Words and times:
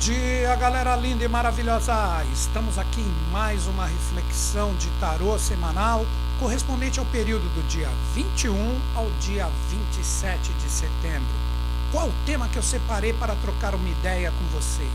Dia, 0.00 0.56
galera 0.56 0.96
linda 0.96 1.24
e 1.24 1.28
maravilhosa! 1.28 2.24
Estamos 2.32 2.78
aqui 2.78 3.02
em 3.02 3.30
mais 3.30 3.66
uma 3.66 3.84
reflexão 3.84 4.74
de 4.76 4.88
tarô 4.98 5.38
semanal 5.38 6.06
correspondente 6.38 6.98
ao 6.98 7.04
período 7.04 7.42
do 7.54 7.68
dia 7.68 7.90
21 8.14 8.80
ao 8.94 9.10
dia 9.20 9.46
27 9.68 10.54
de 10.54 10.70
setembro. 10.70 11.28
Qual 11.92 12.08
o 12.08 12.14
tema 12.24 12.48
que 12.48 12.56
eu 12.56 12.62
separei 12.62 13.12
para 13.12 13.34
trocar 13.36 13.74
uma 13.74 13.90
ideia 13.90 14.32
com 14.32 14.58
vocês? 14.58 14.88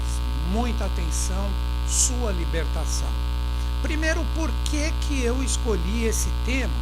Muita 0.51 0.85
atenção, 0.85 1.51
sua 1.87 2.31
libertação. 2.31 3.09
Primeiro, 3.83 4.25
por 4.33 4.49
que, 4.63 4.91
que 5.01 5.23
eu 5.23 5.43
escolhi 5.43 6.05
esse 6.05 6.31
tema? 6.47 6.73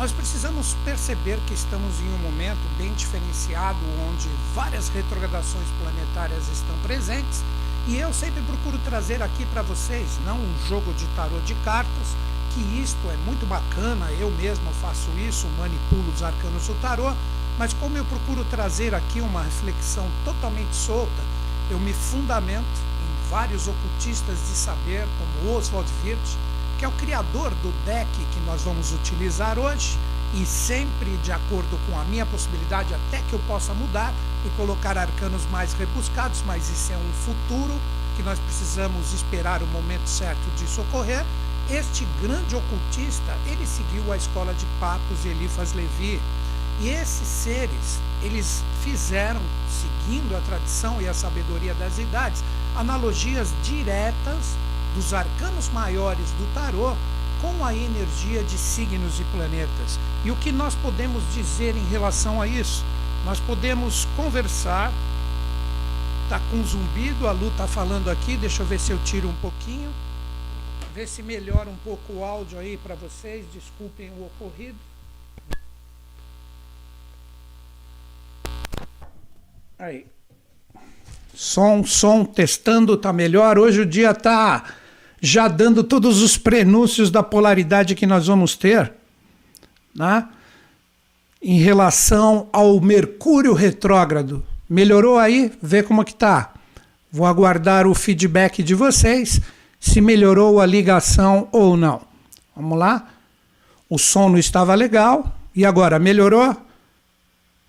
Nós 0.00 0.12
precisamos 0.12 0.74
perceber 0.82 1.38
que 1.46 1.52
estamos 1.52 2.00
em 2.00 2.08
um 2.14 2.16
momento 2.16 2.66
bem 2.78 2.90
diferenciado, 2.94 3.76
onde 4.08 4.30
várias 4.54 4.88
retrogradações 4.88 5.66
planetárias 5.78 6.48
estão 6.48 6.74
presentes, 6.78 7.44
e 7.86 7.98
eu 7.98 8.10
sempre 8.10 8.40
procuro 8.40 8.78
trazer 8.78 9.22
aqui 9.22 9.44
para 9.52 9.60
vocês, 9.60 10.08
não 10.24 10.38
um 10.38 10.54
jogo 10.66 10.94
de 10.94 11.06
tarô 11.08 11.38
de 11.40 11.54
cartas, 11.56 12.16
que 12.54 12.60
isto 12.80 13.10
é 13.10 13.16
muito 13.26 13.46
bacana, 13.46 14.10
eu 14.12 14.30
mesmo 14.30 14.72
faço 14.80 15.10
isso, 15.18 15.46
manipulo 15.58 16.10
os 16.14 16.22
arcanos 16.22 16.66
do 16.66 16.80
tarô, 16.80 17.12
mas 17.58 17.74
como 17.74 17.98
eu 17.98 18.04
procuro 18.06 18.42
trazer 18.46 18.94
aqui 18.94 19.20
uma 19.20 19.42
reflexão 19.42 20.08
totalmente 20.24 20.74
solta, 20.74 21.22
eu 21.70 21.78
me 21.78 21.92
fundamento 21.92 22.64
em 22.64 23.28
vários 23.28 23.68
ocultistas 23.68 24.38
de 24.48 24.54
saber, 24.54 25.06
como 25.18 25.58
Oswald 25.58 25.90
Wirth, 26.02 26.38
que 26.80 26.86
é 26.86 26.88
o 26.88 26.92
criador 26.92 27.50
do 27.56 27.70
deck 27.84 28.08
que 28.32 28.40
nós 28.46 28.62
vamos 28.62 28.90
utilizar 28.94 29.58
hoje, 29.58 29.98
e 30.32 30.46
sempre 30.46 31.14
de 31.18 31.30
acordo 31.30 31.78
com 31.86 31.98
a 31.98 32.04
minha 32.04 32.24
possibilidade, 32.24 32.94
até 32.94 33.20
que 33.28 33.34
eu 33.34 33.38
possa 33.40 33.74
mudar 33.74 34.14
e 34.46 34.48
colocar 34.56 34.96
arcanos 34.96 35.44
mais 35.50 35.74
rebuscados, 35.74 36.42
mas 36.46 36.70
isso 36.70 36.90
é 36.90 36.96
um 36.96 37.12
futuro 37.12 37.78
que 38.16 38.22
nós 38.22 38.38
precisamos 38.38 39.12
esperar 39.12 39.62
o 39.62 39.66
momento 39.66 40.06
certo 40.06 40.40
disso 40.56 40.80
ocorrer. 40.80 41.22
Este 41.68 42.06
grande 42.22 42.56
ocultista, 42.56 43.36
ele 43.44 43.66
seguiu 43.66 44.10
a 44.10 44.16
escola 44.16 44.54
de 44.54 44.64
Papos 44.80 45.26
e 45.26 45.28
Elifas 45.28 45.74
Levi, 45.74 46.18
e 46.80 46.88
esses 46.88 47.28
seres, 47.28 48.00
eles 48.22 48.64
fizeram, 48.82 49.42
seguindo 49.68 50.34
a 50.34 50.40
tradição 50.40 50.98
e 50.98 51.06
a 51.06 51.12
sabedoria 51.12 51.74
das 51.74 51.98
idades, 51.98 52.42
analogias 52.74 53.52
diretas 53.62 54.56
dos 54.94 55.14
arcanos 55.14 55.68
maiores 55.68 56.30
do 56.32 56.54
tarô 56.54 56.94
com 57.40 57.64
a 57.64 57.74
energia 57.74 58.42
de 58.42 58.58
signos 58.58 59.18
e 59.18 59.24
planetas. 59.24 59.98
E 60.24 60.30
o 60.30 60.36
que 60.36 60.52
nós 60.52 60.74
podemos 60.74 61.22
dizer 61.32 61.74
em 61.76 61.84
relação 61.88 62.40
a 62.40 62.46
isso? 62.46 62.84
Nós 63.24 63.40
podemos 63.40 64.06
conversar. 64.16 64.92
Tá 66.28 66.40
com 66.50 66.62
zumbido, 66.62 67.26
a 67.26 67.32
Lu 67.32 67.48
está 67.48 67.66
falando 67.66 68.08
aqui, 68.08 68.36
deixa 68.36 68.62
eu 68.62 68.66
ver 68.66 68.78
se 68.78 68.92
eu 68.92 68.98
tiro 69.04 69.28
um 69.28 69.34
pouquinho. 69.36 69.90
Ver 70.94 71.08
se 71.08 71.22
melhora 71.22 71.68
um 71.68 71.76
pouco 71.76 72.12
o 72.12 72.24
áudio 72.24 72.58
aí 72.58 72.76
para 72.76 72.94
vocês, 72.94 73.44
desculpem 73.52 74.10
o 74.10 74.26
ocorrido. 74.26 74.78
Aí. 79.78 80.06
Som, 81.34 81.84
som, 81.84 82.24
testando, 82.24 82.96
tá 82.96 83.12
melhor. 83.12 83.58
Hoje 83.58 83.80
o 83.80 83.86
dia 83.86 84.14
tá 84.14 84.79
já 85.20 85.48
dando 85.48 85.84
todos 85.84 86.22
os 86.22 86.38
prenúncios 86.38 87.10
da 87.10 87.22
polaridade 87.22 87.94
que 87.94 88.06
nós 88.06 88.26
vamos 88.26 88.56
ter, 88.56 88.92
né? 89.94 90.26
em 91.42 91.58
relação 91.58 92.48
ao 92.52 92.80
Mercúrio 92.80 93.54
retrógrado. 93.54 94.44
Melhorou 94.68 95.18
aí? 95.18 95.50
Vê 95.62 95.82
como 95.82 96.04
que 96.04 96.14
tá. 96.14 96.52
Vou 97.10 97.26
aguardar 97.26 97.86
o 97.86 97.94
feedback 97.94 98.62
de 98.62 98.74
vocês, 98.74 99.40
se 99.80 100.00
melhorou 100.00 100.60
a 100.60 100.66
ligação 100.66 101.48
ou 101.50 101.76
não. 101.76 102.02
Vamos 102.54 102.78
lá? 102.78 103.08
O 103.88 103.98
som 103.98 104.28
não 104.28 104.38
estava 104.38 104.74
legal. 104.74 105.34
E 105.56 105.64
agora, 105.64 105.98
melhorou? 105.98 106.56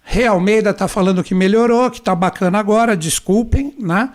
Rei 0.03 0.27
Almeida 0.27 0.71
está 0.71 0.87
falando 0.87 1.23
que 1.23 1.33
melhorou, 1.33 1.89
que 1.89 1.99
está 1.99 2.13
bacana 2.13 2.59
agora, 2.59 2.95
desculpem, 2.95 3.73
né? 3.79 4.09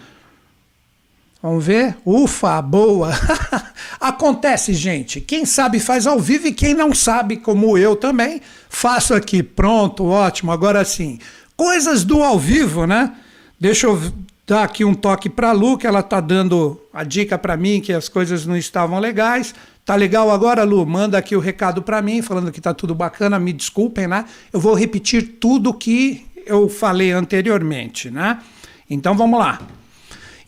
Vamos 1.47 1.65
ver? 1.65 1.97
Ufa, 2.05 2.61
boa! 2.61 3.13
Acontece, 4.01 4.75
gente. 4.75 5.21
Quem 5.21 5.47
sabe 5.47 5.79
faz 5.79 6.05
ao 6.05 6.19
vivo 6.19 6.49
e 6.49 6.53
quem 6.53 6.75
não 6.75 6.93
sabe, 6.93 7.37
como 7.37 7.79
eu 7.79 7.95
também, 7.95 8.43
faço 8.69 9.15
aqui. 9.15 9.45
Pronto, 9.45 10.07
ótimo. 10.07 10.51
Agora 10.51 10.85
sim. 10.85 11.21
Coisas 11.57 12.03
do 12.03 12.21
ao 12.21 12.37
vivo, 12.37 12.85
né? 12.85 13.15
Deixa 13.61 13.87
eu 13.87 14.13
dar 14.45 14.65
aqui 14.65 14.85
um 14.85 14.93
toque 14.93 15.31
para 15.31 15.51
a 15.51 15.53
Lu, 15.53 15.79
que 15.79 15.87
ela 15.87 16.03
tá 16.03 16.21
dando 16.21 16.81
a 16.93 17.05
dica 17.05 17.39
para 17.39 17.57
mim 17.57 17.81
que 17.81 17.93
as 17.93 18.09
coisas 18.09 18.45
não 18.45 18.57
estavam 18.57 18.99
legais. 18.99 19.55
Tá 19.85 19.95
legal 19.95 20.33
agora, 20.33 20.65
Lu? 20.65 20.85
Manda 20.85 21.17
aqui 21.17 21.37
o 21.37 21.41
recado 21.41 21.81
para 21.81 22.03
mim, 22.03 22.23
falando 22.23 22.51
que 22.51 22.61
tá 22.61 22.75
tudo 22.75 22.93
bacana. 22.93 23.39
Me 23.39 23.53
desculpem, 23.53 24.09
né? 24.09 24.25
Eu 24.53 24.59
vou 24.59 24.75
repetir 24.75 25.37
tudo 25.39 25.73
que 25.73 26.27
eu 26.45 26.69
falei 26.69 27.13
anteriormente, 27.13 28.11
né? 28.11 28.41
Então 28.91 29.17
vamos 29.17 29.39
lá. 29.39 29.61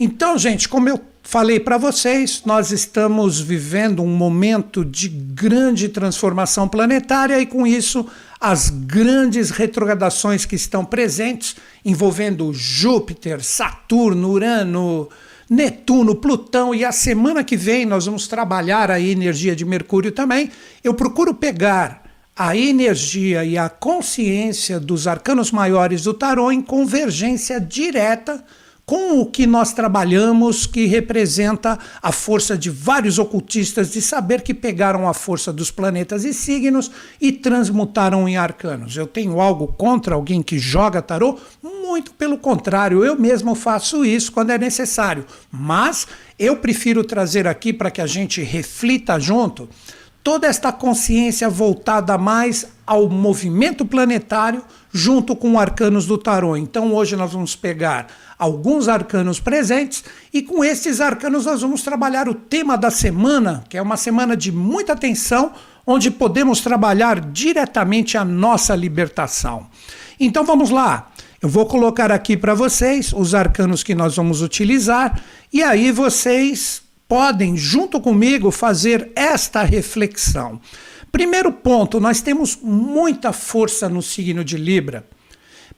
Então, 0.00 0.38
gente, 0.38 0.68
como 0.68 0.88
eu 0.88 1.00
falei 1.24 1.58
para 1.58 1.76
vocês, 1.76 2.42
nós 2.46 2.70
estamos 2.70 3.40
vivendo 3.40 4.00
um 4.00 4.06
momento 4.06 4.84
de 4.84 5.08
grande 5.08 5.88
transformação 5.88 6.68
planetária 6.68 7.40
e 7.40 7.44
com 7.44 7.66
isso 7.66 8.06
as 8.40 8.70
grandes 8.70 9.50
retrogradações 9.50 10.44
que 10.46 10.54
estão 10.54 10.84
presentes, 10.84 11.56
envolvendo 11.84 12.54
Júpiter, 12.54 13.42
Saturno, 13.42 14.30
Urano, 14.30 15.08
Netuno, 15.50 16.14
Plutão 16.14 16.72
e 16.72 16.84
a 16.84 16.92
semana 16.92 17.42
que 17.42 17.56
vem 17.56 17.84
nós 17.84 18.06
vamos 18.06 18.28
trabalhar 18.28 18.90
a 18.90 19.00
energia 19.00 19.56
de 19.56 19.64
Mercúrio 19.64 20.12
também. 20.12 20.50
Eu 20.84 20.94
procuro 20.94 21.34
pegar 21.34 22.04
a 22.36 22.56
energia 22.56 23.44
e 23.44 23.58
a 23.58 23.68
consciência 23.68 24.78
dos 24.78 25.08
arcanos 25.08 25.50
maiores 25.50 26.04
do 26.04 26.14
tarô 26.14 26.52
em 26.52 26.62
convergência 26.62 27.60
direta 27.60 28.44
com 28.88 29.20
o 29.20 29.26
que 29.26 29.46
nós 29.46 29.74
trabalhamos, 29.74 30.66
que 30.66 30.86
representa 30.86 31.78
a 32.00 32.10
força 32.10 32.56
de 32.56 32.70
vários 32.70 33.18
ocultistas 33.18 33.90
de 33.90 34.00
saber 34.00 34.40
que 34.40 34.54
pegaram 34.54 35.06
a 35.06 35.12
força 35.12 35.52
dos 35.52 35.70
planetas 35.70 36.24
e 36.24 36.32
signos 36.32 36.90
e 37.20 37.30
transmutaram 37.30 38.26
em 38.26 38.38
arcanos. 38.38 38.96
Eu 38.96 39.06
tenho 39.06 39.42
algo 39.42 39.66
contra 39.66 40.14
alguém 40.14 40.42
que 40.42 40.58
joga 40.58 41.02
tarô? 41.02 41.38
Muito 41.62 42.12
pelo 42.12 42.38
contrário, 42.38 43.04
eu 43.04 43.14
mesmo 43.14 43.54
faço 43.54 44.06
isso 44.06 44.32
quando 44.32 44.52
é 44.52 44.58
necessário. 44.58 45.26
Mas 45.52 46.06
eu 46.38 46.56
prefiro 46.56 47.04
trazer 47.04 47.46
aqui 47.46 47.74
para 47.74 47.90
que 47.90 48.00
a 48.00 48.06
gente 48.06 48.40
reflita 48.40 49.20
junto 49.20 49.68
toda 50.24 50.46
esta 50.46 50.72
consciência 50.72 51.50
voltada 51.50 52.16
mais 52.16 52.66
ao 52.86 53.06
movimento 53.06 53.84
planetário 53.84 54.62
junto 54.98 55.36
com 55.36 55.58
arcanos 55.58 56.06
do 56.06 56.18
tarô. 56.18 56.56
Então 56.56 56.92
hoje 56.92 57.14
nós 57.14 57.32
vamos 57.32 57.54
pegar 57.54 58.08
alguns 58.36 58.88
arcanos 58.88 59.38
presentes 59.38 60.04
e 60.32 60.42
com 60.42 60.64
esses 60.64 61.00
arcanos 61.00 61.46
nós 61.46 61.62
vamos 61.62 61.82
trabalhar 61.82 62.28
o 62.28 62.34
tema 62.34 62.76
da 62.76 62.90
semana, 62.90 63.64
que 63.68 63.76
é 63.76 63.82
uma 63.82 63.96
semana 63.96 64.36
de 64.36 64.50
muita 64.50 64.94
atenção, 64.94 65.52
onde 65.86 66.10
podemos 66.10 66.60
trabalhar 66.60 67.20
diretamente 67.20 68.18
a 68.18 68.24
nossa 68.24 68.74
libertação. 68.74 69.68
Então 70.18 70.44
vamos 70.44 70.68
lá. 70.68 71.10
Eu 71.40 71.48
vou 71.48 71.66
colocar 71.66 72.10
aqui 72.10 72.36
para 72.36 72.52
vocês 72.52 73.12
os 73.12 73.36
arcanos 73.36 73.84
que 73.84 73.94
nós 73.94 74.16
vamos 74.16 74.42
utilizar 74.42 75.22
e 75.52 75.62
aí 75.62 75.92
vocês 75.92 76.82
podem, 77.06 77.56
junto 77.56 78.00
comigo, 78.00 78.50
fazer 78.50 79.12
esta 79.14 79.62
reflexão. 79.62 80.60
Primeiro 81.10 81.52
ponto, 81.52 81.98
nós 82.00 82.20
temos 82.20 82.58
muita 82.60 83.32
força 83.32 83.88
no 83.88 84.02
signo 84.02 84.44
de 84.44 84.56
Libra 84.56 85.04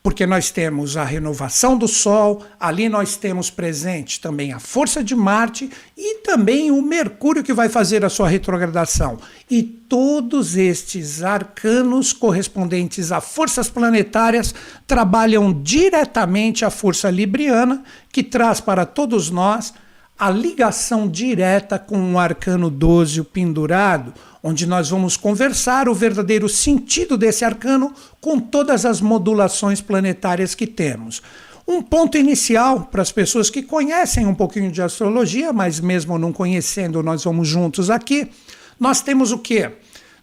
porque 0.02 0.26
nós 0.26 0.50
temos 0.50 0.96
a 0.96 1.04
renovação 1.04 1.76
do 1.76 1.86
Sol, 1.86 2.42
ali 2.58 2.88
nós 2.88 3.16
temos 3.16 3.50
presente 3.50 4.18
também 4.18 4.52
a 4.52 4.58
força 4.58 5.04
de 5.04 5.14
Marte 5.14 5.68
e 5.96 6.18
também 6.18 6.70
o 6.70 6.80
Mercúrio 6.80 7.42
que 7.42 7.52
vai 7.52 7.68
fazer 7.68 8.02
a 8.04 8.08
sua 8.08 8.28
retrogradação. 8.28 9.18
E 9.50 9.62
todos 9.62 10.56
estes 10.56 11.22
arcanos 11.22 12.14
correspondentes 12.14 13.12
a 13.12 13.20
forças 13.20 13.68
planetárias 13.68 14.54
trabalham 14.86 15.52
diretamente 15.52 16.64
à 16.64 16.70
força 16.70 17.10
libriana, 17.10 17.82
que 18.10 18.22
traz 18.22 18.58
para 18.58 18.86
todos 18.86 19.28
nós 19.28 19.74
a 20.20 20.30
ligação 20.30 21.08
direta 21.08 21.78
com 21.78 22.12
o 22.12 22.18
arcano 22.18 22.68
12, 22.68 23.22
o 23.22 23.24
pendurado 23.24 24.12
onde 24.42 24.66
nós 24.66 24.90
vamos 24.90 25.16
conversar 25.16 25.88
o 25.88 25.94
verdadeiro 25.94 26.46
sentido 26.46 27.16
desse 27.16 27.42
arcano 27.42 27.94
com 28.20 28.38
todas 28.38 28.84
as 28.84 29.00
modulações 29.00 29.80
planetárias 29.80 30.54
que 30.54 30.66
temos. 30.66 31.22
Um 31.66 31.80
ponto 31.80 32.18
inicial 32.18 32.82
para 32.82 33.00
as 33.00 33.10
pessoas 33.10 33.48
que 33.48 33.62
conhecem 33.62 34.26
um 34.26 34.34
pouquinho 34.34 34.70
de 34.70 34.82
astrologia, 34.82 35.54
mas 35.54 35.80
mesmo 35.80 36.18
não 36.18 36.34
conhecendo, 36.34 37.02
nós 37.02 37.24
vamos 37.24 37.48
juntos 37.48 37.88
aqui. 37.88 38.30
Nós 38.78 39.00
temos 39.00 39.32
o 39.32 39.38
quê? 39.38 39.70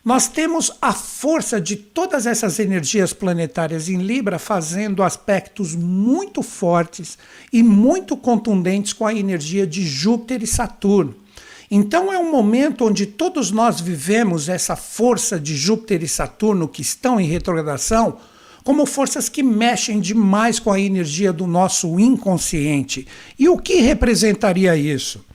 Nós 0.07 0.29
temos 0.29 0.71
a 0.81 0.93
força 0.93 1.59
de 1.59 1.75
todas 1.75 2.25
essas 2.25 2.59
energias 2.59 3.11
planetárias 3.11 3.89
em 3.89 3.97
Libra 3.97 4.39
fazendo 4.39 5.03
aspectos 5.03 5.75
muito 5.75 6.41
fortes 6.41 7.17
e 7.51 7.61
muito 7.61 8.15
contundentes 8.15 8.93
com 8.93 9.05
a 9.05 9.13
energia 9.13 9.67
de 9.67 9.85
Júpiter 9.85 10.41
e 10.41 10.47
Saturno. 10.47 11.13
Então 11.69 12.09
é 12.13 12.17
um 12.17 12.31
momento 12.31 12.85
onde 12.85 13.05
todos 13.05 13.51
nós 13.51 13.81
vivemos 13.81 14.47
essa 14.47 14.77
força 14.77 15.37
de 15.37 15.57
Júpiter 15.57 16.01
e 16.01 16.07
Saturno 16.07 16.69
que 16.69 16.81
estão 16.81 17.19
em 17.19 17.27
retrogradação 17.27 18.17
como 18.63 18.85
forças 18.85 19.27
que 19.27 19.43
mexem 19.43 19.99
demais 19.99 20.57
com 20.57 20.71
a 20.71 20.79
energia 20.79 21.33
do 21.33 21.45
nosso 21.45 21.99
inconsciente. 21.99 23.05
E 23.37 23.49
o 23.49 23.57
que 23.57 23.81
representaria 23.81 24.73
isso? 24.77 25.25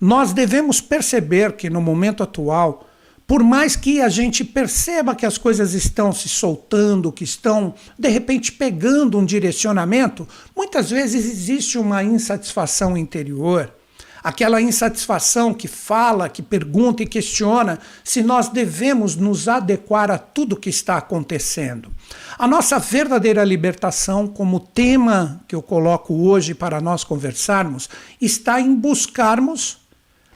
Nós 0.00 0.32
devemos 0.32 0.80
perceber 0.80 1.52
que 1.52 1.68
no 1.68 1.82
momento 1.82 2.22
atual 2.22 2.88
por 3.26 3.42
mais 3.42 3.76
que 3.76 4.00
a 4.00 4.08
gente 4.08 4.44
perceba 4.44 5.14
que 5.14 5.24
as 5.24 5.38
coisas 5.38 5.74
estão 5.74 6.12
se 6.12 6.28
soltando, 6.28 7.12
que 7.12 7.24
estão 7.24 7.74
de 7.98 8.08
repente 8.08 8.52
pegando 8.52 9.18
um 9.18 9.24
direcionamento, 9.24 10.26
muitas 10.56 10.90
vezes 10.90 11.24
existe 11.24 11.78
uma 11.78 12.02
insatisfação 12.02 12.96
interior. 12.96 13.72
Aquela 14.22 14.60
insatisfação 14.60 15.52
que 15.52 15.66
fala, 15.66 16.28
que 16.28 16.42
pergunta 16.42 17.02
e 17.02 17.06
questiona 17.06 17.80
se 18.04 18.22
nós 18.22 18.48
devemos 18.48 19.16
nos 19.16 19.48
adequar 19.48 20.12
a 20.12 20.18
tudo 20.18 20.56
que 20.56 20.70
está 20.70 20.96
acontecendo. 20.96 21.90
A 22.38 22.46
nossa 22.46 22.78
verdadeira 22.78 23.42
libertação, 23.42 24.28
como 24.28 24.60
tema 24.60 25.40
que 25.48 25.56
eu 25.56 25.62
coloco 25.62 26.14
hoje 26.14 26.54
para 26.54 26.80
nós 26.80 27.02
conversarmos, 27.02 27.88
está 28.20 28.60
em 28.60 28.76
buscarmos 28.76 29.81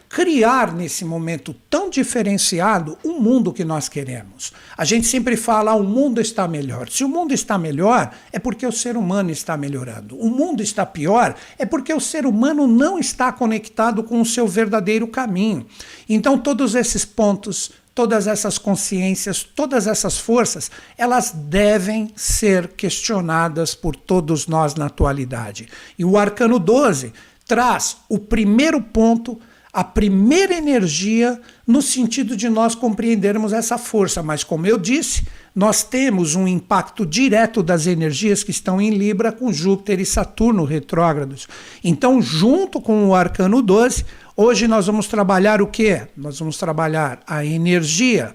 criar 0.08 0.73
nesse 0.73 1.05
momento 1.05 1.55
tão 1.69 1.91
diferenciado 1.91 2.97
o 3.05 3.20
mundo 3.20 3.53
que 3.53 3.64
nós 3.64 3.88
queremos. 3.88 4.53
A 4.76 4.85
gente 4.85 5.06
sempre 5.06 5.37
fala, 5.37 5.73
ah, 5.73 5.76
o 5.76 5.85
mundo 5.85 6.20
está 6.20 6.47
melhor. 6.47 6.88
Se 6.88 7.05
o 7.05 7.08
mundo 7.08 7.35
está 7.35 7.58
melhor, 7.58 8.12
é 8.32 8.38
porque 8.38 8.67
o 8.67 8.73
ser 8.73 8.97
humano 8.97 9.31
está 9.31 9.56
melhorando. 9.56 10.19
O 10.19 10.31
mundo 10.31 10.62
está 10.62 10.87
pior, 10.87 11.35
é 11.58 11.67
porque 11.67 11.93
o 11.93 12.00
ser 12.00 12.26
humano 12.26 12.67
não 12.67 12.99
está 12.99 13.32
conectado 13.32 14.03
com 14.03 14.20
o 14.20 14.26
seu 14.26 14.47
verdadeiro 14.47 15.06
caminho. 15.08 15.67
Então, 16.09 16.38
todos 16.38 16.75
esses 16.75 17.05
pontos 17.05 17.73
todas 17.97 18.26
essas 18.26 18.59
consciências, 18.59 19.43
todas 19.43 19.87
essas 19.87 20.19
forças, 20.19 20.70
elas 20.99 21.31
devem 21.31 22.12
ser 22.14 22.69
questionadas 22.69 23.75
por 23.75 23.97
todos 23.97 24.47
nós 24.47 24.75
na 24.75 24.85
atualidade. 24.85 25.67
E 25.99 26.05
o 26.05 26.19
arcano 26.19 26.59
12 26.59 27.14
traz 27.47 27.97
o 28.06 28.19
primeiro 28.19 28.82
ponto 28.82 29.41
a 29.76 29.84
primeira 29.84 30.55
energia 30.55 31.38
no 31.67 31.82
sentido 31.82 32.34
de 32.34 32.49
nós 32.49 32.75
compreendermos 32.75 33.52
essa 33.52 33.76
força. 33.76 34.23
Mas, 34.23 34.43
como 34.43 34.67
eu 34.67 34.78
disse, 34.78 35.26
nós 35.55 35.82
temos 35.82 36.34
um 36.34 36.49
impacto 36.49 37.05
direto 37.05 37.62
das 37.62 37.87
energias 37.87 38.43
que 38.43 38.50
estão 38.50 38.81
em 38.81 38.88
Libra 38.88 39.31
com 39.31 39.52
Júpiter 39.52 40.00
e 40.00 40.06
Saturno 40.06 40.64
retrógrados. 40.64 41.46
Então, 41.84 42.23
junto 42.23 42.81
com 42.81 43.06
o 43.06 43.14
arcano 43.14 43.61
12, 43.61 44.06
hoje 44.34 44.67
nós 44.67 44.87
vamos 44.87 45.08
trabalhar 45.08 45.61
o 45.61 45.67
que? 45.67 46.00
Nós 46.17 46.38
vamos 46.38 46.56
trabalhar 46.56 47.20
a 47.26 47.44
energia 47.44 48.34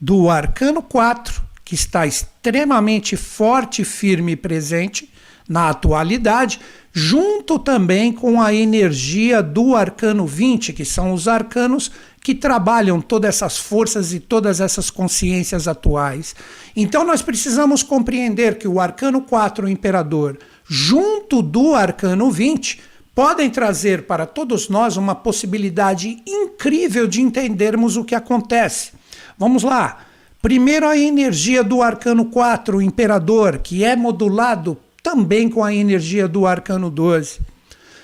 do 0.00 0.30
arcano 0.30 0.80
4, 0.80 1.42
que 1.66 1.74
está 1.74 2.06
extremamente 2.06 3.14
forte, 3.14 3.84
firme 3.84 4.32
e 4.32 4.36
presente 4.36 5.12
na 5.48 5.70
atualidade, 5.70 6.60
junto 6.92 7.58
também 7.58 8.12
com 8.12 8.40
a 8.42 8.52
energia 8.52 9.42
do 9.42 9.74
arcano 9.74 10.26
20, 10.26 10.72
que 10.72 10.84
são 10.84 11.12
os 11.12 11.26
arcanos 11.26 11.90
que 12.22 12.34
trabalham 12.34 13.00
todas 13.00 13.36
essas 13.36 13.56
forças 13.56 14.12
e 14.12 14.20
todas 14.20 14.60
essas 14.60 14.90
consciências 14.90 15.66
atuais. 15.66 16.34
Então 16.76 17.04
nós 17.04 17.22
precisamos 17.22 17.82
compreender 17.82 18.58
que 18.58 18.68
o 18.68 18.78
arcano 18.78 19.22
4, 19.22 19.66
o 19.66 19.68
imperador, 19.68 20.38
junto 20.68 21.40
do 21.40 21.74
arcano 21.74 22.30
20, 22.30 22.80
podem 23.14 23.48
trazer 23.48 24.06
para 24.06 24.26
todos 24.26 24.68
nós 24.68 24.96
uma 24.96 25.14
possibilidade 25.14 26.22
incrível 26.26 27.06
de 27.06 27.22
entendermos 27.22 27.96
o 27.96 28.04
que 28.04 28.14
acontece. 28.14 28.92
Vamos 29.38 29.62
lá. 29.62 30.04
Primeiro, 30.40 30.86
a 30.86 30.96
energia 30.96 31.64
do 31.64 31.82
arcano 31.82 32.26
4, 32.26 32.76
o 32.76 32.82
imperador, 32.82 33.58
que 33.58 33.82
é 33.82 33.96
modulado 33.96 34.76
também 35.08 35.48
com 35.48 35.64
a 35.64 35.74
energia 35.74 36.28
do 36.28 36.46
arcano 36.46 36.90
12. 36.90 37.40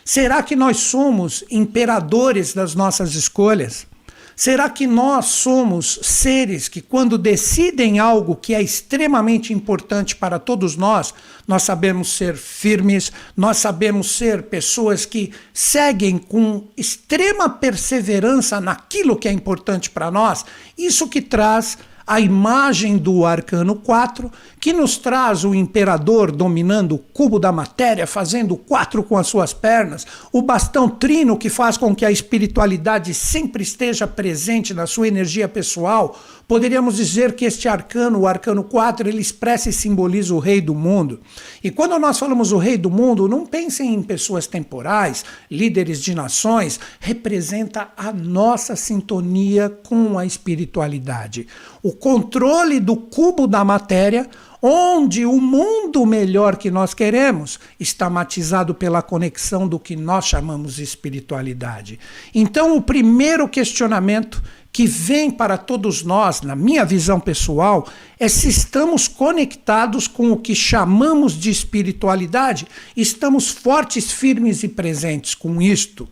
Será 0.06 0.42
que 0.42 0.56
nós 0.56 0.78
somos 0.78 1.44
imperadores 1.50 2.54
das 2.54 2.74
nossas 2.74 3.14
escolhas? 3.14 3.86
Será 4.34 4.70
que 4.70 4.86
nós 4.86 5.26
somos 5.26 5.98
seres 6.02 6.66
que, 6.66 6.80
quando 6.80 7.18
decidem 7.18 7.98
algo 7.98 8.34
que 8.34 8.54
é 8.54 8.62
extremamente 8.62 9.52
importante 9.52 10.16
para 10.16 10.38
todos 10.38 10.76
nós, 10.76 11.12
nós 11.46 11.62
sabemos 11.62 12.08
ser 12.16 12.36
firmes, 12.36 13.12
nós 13.36 13.58
sabemos 13.58 14.12
ser 14.12 14.44
pessoas 14.44 15.04
que 15.04 15.30
seguem 15.52 16.16
com 16.16 16.64
extrema 16.74 17.50
perseverança 17.50 18.62
naquilo 18.62 19.16
que 19.16 19.28
é 19.28 19.32
importante 19.32 19.90
para 19.90 20.10
nós? 20.10 20.42
Isso 20.76 21.06
que 21.06 21.20
traz 21.20 21.76
a 22.06 22.20
imagem 22.20 22.98
do 22.98 23.24
arcano 23.24 23.74
4, 23.76 24.30
que 24.60 24.72
nos 24.72 24.98
traz 24.98 25.44
o 25.44 25.54
imperador 25.54 26.30
dominando 26.30 26.96
o 26.96 26.98
cubo 26.98 27.38
da 27.38 27.50
matéria, 27.50 28.06
fazendo 28.06 28.56
quatro 28.56 29.02
com 29.02 29.16
as 29.16 29.26
suas 29.26 29.52
pernas, 29.52 30.06
o 30.32 30.42
bastão 30.42 30.88
trino 30.88 31.38
que 31.38 31.48
faz 31.48 31.76
com 31.76 31.94
que 31.94 32.04
a 32.04 32.10
espiritualidade 32.10 33.14
sempre 33.14 33.62
esteja 33.62 34.06
presente 34.06 34.74
na 34.74 34.86
sua 34.86 35.08
energia 35.08 35.48
pessoal. 35.48 36.18
Poderíamos 36.46 36.96
dizer 36.96 37.35
que 37.35 37.44
este 37.44 37.69
arcano, 37.69 38.20
o 38.20 38.26
arcano 38.26 38.62
4, 38.64 39.08
ele 39.08 39.20
expressa 39.20 39.70
e 39.70 39.73
simboliza 39.73 40.35
o 40.35 40.38
rei 40.38 40.61
do 40.61 40.75
mundo. 40.75 41.20
E 41.62 41.70
quando 41.70 41.99
nós 41.99 42.19
falamos 42.19 42.52
o 42.52 42.58
rei 42.58 42.76
do 42.76 42.91
mundo, 42.91 43.26
não 43.26 43.46
pensem 43.46 43.94
em 43.94 44.03
pessoas 44.03 44.46
temporais, 44.46 45.24
líderes 45.51 46.03
de 46.03 46.15
nações, 46.15 46.79
representa 47.01 47.89
a 47.96 48.13
nossa 48.13 48.77
sintonia 48.77 49.70
com 49.70 50.19
a 50.19 50.27
espiritualidade. 50.27 51.46
O 51.82 51.93
controle 51.93 52.79
do 52.79 52.96
cubo 52.96 53.46
da 53.46 53.65
matéria, 53.65 54.29
onde 54.60 55.27
o 55.27 55.41
mundo 55.41 56.06
melhor 56.06 56.56
que 56.56 56.70
nós 56.70 56.94
queremos 56.94 57.58
está 57.79 58.08
matizado 58.08 58.74
pela 58.74 59.03
conexão 59.03 59.69
do 59.69 59.79
que 59.79 59.94
nós 59.94 60.27
chamamos 60.27 60.77
de 60.77 60.82
espiritualidade. 60.82 61.98
Então, 62.34 62.77
o 62.77 62.81
primeiro 62.81 63.46
questionamento 63.46 64.43
que 64.74 64.88
vem 64.88 65.31
para 65.31 65.56
todos 65.56 66.02
nós, 66.02 66.43
na 66.43 66.56
minha 66.56 66.84
visão 66.84 67.20
pessoal, 67.20 67.86
é 68.19 68.26
se 68.26 68.48
estamos 68.48 69.06
conectados 69.06 70.08
com 70.08 70.32
o 70.32 70.36
que 70.36 70.52
chamamos 70.52 71.34
de 71.34 71.48
espiritualidade, 71.48 72.66
estamos 72.96 73.50
fortes, 73.50 74.10
firmes 74.10 74.64
e 74.64 74.69
presentes 74.69 75.32
com 75.36 75.62
isto. 75.62 76.08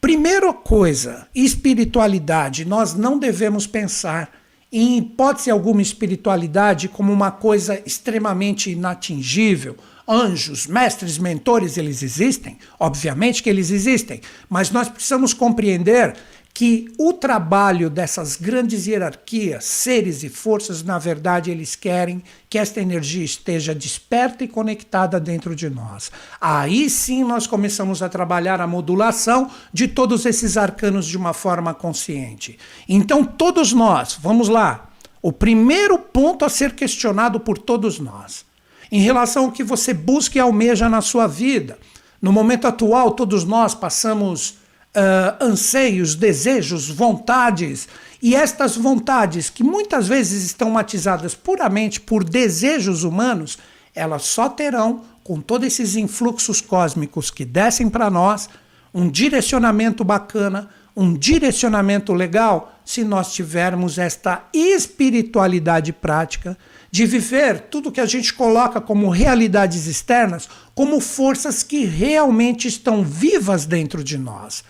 Primeira 0.00 0.54
coisa, 0.54 1.28
espiritualidade, 1.34 2.64
nós 2.64 2.94
não 2.94 3.18
devemos 3.18 3.66
pensar 3.66 4.30
em 4.72 4.96
hipótese 4.96 5.50
alguma, 5.50 5.82
espiritualidade 5.82 6.88
como 6.88 7.12
uma 7.12 7.30
coisa 7.30 7.78
extremamente 7.84 8.70
inatingível. 8.70 9.76
Anjos, 10.08 10.66
mestres, 10.66 11.18
mentores, 11.18 11.76
eles 11.76 12.02
existem? 12.02 12.56
Obviamente 12.80 13.42
que 13.42 13.50
eles 13.50 13.70
existem, 13.70 14.22
mas 14.48 14.70
nós 14.70 14.88
precisamos 14.88 15.34
compreender 15.34 16.16
que 16.54 16.92
o 16.98 17.14
trabalho 17.14 17.88
dessas 17.88 18.36
grandes 18.36 18.86
hierarquias, 18.86 19.64
seres 19.64 20.22
e 20.22 20.28
forças, 20.28 20.82
na 20.82 20.98
verdade, 20.98 21.50
eles 21.50 21.74
querem 21.74 22.22
que 22.48 22.58
esta 22.58 22.80
energia 22.80 23.24
esteja 23.24 23.74
desperta 23.74 24.44
e 24.44 24.48
conectada 24.48 25.18
dentro 25.18 25.56
de 25.56 25.70
nós. 25.70 26.12
Aí 26.38 26.90
sim 26.90 27.24
nós 27.24 27.46
começamos 27.46 28.02
a 28.02 28.08
trabalhar 28.08 28.60
a 28.60 28.66
modulação 28.66 29.50
de 29.72 29.88
todos 29.88 30.26
esses 30.26 30.58
arcanos 30.58 31.06
de 31.06 31.16
uma 31.16 31.32
forma 31.32 31.72
consciente. 31.72 32.58
Então, 32.86 33.24
todos 33.24 33.72
nós, 33.72 34.18
vamos 34.20 34.48
lá, 34.48 34.90
o 35.22 35.32
primeiro 35.32 35.98
ponto 35.98 36.44
a 36.44 36.50
ser 36.50 36.74
questionado 36.74 37.40
por 37.40 37.56
todos 37.56 37.98
nós, 37.98 38.44
em 38.90 39.00
relação 39.00 39.46
ao 39.46 39.52
que 39.52 39.64
você 39.64 39.94
busca 39.94 40.36
e 40.36 40.40
almeja 40.40 40.86
na 40.86 41.00
sua 41.00 41.26
vida. 41.26 41.78
No 42.20 42.30
momento 42.30 42.66
atual, 42.66 43.12
todos 43.12 43.42
nós 43.42 43.74
passamos 43.74 44.61
uh, 44.96 45.44
anseios, 45.44 46.14
desejos, 46.14 46.88
vontades. 46.88 47.88
E 48.20 48.34
estas 48.34 48.76
vontades, 48.76 49.50
que 49.50 49.64
muitas 49.64 50.06
vezes 50.06 50.44
estão 50.44 50.70
matizadas 50.70 51.34
puramente 51.34 52.00
por 52.00 52.22
desejos 52.22 53.02
humanos, 53.02 53.58
elas 53.94 54.22
só 54.22 54.48
terão, 54.48 55.02
com 55.24 55.40
todos 55.40 55.66
esses 55.66 55.96
influxos 55.96 56.60
cósmicos 56.60 57.30
que 57.30 57.44
descem 57.44 57.88
para 57.88 58.10
nós, 58.10 58.48
um 58.94 59.08
direcionamento 59.08 60.04
bacana, 60.04 60.68
um 60.94 61.14
direcionamento 61.14 62.12
legal, 62.12 62.78
se 62.84 63.02
nós 63.02 63.32
tivermos 63.32 63.98
esta 63.98 64.44
espiritualidade 64.52 65.92
prática 65.92 66.56
de 66.90 67.06
viver 67.06 67.60
tudo 67.70 67.90
que 67.90 68.00
a 68.00 68.06
gente 68.06 68.34
coloca 68.34 68.80
como 68.80 69.08
realidades 69.08 69.86
externas 69.86 70.48
como 70.74 71.00
forças 71.00 71.62
que 71.62 71.84
realmente 71.84 72.68
estão 72.68 73.02
vivas 73.02 73.64
dentro 73.64 74.04
de 74.04 74.18
nós. 74.18 74.62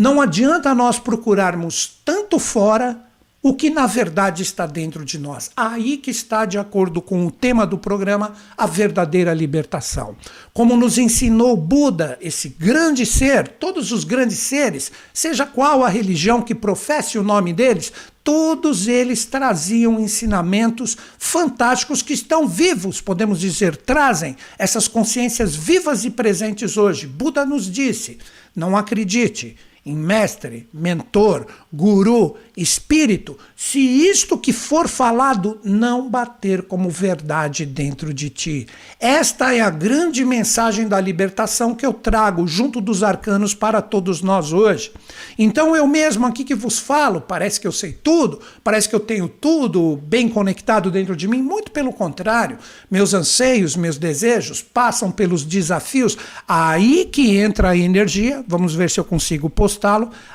Não 0.00 0.18
adianta 0.18 0.74
nós 0.74 0.98
procurarmos 0.98 2.00
tanto 2.06 2.38
fora 2.38 2.98
o 3.42 3.52
que 3.52 3.68
na 3.68 3.86
verdade 3.86 4.42
está 4.42 4.64
dentro 4.64 5.04
de 5.04 5.18
nós. 5.18 5.50
Aí 5.54 5.98
que 5.98 6.10
está, 6.10 6.46
de 6.46 6.56
acordo 6.56 7.02
com 7.02 7.26
o 7.26 7.30
tema 7.30 7.66
do 7.66 7.76
programa, 7.76 8.32
a 8.56 8.66
verdadeira 8.66 9.34
libertação. 9.34 10.16
Como 10.54 10.74
nos 10.74 10.96
ensinou 10.96 11.54
Buda, 11.54 12.16
esse 12.18 12.48
grande 12.48 13.04
ser, 13.04 13.46
todos 13.46 13.92
os 13.92 14.02
grandes 14.02 14.38
seres, 14.38 14.90
seja 15.12 15.44
qual 15.44 15.84
a 15.84 15.88
religião 15.90 16.40
que 16.40 16.54
professe 16.54 17.18
o 17.18 17.22
nome 17.22 17.52
deles, 17.52 17.92
todos 18.24 18.88
eles 18.88 19.26
traziam 19.26 20.00
ensinamentos 20.00 20.96
fantásticos 21.18 22.00
que 22.00 22.14
estão 22.14 22.48
vivos, 22.48 23.02
podemos 23.02 23.38
dizer, 23.38 23.76
trazem 23.76 24.34
essas 24.58 24.88
consciências 24.88 25.54
vivas 25.54 26.06
e 26.06 26.10
presentes 26.10 26.78
hoje. 26.78 27.06
Buda 27.06 27.44
nos 27.44 27.70
disse: 27.70 28.16
não 28.56 28.74
acredite 28.74 29.58
em 29.90 29.96
mestre, 29.96 30.68
mentor, 30.72 31.46
guru, 31.72 32.36
espírito, 32.56 33.36
se 33.56 33.78
isto 33.78 34.38
que 34.38 34.52
for 34.52 34.86
falado 34.86 35.58
não 35.64 36.08
bater 36.08 36.62
como 36.62 36.88
verdade 36.88 37.66
dentro 37.66 38.14
de 38.14 38.30
ti. 38.30 38.66
Esta 39.00 39.54
é 39.54 39.60
a 39.60 39.70
grande 39.70 40.24
mensagem 40.24 40.86
da 40.86 41.00
libertação 41.00 41.74
que 41.74 41.84
eu 41.84 41.92
trago 41.92 42.46
junto 42.46 42.80
dos 42.80 43.02
arcanos 43.02 43.54
para 43.54 43.82
todos 43.82 44.22
nós 44.22 44.52
hoje. 44.52 44.92
Então 45.38 45.74
eu 45.74 45.86
mesmo 45.86 46.26
aqui 46.26 46.44
que 46.44 46.54
vos 46.54 46.78
falo, 46.78 47.20
parece 47.20 47.60
que 47.60 47.66
eu 47.66 47.72
sei 47.72 47.92
tudo, 47.92 48.40
parece 48.62 48.88
que 48.88 48.94
eu 48.94 49.00
tenho 49.00 49.28
tudo 49.28 49.96
bem 50.04 50.28
conectado 50.28 50.90
dentro 50.90 51.16
de 51.16 51.26
mim, 51.26 51.42
muito 51.42 51.70
pelo 51.72 51.92
contrário. 51.92 52.58
Meus 52.90 53.12
anseios, 53.14 53.74
meus 53.74 53.98
desejos 53.98 54.62
passam 54.62 55.10
pelos 55.10 55.44
desafios, 55.44 56.16
aí 56.46 57.06
que 57.10 57.36
entra 57.36 57.70
a 57.70 57.76
energia, 57.76 58.44
vamos 58.46 58.74
ver 58.74 58.90
se 58.90 59.00
eu 59.00 59.04
consigo 59.04 59.50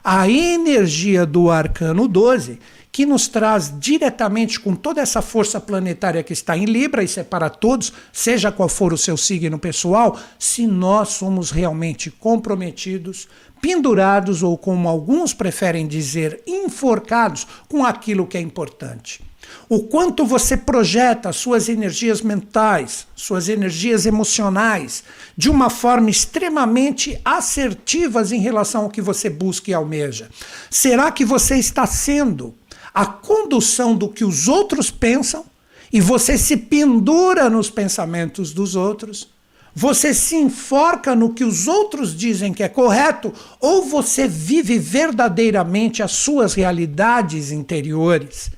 a 0.03 0.29
energia 0.29 1.25
do 1.25 1.51
arcano 1.51 2.07
12, 2.07 2.59
que 2.95 3.05
nos 3.05 3.27
traz 3.27 3.73
diretamente 3.77 4.57
com 4.57 4.73
toda 4.73 5.01
essa 5.01 5.21
força 5.21 5.59
planetária 5.59 6.23
que 6.23 6.31
está 6.31 6.57
em 6.57 6.63
Libra, 6.63 7.03
isso 7.03 7.19
é 7.19 7.23
para 7.23 7.49
todos, 7.49 7.91
seja 8.13 8.53
qual 8.53 8.69
for 8.69 8.93
o 8.93 8.97
seu 8.97 9.17
signo 9.17 9.59
pessoal, 9.59 10.17
se 10.39 10.65
nós 10.65 11.09
somos 11.09 11.51
realmente 11.51 12.09
comprometidos, 12.09 13.27
pendurados 13.59 14.43
ou, 14.43 14.57
como 14.57 14.87
alguns 14.87 15.33
preferem 15.33 15.85
dizer, 15.87 16.41
enforcados 16.47 17.45
com 17.67 17.83
aquilo 17.83 18.27
que 18.27 18.37
é 18.37 18.41
importante. 18.41 19.24
O 19.67 19.79
quanto 19.79 20.25
você 20.25 20.55
projeta 20.55 21.33
suas 21.33 21.67
energias 21.69 22.21
mentais, 22.21 23.07
suas 23.15 23.49
energias 23.49 24.05
emocionais, 24.05 25.03
de 25.35 25.49
uma 25.49 25.71
forma 25.71 26.09
extremamente 26.09 27.19
assertivas 27.25 28.31
em 28.31 28.39
relação 28.39 28.83
ao 28.83 28.89
que 28.91 29.01
você 29.01 29.27
busca 29.27 29.71
e 29.71 29.73
almeja. 29.73 30.29
Será 30.69 31.11
que 31.11 31.25
você 31.25 31.55
está 31.55 31.87
sendo 31.87 32.53
a 32.93 33.07
condução 33.07 33.95
do 33.95 34.07
que 34.07 34.23
os 34.23 34.47
outros 34.47 34.91
pensam 34.91 35.43
e 35.91 35.99
você 35.99 36.37
se 36.37 36.57
pendura 36.57 37.49
nos 37.49 37.69
pensamentos 37.69 38.53
dos 38.53 38.75
outros? 38.75 39.33
Você 39.73 40.13
se 40.13 40.35
enforca 40.35 41.15
no 41.15 41.33
que 41.33 41.43
os 41.43 41.67
outros 41.67 42.15
dizem 42.15 42.53
que 42.53 42.61
é 42.61 42.69
correto 42.69 43.33
ou 43.59 43.81
você 43.83 44.27
vive 44.27 44.77
verdadeiramente 44.77 46.03
as 46.03 46.11
suas 46.11 46.53
realidades 46.53 47.51
interiores? 47.51 48.51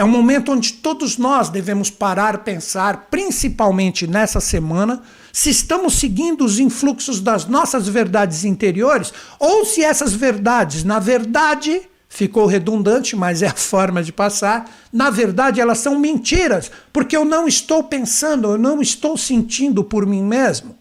É 0.00 0.04
um 0.04 0.08
momento 0.08 0.52
onde 0.52 0.72
todos 0.72 1.18
nós 1.18 1.50
devemos 1.50 1.90
parar, 1.90 2.38
pensar, 2.38 3.08
principalmente 3.10 4.06
nessa 4.06 4.40
semana, 4.40 5.02
se 5.30 5.50
estamos 5.50 5.98
seguindo 5.98 6.42
os 6.42 6.58
influxos 6.58 7.20
das 7.20 7.44
nossas 7.44 7.86
verdades 7.86 8.42
interiores 8.46 9.12
ou 9.38 9.62
se 9.66 9.84
essas 9.84 10.14
verdades, 10.14 10.84
na 10.84 10.98
verdade, 10.98 11.82
ficou 12.08 12.46
redundante, 12.46 13.14
mas 13.14 13.42
é 13.42 13.48
a 13.48 13.52
forma 13.54 14.02
de 14.02 14.10
passar, 14.10 14.74
na 14.90 15.10
verdade 15.10 15.60
elas 15.60 15.76
são 15.80 15.98
mentiras, 15.98 16.70
porque 16.94 17.14
eu 17.14 17.26
não 17.26 17.46
estou 17.46 17.84
pensando, 17.84 18.52
eu 18.52 18.56
não 18.56 18.80
estou 18.80 19.18
sentindo 19.18 19.84
por 19.84 20.06
mim 20.06 20.22
mesmo. 20.22 20.78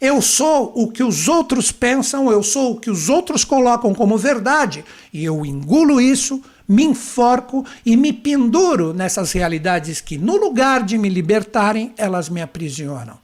Eu 0.00 0.22
sou 0.22 0.72
o 0.74 0.90
que 0.90 1.02
os 1.02 1.28
outros 1.28 1.70
pensam, 1.70 2.32
eu 2.32 2.42
sou 2.42 2.72
o 2.72 2.80
que 2.80 2.90
os 2.90 3.10
outros 3.10 3.44
colocam 3.44 3.94
como 3.94 4.16
verdade, 4.16 4.82
e 5.12 5.22
eu 5.22 5.44
engulo 5.44 6.00
isso 6.00 6.40
me 6.68 6.84
enforco 6.84 7.64
e 7.84 7.96
me 7.96 8.12
penduro 8.12 8.92
nessas 8.92 9.32
realidades 9.32 10.00
que, 10.00 10.18
no 10.18 10.36
lugar 10.36 10.82
de 10.82 10.98
me 10.98 11.08
libertarem, 11.08 11.92
elas 11.96 12.28
me 12.28 12.42
aprisionam. 12.42 13.18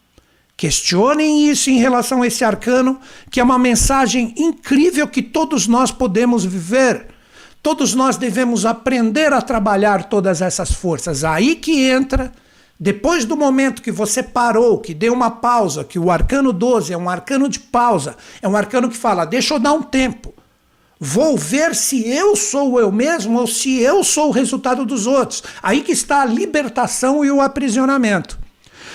Questionem 0.56 1.48
isso 1.48 1.70
em 1.70 1.78
relação 1.78 2.22
a 2.22 2.26
esse 2.26 2.44
arcano, 2.44 3.00
que 3.30 3.40
é 3.40 3.42
uma 3.42 3.58
mensagem 3.58 4.32
incrível 4.36 5.08
que 5.08 5.22
todos 5.22 5.66
nós 5.66 5.90
podemos 5.90 6.44
viver. 6.44 7.06
Todos 7.62 7.94
nós 7.94 8.16
devemos 8.16 8.64
aprender 8.64 9.32
a 9.32 9.40
trabalhar 9.40 10.04
todas 10.04 10.40
essas 10.40 10.72
forças. 10.72 11.24
Aí 11.24 11.56
que 11.56 11.84
entra, 11.84 12.32
depois 12.78 13.24
do 13.24 13.36
momento 13.36 13.82
que 13.82 13.92
você 13.92 14.22
parou, 14.22 14.78
que 14.78 14.94
deu 14.94 15.12
uma 15.12 15.30
pausa, 15.30 15.84
que 15.84 15.98
o 15.98 16.10
arcano 16.10 16.52
12 16.52 16.92
é 16.92 16.96
um 16.96 17.08
arcano 17.08 17.48
de 17.48 17.58
pausa, 17.58 18.16
é 18.40 18.48
um 18.48 18.56
arcano 18.56 18.88
que 18.88 18.96
fala: 18.96 19.24
deixa 19.24 19.54
eu 19.54 19.58
dar 19.58 19.72
um 19.72 19.82
tempo. 19.82 20.34
Vou 21.04 21.36
ver 21.36 21.74
se 21.74 22.08
eu 22.08 22.36
sou 22.36 22.78
eu 22.78 22.92
mesmo 22.92 23.40
ou 23.40 23.44
se 23.44 23.80
eu 23.80 24.04
sou 24.04 24.28
o 24.28 24.30
resultado 24.30 24.86
dos 24.86 25.04
outros. 25.04 25.42
Aí 25.60 25.82
que 25.82 25.90
está 25.90 26.22
a 26.22 26.24
libertação 26.24 27.24
e 27.24 27.30
o 27.32 27.40
aprisionamento. 27.40 28.38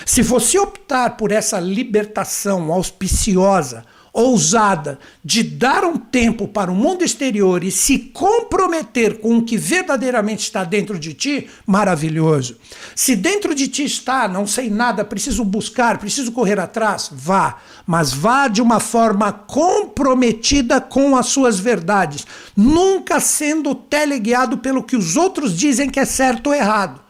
Se 0.06 0.22
você 0.22 0.58
optar 0.58 1.18
por 1.18 1.30
essa 1.30 1.60
libertação 1.60 2.72
auspiciosa, 2.72 3.84
ousada 4.12 4.98
de 5.24 5.42
dar 5.42 5.84
um 5.84 5.96
tempo 5.96 6.48
para 6.48 6.70
o 6.70 6.74
mundo 6.74 7.04
exterior 7.04 7.62
e 7.62 7.70
se 7.70 7.98
comprometer 7.98 9.20
com 9.20 9.38
o 9.38 9.44
que 9.44 9.56
verdadeiramente 9.56 10.42
está 10.42 10.64
dentro 10.64 10.98
de 10.98 11.14
ti, 11.14 11.48
maravilhoso. 11.66 12.56
Se 12.94 13.14
dentro 13.14 13.54
de 13.54 13.68
ti 13.68 13.84
está, 13.84 14.26
não 14.28 14.46
sei 14.46 14.70
nada, 14.70 15.04
preciso 15.04 15.44
buscar, 15.44 15.98
preciso 15.98 16.32
correr 16.32 16.58
atrás, 16.58 17.10
vá, 17.12 17.58
mas 17.86 18.12
vá 18.12 18.48
de 18.48 18.60
uma 18.60 18.80
forma 18.80 19.32
comprometida 19.32 20.80
com 20.80 21.16
as 21.16 21.26
suas 21.26 21.58
verdades, 21.58 22.26
nunca 22.56 23.20
sendo 23.20 23.74
teleguiado 23.74 24.58
pelo 24.58 24.82
que 24.82 24.96
os 24.96 25.16
outros 25.16 25.56
dizem 25.56 25.90
que 25.90 26.00
é 26.00 26.04
certo 26.04 26.48
ou 26.48 26.54
errado. 26.54 27.07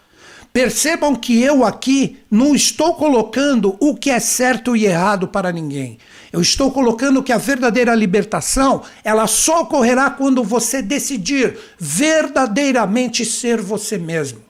Percebam 0.58 1.14
que 1.14 1.40
eu 1.40 1.64
aqui 1.64 2.18
não 2.28 2.52
estou 2.52 2.94
colocando 2.94 3.76
o 3.78 3.94
que 3.94 4.10
é 4.10 4.18
certo 4.18 4.74
e 4.74 4.86
errado 4.86 5.28
para 5.28 5.52
ninguém. 5.52 5.98
Eu 6.32 6.40
estou 6.40 6.72
colocando 6.72 7.22
que 7.22 7.30
a 7.30 7.38
verdadeira 7.38 7.94
libertação, 7.94 8.82
ela 9.04 9.28
só 9.28 9.60
ocorrerá 9.60 10.10
quando 10.10 10.42
você 10.42 10.82
decidir 10.82 11.56
verdadeiramente 11.78 13.24
ser 13.24 13.60
você 13.60 13.96
mesmo. 13.98 14.40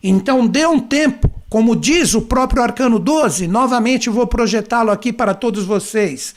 Então 0.00 0.46
dê 0.46 0.64
um 0.64 0.78
tempo, 0.78 1.28
como 1.50 1.74
diz 1.74 2.14
o 2.14 2.22
próprio 2.22 2.62
Arcano 2.62 3.00
12, 3.00 3.48
novamente 3.48 4.08
vou 4.08 4.28
projetá-lo 4.28 4.92
aqui 4.92 5.12
para 5.12 5.34
todos 5.34 5.64
vocês. 5.64 6.36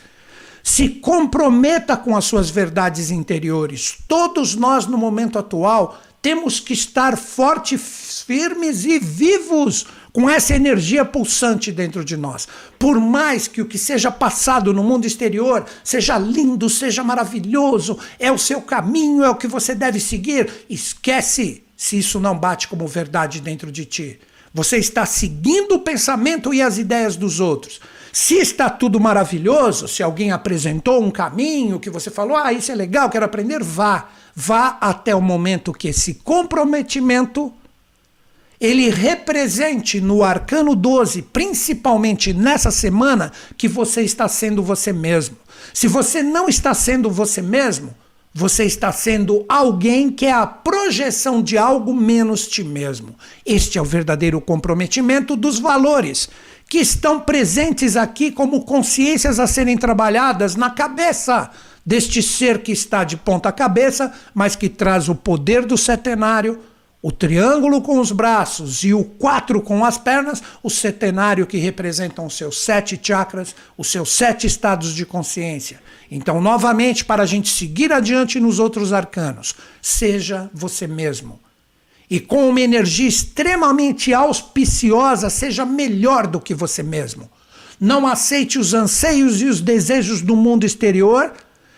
Se 0.63 0.89
comprometa 0.89 1.95
com 1.95 2.17
as 2.17 2.25
suas 2.25 2.49
verdades 2.49 3.11
interiores. 3.11 3.99
Todos 4.07 4.55
nós, 4.55 4.87
no 4.87 4.97
momento 4.97 5.37
atual, 5.37 5.95
temos 6.25 6.59
que 6.59 6.73
estar 6.73 7.15
fortes, 7.15 7.79
firmes 8.25 8.85
e 8.85 8.97
vivos 8.97 9.85
com 10.11 10.29
essa 10.29 10.55
energia 10.55 11.03
pulsante 11.03 11.71
dentro 11.71 12.03
de 12.03 12.17
nós. 12.17 12.47
Por 12.79 12.99
mais 12.99 13.47
que 13.47 13.61
o 13.61 13.65
que 13.65 13.77
seja 13.77 14.09
passado 14.09 14.73
no 14.73 14.83
mundo 14.83 15.05
exterior 15.05 15.65
seja 15.83 16.17
lindo, 16.17 16.69
seja 16.69 17.03
maravilhoso, 17.03 17.99
é 18.19 18.31
o 18.31 18.37
seu 18.37 18.61
caminho, 18.61 19.23
é 19.23 19.29
o 19.29 19.35
que 19.35 19.47
você 19.47 19.75
deve 19.75 19.99
seguir, 19.99 20.49
esquece 20.69 21.63
se 21.75 21.97
isso 21.97 22.19
não 22.19 22.37
bate 22.37 22.67
como 22.67 22.87
verdade 22.87 23.41
dentro 23.41 23.71
de 23.71 23.85
ti. 23.85 24.19
Você 24.53 24.77
está 24.77 25.05
seguindo 25.05 25.73
o 25.73 25.79
pensamento 25.79 26.53
e 26.53 26.61
as 26.61 26.77
ideias 26.77 27.17
dos 27.17 27.41
outros. 27.41 27.81
Se 28.13 28.35
está 28.35 28.69
tudo 28.69 28.97
maravilhoso, 29.01 29.89
se 29.89 30.01
alguém 30.01 30.31
apresentou 30.31 31.03
um 31.03 31.11
caminho 31.11 31.81
que 31.81 31.89
você 31.89 32.09
falou, 32.09 32.37
ah, 32.37 32.53
isso 32.53 32.71
é 32.71 32.75
legal, 32.75 33.09
quero 33.09 33.25
aprender, 33.25 33.61
vá. 33.61 34.07
Vá 34.33 34.77
até 34.79 35.13
o 35.13 35.21
momento 35.21 35.73
que 35.73 35.89
esse 35.89 36.13
comprometimento 36.13 37.53
ele 38.65 38.89
represente 38.89 40.01
no 40.01 40.23
arcano 40.23 40.75
12, 40.75 41.21
principalmente 41.21 42.33
nessa 42.33 42.71
semana, 42.71 43.31
que 43.57 43.67
você 43.67 44.01
está 44.01 44.27
sendo 44.27 44.63
você 44.63 44.91
mesmo. 44.91 45.37
Se 45.73 45.87
você 45.87 46.23
não 46.23 46.49
está 46.49 46.73
sendo 46.73 47.09
você 47.09 47.41
mesmo, 47.41 47.93
você 48.33 48.65
está 48.65 48.91
sendo 48.91 49.45
alguém 49.47 50.09
que 50.09 50.25
é 50.25 50.31
a 50.31 50.45
projeção 50.45 51.41
de 51.41 51.57
algo 51.57 51.93
menos 51.93 52.47
ti 52.47 52.63
mesmo. 52.63 53.15
Este 53.45 53.77
é 53.77 53.81
o 53.81 53.85
verdadeiro 53.85 54.41
comprometimento 54.41 55.35
dos 55.35 55.59
valores 55.59 56.27
que 56.67 56.79
estão 56.79 57.19
presentes 57.19 57.95
aqui 57.95 58.31
como 58.31 58.65
consciências 58.65 59.39
a 59.39 59.47
serem 59.47 59.77
trabalhadas 59.77 60.55
na 60.55 60.69
cabeça 60.69 61.49
deste 61.85 62.21
ser 62.23 62.63
que 62.63 62.71
está 62.71 63.03
de 63.03 63.15
ponta 63.15 63.51
cabeça, 63.51 64.11
mas 64.33 64.55
que 64.55 64.67
traz 64.67 65.07
o 65.07 65.13
poder 65.13 65.65
do 65.65 65.77
setenário 65.77 66.59
o 67.07 67.11
triângulo 67.11 67.83
com 67.83 67.99
os 67.99 68.11
braços 68.11 68.83
e 68.83 68.91
o 68.91 69.03
quatro 69.03 69.61
com 69.61 69.85
as 69.85 69.95
pernas, 69.95 70.41
o 70.63 70.71
setenário 70.71 71.45
que 71.45 71.55
representam 71.55 72.25
os 72.25 72.35
seus 72.35 72.59
sete 72.59 72.99
chakras, 72.99 73.53
os 73.77 73.91
seus 73.91 74.11
sete 74.11 74.47
estados 74.47 74.91
de 74.91 75.05
consciência. 75.05 75.79
Então, 76.09 76.41
novamente, 76.41 77.05
para 77.05 77.21
a 77.21 77.25
gente 77.27 77.47
seguir 77.47 77.93
adiante 77.93 78.39
nos 78.39 78.57
outros 78.57 78.91
arcanos, 78.91 79.53
seja 79.83 80.49
você 80.51 80.87
mesmo. 80.87 81.39
e 82.09 82.19
com 82.19 82.49
uma 82.49 82.61
energia 82.61 83.07
extremamente 83.07 84.11
auspiciosa, 84.11 85.29
seja 85.29 85.63
melhor 85.63 86.25
do 86.25 86.39
que 86.39 86.55
você 86.55 86.81
mesmo. 86.81 87.29
Não 87.79 88.07
aceite 88.07 88.57
os 88.57 88.73
anseios 88.73 89.41
e 89.41 89.45
os 89.45 89.61
desejos 89.61 90.21
do 90.21 90.35
mundo 90.35 90.65
exterior. 90.65 91.33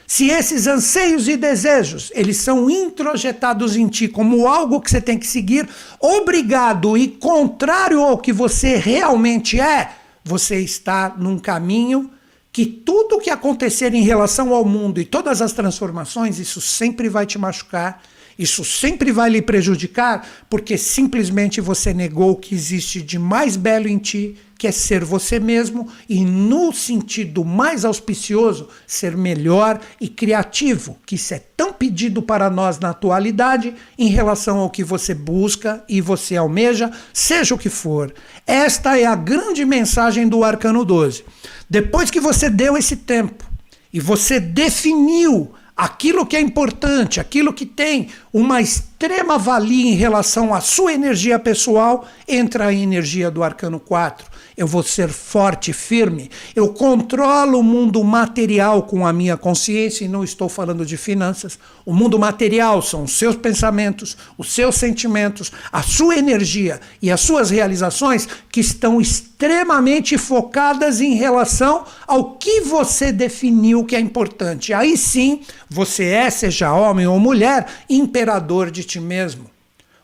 Se 0.08 0.30
esses 0.30 0.68
anseios 0.68 1.28
e 1.28 1.36
desejos, 1.36 2.10
eles 2.16 2.38
são 2.38 2.70
introjetados 2.70 3.76
em 3.76 3.90
ti 3.90 4.08
como 4.08 4.48
algo 4.48 4.80
que 4.80 4.90
você 4.90 5.02
tem 5.02 5.20
que 5.20 5.28
seguir, 5.28 5.68
obrigado 6.00 6.98
e 6.98 7.10
contrário 7.10 8.02
ao 8.02 8.18
que 8.18 8.32
você 8.32 8.78
realmente 8.78 9.60
é, 9.60 9.92
você 10.24 10.62
está 10.62 11.14
num 11.18 11.38
caminho 11.38 12.10
que 12.54 12.66
tudo 12.66 13.20
que 13.20 13.30
acontecer 13.30 13.94
em 13.94 14.02
relação 14.02 14.54
ao 14.54 14.64
mundo 14.64 15.02
e 15.02 15.06
todas 15.06 15.42
as 15.42 15.52
transformações, 15.52 16.40
isso 16.40 16.62
sempre 16.62 17.10
vai 17.10 17.26
te 17.26 17.38
machucar 17.38 18.02
isso 18.38 18.64
sempre 18.64 19.12
vai 19.12 19.30
lhe 19.30 19.42
prejudicar 19.42 20.28
porque 20.50 20.78
simplesmente 20.78 21.60
você 21.60 21.94
negou 21.94 22.32
o 22.32 22.36
que 22.36 22.54
existe 22.54 23.02
de 23.02 23.18
mais 23.18 23.56
belo 23.56 23.88
em 23.88 23.98
ti, 23.98 24.36
que 24.58 24.68
é 24.68 24.72
ser 24.72 25.04
você 25.04 25.40
mesmo 25.40 25.88
e, 26.10 26.26
no 26.26 26.74
sentido 26.74 27.46
mais 27.46 27.86
auspicioso, 27.86 28.68
ser 28.86 29.16
melhor 29.16 29.80
e 30.02 30.08
criativo, 30.08 30.98
que 31.06 31.16
isso 31.16 31.34
é 31.34 31.42
tão 31.56 31.72
pedido 31.72 32.22
para 32.22 32.50
nós 32.50 32.80
na 32.80 32.90
atualidade 32.90 33.76
em 33.98 34.10
relação 34.10 34.58
ao 34.58 34.70
que 34.70 34.84
você 34.84 35.14
busca 35.14 35.84
e 35.88 36.02
você 36.02 36.36
almeja, 36.36 36.92
seja 37.14 37.54
o 37.54 37.58
que 37.58 37.70
for. 37.70 38.14
Esta 38.46 38.98
é 38.98 39.06
a 39.06 39.16
grande 39.16 39.64
mensagem 39.64 40.28
do 40.28 40.44
Arcano 40.44 40.84
12. 40.84 41.24
Depois 41.70 42.10
que 42.10 42.20
você 42.20 42.50
deu 42.50 42.78
esse 42.78 42.96
tempo 42.96 43.46
e 43.94 44.00
você 44.00 44.40
definiu 44.40 45.54
aquilo 45.78 46.26
que 46.26 46.36
é 46.36 46.42
importante, 46.42 47.20
aquilo 47.20 47.54
que 47.54 47.66
tem 47.66 48.10
uma 48.34 48.60
extrema 49.00 49.38
valia 49.38 49.92
em 49.92 49.94
relação 49.94 50.56
à 50.56 50.60
sua 50.60 50.92
energia 50.92 51.38
pessoal, 51.38 52.08
entra 52.28 52.66
a 52.66 52.74
energia 52.74 53.30
do 53.30 53.44
arcano 53.44 53.80
4 53.80 54.26
eu 54.58 54.66
vou 54.66 54.82
ser 54.82 55.10
forte, 55.10 55.72
firme, 55.72 56.32
eu 56.56 56.70
controlo 56.70 57.60
o 57.60 57.64
mundo 57.64 58.04
material 58.04 58.82
com 58.82 59.06
a 59.06 59.14
minha 59.14 59.38
consciência 59.38 60.04
e 60.04 60.08
não 60.08 60.24
estou 60.24 60.50
falando 60.50 60.84
de 60.84 60.98
finanças. 60.98 61.60
O 61.86 61.94
mundo 61.94 62.18
material 62.18 62.82
são 62.82 63.04
os 63.04 63.12
seus 63.12 63.36
pensamentos, 63.36 64.18
os 64.36 64.52
seus 64.52 64.74
sentimentos, 64.74 65.52
a 65.72 65.84
sua 65.84 66.18
energia 66.18 66.82
e 67.00 67.12
as 67.12 67.22
suas 67.22 67.52
realizações 67.52 68.28
que 68.52 68.60
estão 68.60 69.00
extremamente 69.00 70.18
focadas 70.18 71.02
em 71.02 71.14
relação 71.14 71.86
ao 72.08 72.32
que 72.32 72.62
você 72.62 73.12
definiu 73.12 73.86
que 73.86 73.96
é 73.96 74.00
importante. 74.00 74.74
Aí 74.74 74.98
sim, 74.98 75.42
você 75.70 76.06
é, 76.06 76.32
seja 76.32 76.74
homem 76.74 77.06
ou 77.06 77.20
mulher, 77.20 77.68
imperador 77.88 78.72
de 78.72 78.84
ti 78.88 79.00
mesmo. 79.00 79.52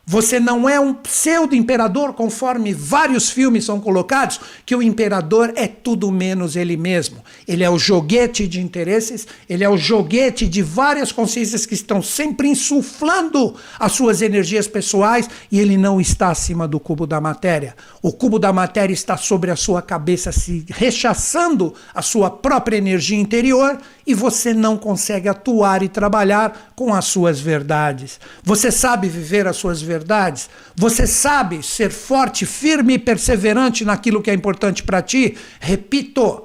Você 0.06 0.38
não 0.38 0.68
é 0.68 0.78
um 0.78 0.92
pseudo-imperador, 0.92 2.12
conforme 2.12 2.74
vários 2.74 3.30
filmes 3.30 3.64
são 3.64 3.80
colocados, 3.80 4.38
que 4.66 4.76
o 4.76 4.82
imperador 4.82 5.50
é 5.56 5.66
tudo 5.66 6.12
menos 6.12 6.56
ele 6.56 6.76
mesmo. 6.76 7.24
Ele 7.48 7.64
é 7.64 7.70
o 7.70 7.78
joguete 7.78 8.46
de 8.46 8.60
interesses, 8.60 9.26
ele 9.48 9.64
é 9.64 9.68
o 9.68 9.78
joguete 9.78 10.46
de 10.46 10.60
várias 10.60 11.10
consciências 11.10 11.64
que 11.64 11.72
estão 11.72 12.02
sempre 12.02 12.48
insuflando 12.48 13.54
as 13.78 13.92
suas 13.92 14.20
energias 14.20 14.68
pessoais 14.68 15.28
e 15.50 15.58
ele 15.58 15.78
não 15.78 15.98
está 15.98 16.28
acima 16.28 16.68
do 16.68 16.78
cubo 16.78 17.06
da 17.06 17.18
matéria. 17.18 17.74
O 18.02 18.12
cubo 18.12 18.38
da 18.38 18.52
matéria 18.52 18.92
está 18.92 19.16
sobre 19.16 19.50
a 19.50 19.56
sua 19.56 19.80
cabeça, 19.80 20.30
se 20.30 20.66
rechaçando 20.68 21.72
a 21.94 22.02
sua 22.02 22.30
própria 22.30 22.76
energia 22.76 23.18
interior 23.18 23.78
e 24.06 24.12
você 24.12 24.52
não 24.52 24.76
consegue 24.76 25.30
atuar 25.30 25.82
e 25.82 25.88
trabalhar 25.88 26.72
com 26.76 26.92
as 26.92 27.06
suas 27.06 27.40
verdades. 27.40 28.20
Você 28.42 28.70
sabe 28.70 29.08
viver 29.08 29.46
as 29.46 29.56
suas 29.56 29.80
verdades 29.80 29.93
verdades? 29.98 30.50
Você 30.74 31.06
sabe 31.06 31.62
ser 31.62 31.90
forte, 31.90 32.44
firme 32.44 32.94
e 32.94 32.98
perseverante 32.98 33.84
naquilo 33.84 34.20
que 34.20 34.30
é 34.30 34.34
importante 34.34 34.82
para 34.82 35.02
ti? 35.02 35.36
Repito, 35.60 36.44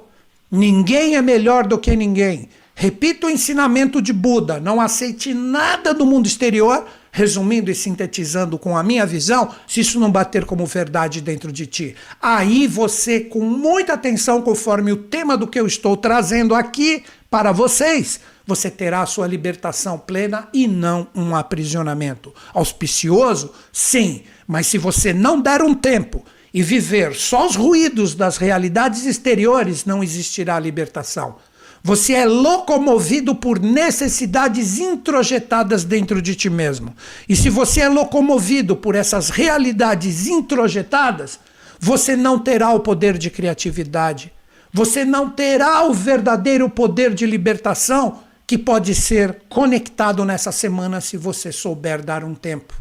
ninguém 0.51 1.15
é 1.15 1.21
melhor 1.21 1.65
do 1.65 1.77
que 1.77 1.95
ninguém. 1.95 2.49
Repito 2.75 3.27
o 3.27 3.29
ensinamento 3.29 4.01
de 4.01 4.13
Buda: 4.13 4.59
não 4.59 4.79
aceite 4.79 5.33
nada 5.33 5.93
do 5.93 6.05
mundo 6.05 6.27
exterior, 6.27 6.85
resumindo 7.11 7.69
e 7.71 7.75
sintetizando 7.75 8.57
com 8.57 8.77
a 8.77 8.83
minha 8.83 9.05
visão, 9.05 9.49
se 9.67 9.81
isso 9.81 9.99
não 9.99 10.11
bater 10.11 10.45
como 10.45 10.65
verdade 10.65 11.21
dentro 11.21 11.51
de 11.51 11.65
ti. 11.65 11.95
Aí 12.21 12.67
você, 12.67 13.19
com 13.19 13.41
muita 13.41 13.93
atenção, 13.93 14.41
conforme 14.41 14.91
o 14.91 14.97
tema 14.97 15.35
do 15.35 15.47
que 15.47 15.59
eu 15.59 15.67
estou 15.67 15.97
trazendo 15.97 16.55
aqui 16.55 17.03
para 17.29 17.51
vocês, 17.51 18.19
você 18.49 18.71
terá 18.71 19.03
a 19.03 19.05
sua 19.05 19.27
libertação 19.27 19.99
plena 19.99 20.49
e 20.51 20.67
não 20.67 21.07
um 21.13 21.35
aprisionamento. 21.35 22.33
Auspicioso? 22.51 23.51
Sim, 23.71 24.23
mas 24.47 24.65
se 24.65 24.79
você 24.79 25.13
não 25.13 25.39
der 25.39 25.61
um 25.61 25.75
tempo 25.75 26.25
e 26.51 26.63
viver 26.63 27.13
só 27.13 27.45
os 27.45 27.55
ruídos 27.55 28.15
das 28.15 28.37
realidades 28.37 29.05
exteriores, 29.05 29.85
não 29.85 30.03
existirá 30.03 30.59
libertação. 30.59 31.35
Você 31.83 32.13
é 32.13 32.25
locomovido 32.25 33.35
por 33.35 33.59
necessidades 33.59 34.79
introjetadas 34.79 35.83
dentro 35.83 36.19
de 36.19 36.33
ti 36.33 36.49
mesmo. 36.49 36.93
E 37.29 37.35
se 37.35 37.51
você 37.51 37.81
é 37.81 37.87
locomovido 37.87 38.75
por 38.75 38.95
essas 38.95 39.29
realidades 39.29 40.25
introjetadas, 40.25 41.39
você 41.79 42.15
não 42.15 42.39
terá 42.39 42.71
o 42.71 42.79
poder 42.79 43.15
de 43.15 43.29
criatividade. 43.29 44.33
Você 44.73 45.05
não 45.05 45.29
terá 45.29 45.83
o 45.83 45.93
verdadeiro 45.93 46.67
poder 46.67 47.13
de 47.13 47.27
libertação 47.27 48.27
que 48.49 48.57
pode 48.57 48.95
ser 48.95 49.43
conectado 49.47 50.25
nessa 50.25 50.51
semana 50.51 50.99
se 51.01 51.15
você 51.15 51.51
souber 51.51 52.03
dar 52.03 52.23
um 52.23 52.33
tempo. 52.33 52.73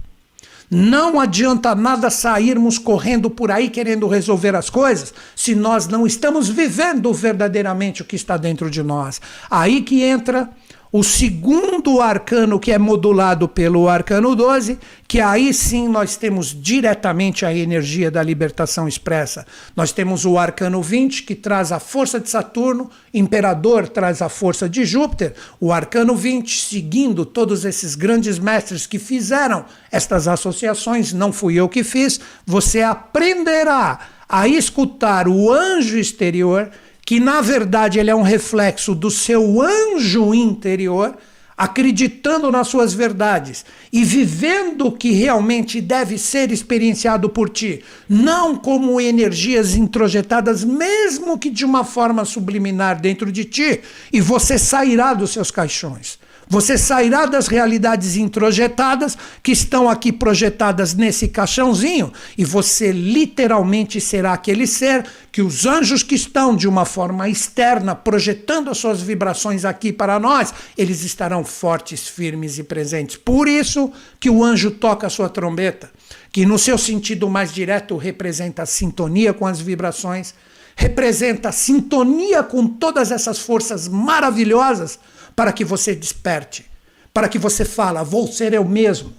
Não 0.70 1.20
adianta 1.20 1.74
nada 1.74 2.08
sairmos 2.08 2.78
correndo 2.78 3.28
por 3.28 3.50
aí 3.50 3.68
querendo 3.68 4.08
resolver 4.08 4.56
as 4.56 4.70
coisas 4.70 5.12
se 5.36 5.54
nós 5.54 5.86
não 5.86 6.06
estamos 6.06 6.48
vivendo 6.48 7.12
verdadeiramente 7.12 8.00
o 8.00 8.06
que 8.06 8.16
está 8.16 8.38
dentro 8.38 8.70
de 8.70 8.82
nós. 8.82 9.20
Aí 9.50 9.82
que 9.82 10.02
entra 10.02 10.48
o 10.90 11.02
segundo 11.02 12.00
arcano, 12.00 12.58
que 12.58 12.72
é 12.72 12.78
modulado 12.78 13.46
pelo 13.46 13.88
arcano 13.88 14.34
12, 14.34 14.78
que 15.06 15.20
aí 15.20 15.52
sim 15.52 15.86
nós 15.88 16.16
temos 16.16 16.56
diretamente 16.58 17.44
a 17.44 17.54
energia 17.54 18.10
da 18.10 18.22
libertação 18.22 18.88
expressa. 18.88 19.46
Nós 19.76 19.92
temos 19.92 20.24
o 20.24 20.38
arcano 20.38 20.82
20, 20.82 21.24
que 21.24 21.34
traz 21.34 21.72
a 21.72 21.78
força 21.78 22.18
de 22.18 22.30
Saturno, 22.30 22.90
Imperador 23.12 23.88
traz 23.88 24.22
a 24.22 24.28
força 24.28 24.68
de 24.68 24.84
Júpiter, 24.84 25.34
o 25.60 25.72
arcano 25.72 26.16
20, 26.16 26.60
seguindo 26.60 27.24
todos 27.24 27.64
esses 27.64 27.94
grandes 27.94 28.38
mestres 28.38 28.86
que 28.86 28.98
fizeram 28.98 29.64
estas 29.90 30.26
associações, 30.26 31.12
não 31.12 31.32
fui 31.32 31.54
eu 31.54 31.68
que 31.68 31.84
fiz, 31.84 32.20
você 32.46 32.80
aprenderá 32.82 33.98
a 34.28 34.46
escutar 34.46 35.26
o 35.26 35.50
anjo 35.50 35.98
exterior 35.98 36.70
que 37.08 37.18
na 37.18 37.40
verdade 37.40 37.98
ele 37.98 38.10
é 38.10 38.14
um 38.14 38.20
reflexo 38.20 38.94
do 38.94 39.10
seu 39.10 39.62
anjo 39.62 40.34
interior, 40.34 41.16
acreditando 41.56 42.52
nas 42.52 42.68
suas 42.68 42.92
verdades 42.92 43.64
e 43.90 44.04
vivendo 44.04 44.88
o 44.88 44.92
que 44.92 45.12
realmente 45.12 45.80
deve 45.80 46.18
ser 46.18 46.52
experienciado 46.52 47.30
por 47.30 47.48
ti, 47.48 47.82
não 48.06 48.54
como 48.54 49.00
energias 49.00 49.74
introjetadas, 49.74 50.62
mesmo 50.62 51.38
que 51.38 51.48
de 51.48 51.64
uma 51.64 51.82
forma 51.82 52.26
subliminar 52.26 53.00
dentro 53.00 53.32
de 53.32 53.46
ti, 53.46 53.80
e 54.12 54.20
você 54.20 54.58
sairá 54.58 55.14
dos 55.14 55.30
seus 55.30 55.50
caixões. 55.50 56.18
Você 56.50 56.78
sairá 56.78 57.26
das 57.26 57.46
realidades 57.46 58.16
introjetadas 58.16 59.18
que 59.42 59.52
estão 59.52 59.88
aqui 59.88 60.10
projetadas 60.10 60.94
nesse 60.94 61.28
caixãozinho 61.28 62.10
e 62.38 62.44
você 62.44 62.90
literalmente 62.90 64.00
será 64.00 64.32
aquele 64.32 64.66
ser 64.66 65.04
que 65.30 65.42
os 65.42 65.66
anjos 65.66 66.02
que 66.02 66.14
estão 66.14 66.56
de 66.56 66.66
uma 66.66 66.86
forma 66.86 67.28
externa 67.28 67.94
projetando 67.94 68.70
as 68.70 68.78
suas 68.78 69.02
vibrações 69.02 69.66
aqui 69.66 69.92
para 69.92 70.18
nós, 70.18 70.54
eles 70.76 71.04
estarão 71.04 71.44
fortes, 71.44 72.08
firmes 72.08 72.58
e 72.58 72.62
presentes. 72.62 73.16
Por 73.16 73.46
isso 73.46 73.92
que 74.18 74.30
o 74.30 74.42
anjo 74.42 74.70
toca 74.70 75.06
a 75.06 75.10
sua 75.10 75.28
trombeta, 75.28 75.90
que 76.32 76.46
no 76.46 76.58
seu 76.58 76.78
sentido 76.78 77.28
mais 77.28 77.52
direto 77.52 77.94
representa 77.98 78.62
a 78.62 78.66
sintonia 78.66 79.34
com 79.34 79.46
as 79.46 79.60
vibrações, 79.60 80.34
representa 80.74 81.52
sintonia 81.52 82.42
com 82.42 82.66
todas 82.66 83.10
essas 83.10 83.38
forças 83.38 83.86
maravilhosas 83.86 84.98
para 85.38 85.52
que 85.52 85.64
você 85.64 85.94
desperte, 85.94 86.66
para 87.14 87.28
que 87.28 87.38
você 87.38 87.64
fala, 87.64 88.02
vou 88.02 88.26
ser 88.26 88.52
eu 88.52 88.64
mesmo. 88.64 89.12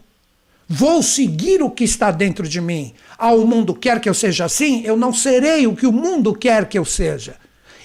Vou 0.67 1.01
seguir 1.01 1.63
o 1.63 1.71
que 1.71 1.86
está 1.86 2.12
dentro 2.12 2.45
de 2.45 2.60
mim. 2.60 2.93
Ah, 3.17 3.32
o 3.32 3.47
mundo 3.47 3.73
quer 3.73 4.01
que 4.01 4.10
eu 4.10 4.13
seja 4.13 4.43
assim, 4.43 4.84
eu 4.84 4.97
não 4.97 5.13
serei 5.13 5.65
o 5.65 5.73
que 5.73 5.88
o 5.88 5.93
mundo 5.93 6.36
quer 6.36 6.67
que 6.67 6.77
eu 6.77 6.84
seja. 6.84 7.38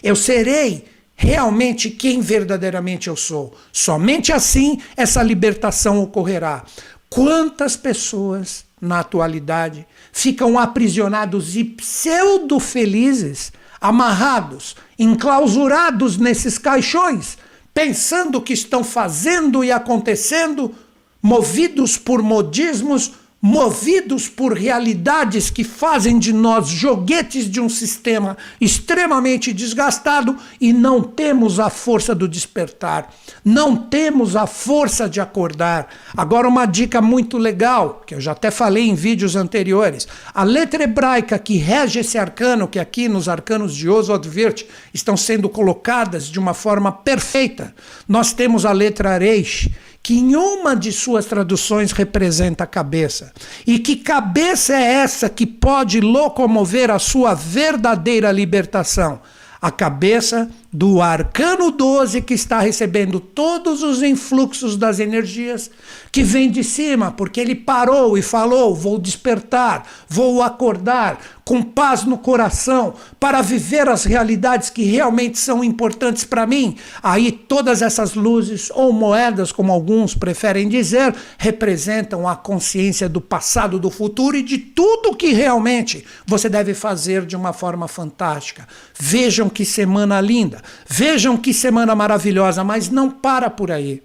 Eu 0.03 0.17
serei 0.17 0.85
realmente 1.15 1.89
quem 1.89 2.21
verdadeiramente 2.21 3.07
eu 3.07 3.15
sou. 3.15 3.57
Somente 3.73 4.33
assim 4.33 4.81
essa 4.97 5.23
libertação 5.23 6.03
ocorrerá. 6.03 6.65
Quantas 7.09 7.77
pessoas 7.77 8.65
na 8.81 8.99
atualidade 8.99 9.87
ficam 10.13 10.59
aprisionados 10.59 11.55
e 11.57 11.63
pseudo 11.63 12.59
felizes, 12.59 13.53
amarrados, 13.81 14.75
enclausurados 14.99 16.17
nesses 16.17 16.59
caixões, 16.59 17.39
pensando 17.75 18.41
que 18.41 18.53
estão 18.53 18.85
fazendo 18.85 19.65
e 19.65 19.73
acontecendo, 19.73 20.73
movidos 21.21 21.99
por 21.99 22.23
modismos, 22.23 23.13
movidos 23.47 24.27
por 24.27 24.55
realidades 24.55 25.51
que 25.51 25.65
fazem 25.65 26.19
de 26.19 26.33
nós 26.33 26.67
joguetes 26.67 27.45
de 27.45 27.61
um 27.61 27.69
sistema 27.69 28.39
extremamente 28.59 29.53
desgastado 29.53 30.39
e 30.59 30.73
não 30.73 31.03
temos 31.03 31.61
a 31.61 31.69
força 31.69 32.15
do 32.15 32.27
despertar, 32.27 33.13
não 33.45 33.77
temos 33.77 34.35
a 34.35 34.47
força 34.47 35.07
de 35.07 35.21
acordar. 35.21 35.89
Agora, 36.17 36.49
uma 36.49 36.65
dica 36.65 37.03
muito 37.03 37.37
legal, 37.37 38.03
que 38.07 38.15
eu 38.15 38.21
já 38.21 38.33
até 38.33 38.51
falei 38.51 38.89
em 38.89 38.95
vídeos 38.95 39.37
anteriores: 39.37 40.09
a 40.33 40.43
letra 40.43 40.85
hebraica 40.85 41.39
que 41.39 41.59
rege 41.59 41.99
esse 41.99 42.17
arcano, 42.17 42.67
que 42.67 42.79
aqui 42.79 43.11
nos 43.11 43.29
arcanos 43.29 43.77
de 43.77 43.91
Oswald 43.91 44.27
Wirth 44.27 44.65
estão 44.95 45.19
sendo 45.19 45.51
colocadas 45.51 46.29
de 46.29 46.39
uma 46.39 46.55
forma 46.55 46.91
perfeita. 46.91 47.75
Nós 48.09 48.33
temos 48.33 48.65
a 48.65 48.73
letra 48.73 49.19
Reish 49.19 49.69
que 50.05 50.19
em 50.19 50.37
uma 50.37 50.77
de 50.77 50.93
suas 50.93 51.25
traduções 51.25 51.91
representa 51.91 52.65
a 52.65 52.67
cabeça. 52.67 53.33
E 53.67 53.79
que 53.79 53.97
cabeça 53.97 54.75
é 54.75 54.83
essa 54.83 55.31
que 55.31 55.47
pode 55.47 55.99
locomover 55.99 56.91
a 56.91 56.99
sua 56.99 57.33
verdadeira 57.33 58.31
libertação? 58.31 59.23
A 59.63 59.71
cabeça 59.71 60.51
do 60.77 61.01
arcano 61.01 61.71
12 61.71 62.21
que 62.23 62.35
está 62.35 62.59
recebendo 62.59 63.21
todos 63.21 63.85
os 63.85 64.03
influxos 64.03 64.77
das 64.77 64.99
energias 64.99 65.71
que 66.11 66.25
vem 66.25 66.51
de 66.51 66.65
cima, 66.65 67.13
porque 67.13 67.41
ele 67.41 67.55
parou 67.55 68.19
e 68.19 68.23
falou: 68.23 68.75
vou 68.75 68.99
despertar, 68.99 69.87
vou 70.09 70.43
acordar 70.43 71.21
com 71.45 71.63
paz 71.63 72.05
no 72.05 72.17
coração 72.19 72.95
para 73.21 73.43
viver 73.43 73.89
as 73.89 74.05
realidades 74.05 74.71
que 74.71 74.83
realmente 74.83 75.39
são 75.39 75.63
importantes 75.63 76.25
para 76.25 76.47
mim. 76.47 76.77
Aí 77.03 77.31
todas 77.31 77.83
essas 77.83 78.15
luzes 78.15 78.71
ou 78.75 78.93
moedas, 78.93 79.53
como 79.53 79.71
alguns 79.71 80.15
preferem 80.15 80.69
dizer, 80.69 81.15
representam 81.39 82.27
a 82.27 82.35
consciência 82.35 83.09
do 83.09 83.21
passado, 83.21 83.79
do 83.79 83.91
futuro 83.91 84.37
e 84.37 84.43
de 84.43 84.59
tudo 84.59 85.15
que 85.15 85.33
realmente 85.33 86.05
você 86.27 86.49
deve 86.49 86.75
fazer 86.75 87.27
de 87.27 87.37
uma 87.37 87.53
forma 87.53 87.87
fantástica. 87.87 88.67
Vejam 88.99 89.49
que 89.49 89.65
semana 89.65 90.21
linda. 90.21 90.64
Vejam 90.89 91.37
que 91.37 91.53
semana 91.53 91.95
maravilhosa, 91.95 92.65
mas 92.65 92.89
não 92.89 93.11
para 93.11 93.51
por 93.51 93.71
aí. 93.71 94.03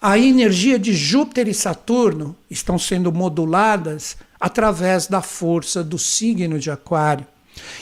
A 0.00 0.18
energia 0.18 0.78
de 0.78 0.92
Júpiter 0.92 1.48
e 1.48 1.54
Saturno 1.54 2.36
estão 2.50 2.78
sendo 2.78 3.10
moduladas 3.10 4.16
através 4.38 5.06
da 5.06 5.22
força 5.22 5.82
do 5.82 5.98
signo 5.98 6.58
de 6.58 6.70
Aquário. 6.70 7.26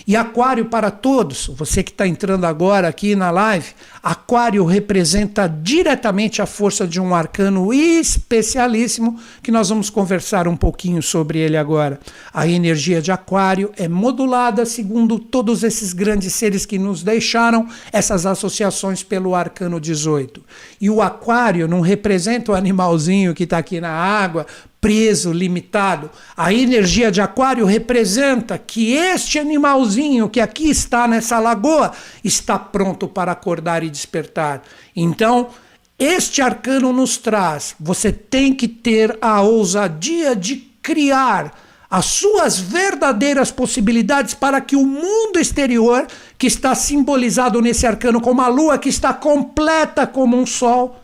E 0.07 0.17
Aquário 0.17 0.67
para 0.67 0.91
todos, 0.91 1.49
você 1.49 1.83
que 1.83 1.91
está 1.91 2.07
entrando 2.07 2.45
agora 2.45 2.89
aqui 2.89 3.15
na 3.15 3.31
live, 3.31 3.73
Aquário 4.03 4.65
representa 4.65 5.49
diretamente 5.49 6.43
a 6.43 6.47
força 6.47 6.87
de 6.87 7.01
um 7.01 7.15
arcano 7.15 7.73
especialíssimo 7.73 9.19
que 9.43 9.53
nós 9.53 9.69
vamos 9.69 9.91
conversar 9.91 10.49
um 10.49 10.57
pouquinho 10.57 11.03
sobre 11.03 11.39
ele 11.39 11.57
agora. 11.57 12.01
A 12.33 12.47
energia 12.47 13.01
de 13.01 13.13
Aquário 13.13 13.71
é 13.77 13.89
modulada 13.89 14.67
segundo 14.67 15.19
todos 15.19 15.63
esses 15.63 15.93
grandes 15.93 16.35
seres 16.35 16.67
que 16.67 16.79
nos 16.79 17.03
deixaram 17.03 17.69
essas 17.93 18.27
associações 18.27 19.03
pelo 19.03 19.35
arcano 19.35 19.81
18. 19.81 20.43
E 20.81 20.91
o 20.91 21.01
Aquário 21.01 21.69
não 21.69 21.81
representa 21.81 22.53
o 22.53 22.55
animalzinho 22.55 23.35
que 23.35 23.45
está 23.45 23.59
aqui 23.59 23.81
na 23.81 23.91
água, 23.91 24.47
preso, 24.83 25.33
limitado. 25.33 26.11
A 26.37 26.53
energia 26.53 27.13
de 27.13 27.21
Aquário 27.21 27.65
representa 27.65 28.59
que 28.59 28.95
este 28.95 29.39
animalzinho 29.39 30.29
que 30.29 30.41
aqui 30.41 30.69
está 30.69 31.07
nessa 31.07 31.39
lagoa 31.39 31.93
está 32.25 32.59
pronto 32.59 33.07
para 33.07 33.31
acordar 33.31 33.85
e 33.85 33.89
despertar. 33.89 34.61
Então, 34.95 35.51
este 35.97 36.43
arcano 36.43 36.93
nos 36.93 37.17
traz, 37.17 37.77
você 37.79 38.11
tem 38.11 38.53
que 38.53 38.67
ter 38.67 39.17
a 39.21 39.41
ousadia 39.41 40.35
de 40.35 40.57
criar 40.83 41.57
as 41.89 42.07
suas 42.07 42.59
verdadeiras 42.59 43.53
possibilidades 43.53 44.35
para 44.35 44.61
que 44.61 44.75
o 44.75 44.85
mundo 44.85 45.39
exterior, 45.39 46.09
que 46.37 46.49
está 46.49 46.75
simbolizado 46.75 47.63
nesse 47.63 47.87
arcano 47.87 48.21
como 48.21 48.41
a 48.41 48.49
lua, 48.49 48.79
que 48.79 48.89
está 48.89 49.15
completa 49.15 50.09
como 50.09 50.37
um 50.37 50.47
sol, 50.47 51.02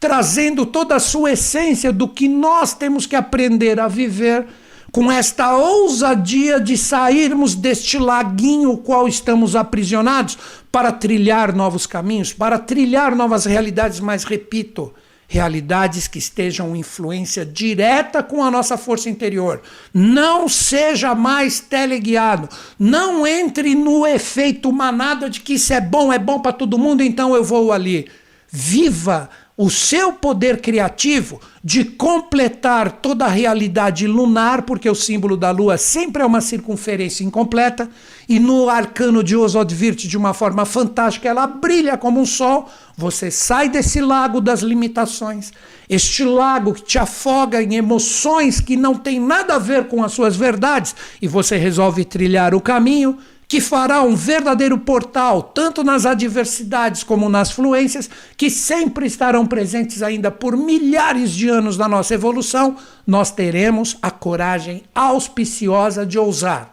trazendo 0.00 0.64
toda 0.64 0.96
a 0.96 1.00
sua 1.00 1.32
essência 1.32 1.92
do 1.92 2.08
que 2.08 2.26
nós 2.26 2.72
temos 2.72 3.06
que 3.06 3.14
aprender 3.14 3.78
a 3.78 3.86
viver 3.86 4.46
com 4.90 5.12
esta 5.12 5.54
ousadia 5.56 6.58
de 6.58 6.76
sairmos 6.76 7.54
deste 7.54 7.98
laguinho 7.98 8.78
qual 8.78 9.06
estamos 9.06 9.54
aprisionados 9.54 10.36
para 10.72 10.90
trilhar 10.90 11.54
novos 11.54 11.86
caminhos, 11.86 12.32
para 12.32 12.58
trilhar 12.58 13.14
novas 13.14 13.44
realidades, 13.44 14.00
mas 14.00 14.24
repito, 14.24 14.92
realidades 15.28 16.08
que 16.08 16.18
estejam 16.18 16.74
influência 16.74 17.46
direta 17.46 18.20
com 18.20 18.42
a 18.42 18.50
nossa 18.50 18.76
força 18.76 19.08
interior. 19.08 19.62
Não 19.94 20.48
seja 20.48 21.14
mais 21.14 21.60
teleguiado. 21.60 22.48
Não 22.76 23.24
entre 23.24 23.76
no 23.76 24.04
efeito 24.04 24.72
manada 24.72 25.30
de 25.30 25.40
que 25.40 25.54
isso 25.54 25.72
é 25.72 25.80
bom, 25.80 26.12
é 26.12 26.18
bom 26.18 26.40
para 26.40 26.52
todo 26.52 26.78
mundo, 26.78 27.00
então 27.00 27.36
eu 27.36 27.44
vou 27.44 27.70
ali. 27.70 28.08
Viva 28.50 29.30
o 29.62 29.68
seu 29.68 30.10
poder 30.10 30.62
criativo 30.62 31.38
de 31.62 31.84
completar 31.84 32.90
toda 32.92 33.26
a 33.26 33.28
realidade 33.28 34.06
lunar, 34.06 34.62
porque 34.62 34.88
o 34.88 34.94
símbolo 34.94 35.36
da 35.36 35.50
lua 35.50 35.76
sempre 35.76 36.22
é 36.22 36.24
uma 36.24 36.40
circunferência 36.40 37.24
incompleta, 37.24 37.86
e 38.26 38.38
no 38.38 38.70
arcano 38.70 39.22
de 39.22 39.36
Oswald 39.36 39.74
Wirth, 39.74 40.08
de 40.08 40.16
uma 40.16 40.32
forma 40.32 40.64
fantástica, 40.64 41.28
ela 41.28 41.46
brilha 41.46 41.98
como 41.98 42.18
um 42.22 42.24
sol. 42.24 42.70
Você 42.96 43.30
sai 43.30 43.68
desse 43.68 44.00
lago 44.00 44.40
das 44.40 44.60
limitações, 44.60 45.52
este 45.90 46.24
lago 46.24 46.72
que 46.72 46.82
te 46.82 46.98
afoga 46.98 47.62
em 47.62 47.74
emoções 47.74 48.60
que 48.60 48.76
não 48.76 48.94
tem 48.94 49.20
nada 49.20 49.56
a 49.56 49.58
ver 49.58 49.88
com 49.88 50.02
as 50.02 50.12
suas 50.12 50.34
verdades, 50.36 50.96
e 51.20 51.28
você 51.28 51.58
resolve 51.58 52.02
trilhar 52.06 52.54
o 52.54 52.62
caminho 52.62 53.18
que 53.50 53.60
fará 53.60 54.00
um 54.00 54.14
verdadeiro 54.14 54.78
portal, 54.78 55.42
tanto 55.42 55.82
nas 55.82 56.06
adversidades 56.06 57.02
como 57.02 57.28
nas 57.28 57.50
fluências, 57.50 58.08
que 58.36 58.48
sempre 58.48 59.06
estarão 59.06 59.44
presentes 59.44 60.04
ainda 60.04 60.30
por 60.30 60.56
milhares 60.56 61.32
de 61.32 61.48
anos 61.48 61.76
na 61.76 61.88
nossa 61.88 62.14
evolução, 62.14 62.76
nós 63.04 63.32
teremos 63.32 63.96
a 64.00 64.08
coragem 64.08 64.84
auspiciosa 64.94 66.06
de 66.06 66.16
ousar. 66.16 66.72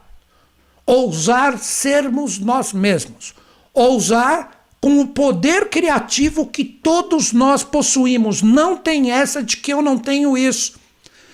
Ousar 0.86 1.58
sermos 1.58 2.38
nós 2.38 2.72
mesmos. 2.74 3.34
Ousar 3.74 4.68
com 4.80 5.00
o 5.00 5.08
poder 5.08 5.70
criativo 5.70 6.46
que 6.46 6.64
todos 6.64 7.34
nós 7.34 7.64
possuímos. 7.64 8.44
Não 8.44 8.78
tem 8.78 9.10
essa 9.10 9.42
de 9.42 9.58
que 9.58 9.74
eu 9.74 9.82
não 9.82 9.98
tenho 9.98 10.38
isso. 10.38 10.80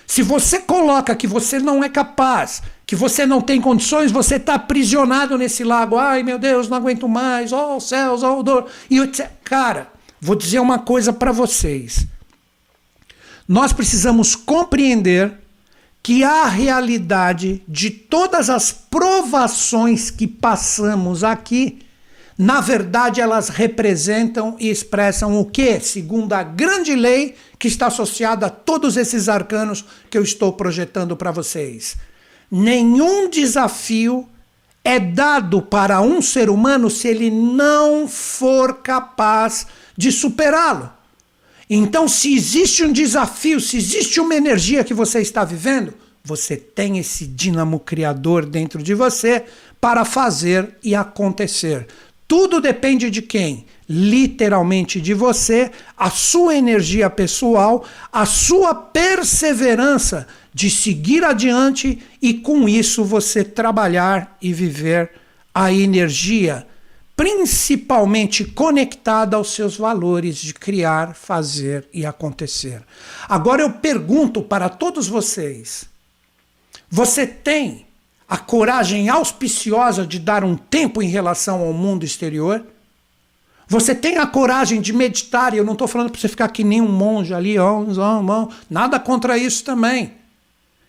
Se 0.08 0.22
você 0.22 0.60
coloca 0.60 1.14
que 1.18 1.28
você 1.28 1.60
não 1.60 1.84
é 1.84 1.90
capaz, 1.90 2.62
que 2.86 2.96
você 2.96 3.26
não 3.26 3.42
tem 3.42 3.62
condições, 3.62 4.12
você 4.12 4.36
está 4.36 4.56
aprisionado 4.56 5.38
nesse 5.38 5.64
lago. 5.64 5.98
Ai, 5.98 6.22
meu 6.22 6.38
Deus, 6.38 6.68
não 6.68 6.78
aguento 6.78 7.08
mais. 7.08 7.52
Oh, 7.54 7.80
céus, 7.80 8.24
oh, 8.24 8.44
dor. 8.44 8.68
E 8.90 8.98
eu 8.98 9.08
disse, 9.08 9.26
cara, 9.44 9.88
vou 10.20 10.36
dizer 10.36 10.60
uma 10.60 10.80
coisa 10.80 11.14
para 11.14 11.32
vocês. 11.32 12.06
Nós 13.48 13.72
precisamos 13.72 14.36
compreender 14.36 15.34
que 16.02 16.24
a 16.24 16.46
realidade 16.48 17.64
de 17.68 17.90
todas 17.90 18.50
as 18.50 18.72
provações 18.74 20.12
que 20.12 20.28
passamos 20.28 21.24
aqui, 21.24 21.80
na 22.38 22.60
verdade, 22.60 23.22
elas 23.22 23.48
representam 23.48 24.58
e 24.60 24.70
expressam 24.70 25.40
o 25.40 25.46
que? 25.46 25.80
Segundo 25.80 26.34
a 26.34 26.44
grande 26.44 26.94
lei 26.94 27.36
que 27.58 27.70
está 27.70 27.88
associada 27.88 28.48
a 28.48 28.50
todos 28.50 28.98
esses 28.98 29.30
arcanos 29.30 29.86
que 30.10 30.18
eu 30.18 30.24
estou 30.24 30.52
projetando 30.52 31.16
para 31.16 31.32
vocês 31.32 31.96
nenhum 32.56 33.28
desafio 33.32 34.30
é 34.84 35.00
dado 35.00 35.60
para 35.60 36.02
um 36.02 36.22
ser 36.22 36.52
humano 36.52 36.88
se 36.88 37.08
ele 37.08 37.32
não 37.32 38.08
for 38.08 38.76
capaz 38.84 39.66
de 39.98 40.12
superá-lo. 40.12 40.92
Então, 41.68 42.08
se 42.08 42.36
existe 42.36 42.84
um 42.84 42.92
desafio, 42.92 43.60
se 43.60 43.76
existe 43.76 44.20
uma 44.20 44.36
energia 44.36 44.84
que 44.84 44.94
você 44.94 45.20
está 45.20 45.44
vivendo, 45.44 45.96
você 46.24 46.56
tem 46.56 47.00
esse 47.00 47.26
dínamo 47.26 47.80
criador 47.80 48.46
dentro 48.46 48.84
de 48.84 48.94
você 48.94 49.46
para 49.82 50.06
fazer 50.06 50.78
e 50.84 50.94
acontecer. 50.94 51.88
Tudo 52.28 52.62
depende 52.62 53.10
de 53.10 53.24
quem? 53.24 53.66
Literalmente 53.90 55.02
de 55.02 55.14
você, 55.16 55.72
a 55.98 56.12
sua 56.12 56.56
energia 56.56 57.10
pessoal, 57.10 57.84
a 58.12 58.26
sua 58.26 58.76
perseverança 58.76 60.28
de 60.54 60.70
seguir 60.70 61.24
adiante 61.24 62.02
e 62.22 62.34
com 62.34 62.70
isso 62.70 63.04
você 63.04 63.44
trabalhar 63.44 64.38
e 64.42 64.54
viver 64.54 65.12
a 65.54 65.72
energia, 65.72 66.68
principalmente 67.16 68.46
conectada 68.46 69.36
aos 69.38 69.54
seus 69.54 69.78
valores 69.78 70.38
de 70.38 70.54
criar, 70.54 71.16
fazer 71.16 71.88
e 71.94 72.06
acontecer. 72.06 72.82
Agora 73.28 73.62
eu 73.62 73.72
pergunto 73.72 74.42
para 74.42 74.70
todos 74.70 75.08
vocês: 75.08 75.86
você 76.90 77.26
tem 77.26 77.86
a 78.28 78.38
coragem 78.38 79.10
auspiciosa 79.10 80.06
de 80.06 80.20
dar 80.20 80.44
um 80.44 80.56
tempo 80.56 81.02
em 81.02 81.08
relação 81.08 81.62
ao 81.62 81.74
mundo 81.74 82.06
exterior? 82.06 82.66
Você 83.68 83.96
tem 83.96 84.18
a 84.18 84.28
coragem 84.28 84.82
de 84.82 84.94
meditar, 84.94 85.54
e 85.54 85.58
eu 85.58 85.64
não 85.64 85.74
estou 85.74 85.88
falando 85.88 86.12
para 86.12 86.20
você 86.20 86.28
ficar 86.28 86.50
que 86.50 86.64
nem 86.64 86.82
um 86.82 86.92
monge 86.92 87.34
ali, 87.34 87.58
ó, 87.58 87.84
ó, 87.98 88.48
nada 88.70 89.00
contra 89.00 89.38
isso 89.38 89.64
também. 89.64 90.23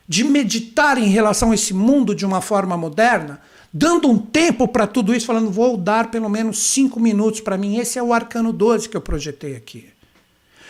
De 0.08 0.24
meditar 0.24 0.98
em 0.98 1.08
relação 1.08 1.50
a 1.50 1.54
esse 1.54 1.72
mundo 1.72 2.14
de 2.14 2.26
uma 2.26 2.40
forma 2.40 2.76
moderna, 2.76 3.40
dando 3.72 4.08
um 4.08 4.18
tempo 4.18 4.68
para 4.68 4.86
tudo 4.86 5.14
isso, 5.14 5.26
falando, 5.26 5.50
vou 5.50 5.76
dar 5.76 6.10
pelo 6.10 6.28
menos 6.28 6.58
cinco 6.58 7.00
minutos 7.00 7.40
para 7.40 7.58
mim. 7.58 7.78
Esse 7.78 7.98
é 7.98 8.02
o 8.02 8.12
arcano 8.12 8.52
12 8.52 8.88
que 8.88 8.96
eu 8.96 9.00
projetei 9.00 9.56
aqui. 9.56 9.88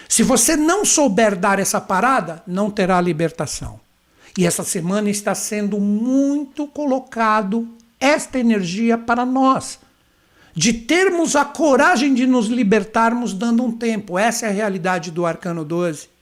Se 0.08 0.22
você 0.22 0.56
não 0.56 0.84
souber 0.84 1.36
dar 1.36 1.58
essa 1.58 1.80
parada, 1.80 2.42
não 2.46 2.70
terá 2.70 3.00
libertação. 3.00 3.80
E 4.36 4.46
essa 4.46 4.64
semana 4.64 5.10
está 5.10 5.34
sendo 5.34 5.80
muito 5.80 6.66
colocado 6.66 7.68
esta 8.00 8.38
energia 8.38 8.98
para 8.98 9.24
nós. 9.24 9.78
De 10.54 10.72
termos 10.72 11.34
a 11.34 11.44
coragem 11.44 12.14
de 12.14 12.26
nos 12.26 12.46
libertarmos 12.46 13.32
dando 13.32 13.64
um 13.64 13.72
tempo. 13.72 14.18
Essa 14.18 14.46
é 14.46 14.48
a 14.48 14.52
realidade 14.52 15.10
do 15.10 15.26
Arcano 15.26 15.64
12. 15.64 16.13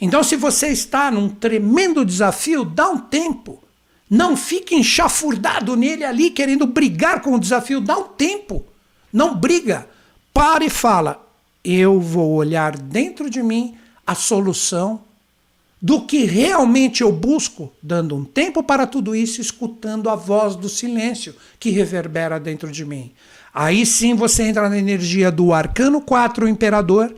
Então, 0.00 0.22
se 0.22 0.36
você 0.36 0.68
está 0.68 1.10
num 1.10 1.28
tremendo 1.28 2.04
desafio, 2.04 2.64
dá 2.64 2.88
um 2.88 2.98
tempo. 2.98 3.62
Não 4.08 4.36
fique 4.36 4.74
enxafurdado 4.74 5.76
nele 5.76 6.04
ali, 6.04 6.30
querendo 6.30 6.66
brigar 6.66 7.20
com 7.20 7.34
o 7.34 7.40
desafio. 7.40 7.80
Dá 7.80 7.96
um 7.96 8.08
tempo. 8.08 8.64
Não 9.12 9.34
briga. 9.34 9.88
Para 10.32 10.64
e 10.64 10.70
fala: 10.70 11.24
eu 11.64 11.98
vou 12.00 12.32
olhar 12.34 12.76
dentro 12.76 13.30
de 13.30 13.42
mim 13.42 13.74
a 14.06 14.14
solução 14.14 15.00
do 15.80 16.06
que 16.06 16.24
realmente 16.24 17.02
eu 17.02 17.12
busco, 17.12 17.72
dando 17.82 18.16
um 18.16 18.24
tempo 18.24 18.62
para 18.62 18.86
tudo 18.86 19.14
isso, 19.14 19.40
escutando 19.40 20.08
a 20.08 20.14
voz 20.14 20.56
do 20.56 20.68
silêncio 20.68 21.34
que 21.58 21.70
reverbera 21.70 22.40
dentro 22.40 22.70
de 22.70 22.84
mim. 22.84 23.12
Aí 23.52 23.84
sim 23.84 24.14
você 24.14 24.44
entra 24.44 24.68
na 24.68 24.78
energia 24.78 25.30
do 25.30 25.52
arcano 25.52 26.00
4, 26.00 26.46
o 26.46 26.48
imperador, 26.48 27.14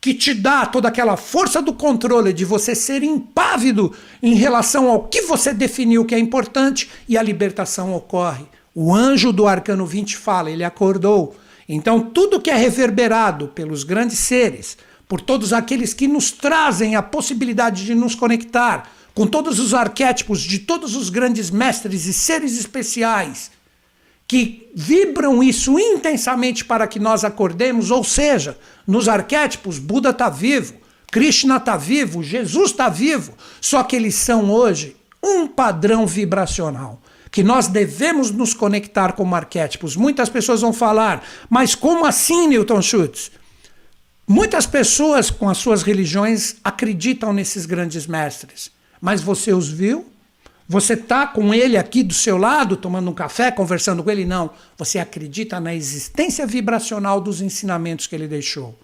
que 0.00 0.14
te 0.14 0.32
dá 0.32 0.64
toda 0.64 0.88
aquela 0.88 1.16
força 1.16 1.60
do 1.60 1.72
controle 1.72 2.32
de 2.32 2.44
você 2.44 2.74
ser 2.74 3.02
impávido 3.02 3.92
em 4.22 4.34
relação 4.34 4.88
ao 4.88 5.04
que 5.04 5.22
você 5.22 5.52
definiu 5.52 6.04
que 6.04 6.14
é 6.14 6.18
importante 6.18 6.88
e 7.08 7.18
a 7.18 7.22
libertação 7.22 7.94
ocorre. 7.94 8.44
O 8.74 8.94
anjo 8.94 9.32
do 9.32 9.48
arcano 9.48 9.84
20 9.84 10.16
fala, 10.16 10.50
ele 10.50 10.62
acordou. 10.62 11.36
Então, 11.68 12.00
tudo 12.00 12.40
que 12.40 12.50
é 12.50 12.56
reverberado 12.56 13.48
pelos 13.48 13.82
grandes 13.82 14.20
seres, 14.20 14.78
por 15.08 15.20
todos 15.20 15.52
aqueles 15.52 15.92
que 15.92 16.06
nos 16.06 16.30
trazem 16.30 16.94
a 16.94 17.02
possibilidade 17.02 17.84
de 17.84 17.94
nos 17.94 18.14
conectar 18.14 18.90
com 19.14 19.26
todos 19.26 19.58
os 19.58 19.74
arquétipos 19.74 20.40
de 20.40 20.60
todos 20.60 20.94
os 20.94 21.10
grandes 21.10 21.50
mestres 21.50 22.06
e 22.06 22.12
seres 22.12 22.56
especiais 22.56 23.50
que 24.28 24.70
vibram 24.74 25.42
isso 25.42 25.78
intensamente 25.78 26.62
para 26.62 26.86
que 26.86 27.00
nós 27.00 27.24
acordemos, 27.24 27.90
ou 27.90 28.04
seja, 28.04 28.58
nos 28.86 29.08
arquétipos, 29.08 29.78
Buda 29.78 30.10
está 30.10 30.28
vivo, 30.28 30.74
Krishna 31.10 31.56
está 31.56 31.78
vivo, 31.78 32.22
Jesus 32.22 32.70
está 32.70 32.90
vivo, 32.90 33.32
só 33.58 33.82
que 33.82 33.96
eles 33.96 34.14
são 34.14 34.50
hoje 34.50 34.94
um 35.22 35.46
padrão 35.46 36.06
vibracional 36.06 37.00
que 37.30 37.42
nós 37.42 37.66
devemos 37.66 38.30
nos 38.30 38.54
conectar 38.54 39.12
como 39.12 39.34
arquétipos. 39.34 39.96
Muitas 39.96 40.28
pessoas 40.28 40.62
vão 40.62 40.72
falar, 40.72 41.22
mas 41.48 41.74
como 41.74 42.06
assim, 42.06 42.48
Newton 42.48 42.80
Schultz? 42.80 43.30
Muitas 44.26 44.66
pessoas 44.66 45.30
com 45.30 45.48
as 45.48 45.58
suas 45.58 45.82
religiões 45.82 46.56
acreditam 46.62 47.32
nesses 47.32 47.66
grandes 47.66 48.06
mestres, 48.06 48.70
mas 49.00 49.22
você 49.22 49.52
os 49.52 49.68
viu? 49.68 50.06
Você 50.68 50.92
está 50.92 51.26
com 51.26 51.54
ele 51.54 51.78
aqui 51.78 52.02
do 52.02 52.12
seu 52.12 52.36
lado, 52.36 52.76
tomando 52.76 53.10
um 53.10 53.14
café, 53.14 53.50
conversando 53.50 54.04
com 54.04 54.10
ele? 54.10 54.26
Não. 54.26 54.50
Você 54.76 54.98
acredita 54.98 55.58
na 55.58 55.74
existência 55.74 56.46
vibracional 56.46 57.22
dos 57.22 57.40
ensinamentos 57.40 58.06
que 58.06 58.14
ele 58.14 58.28
deixou. 58.28 58.78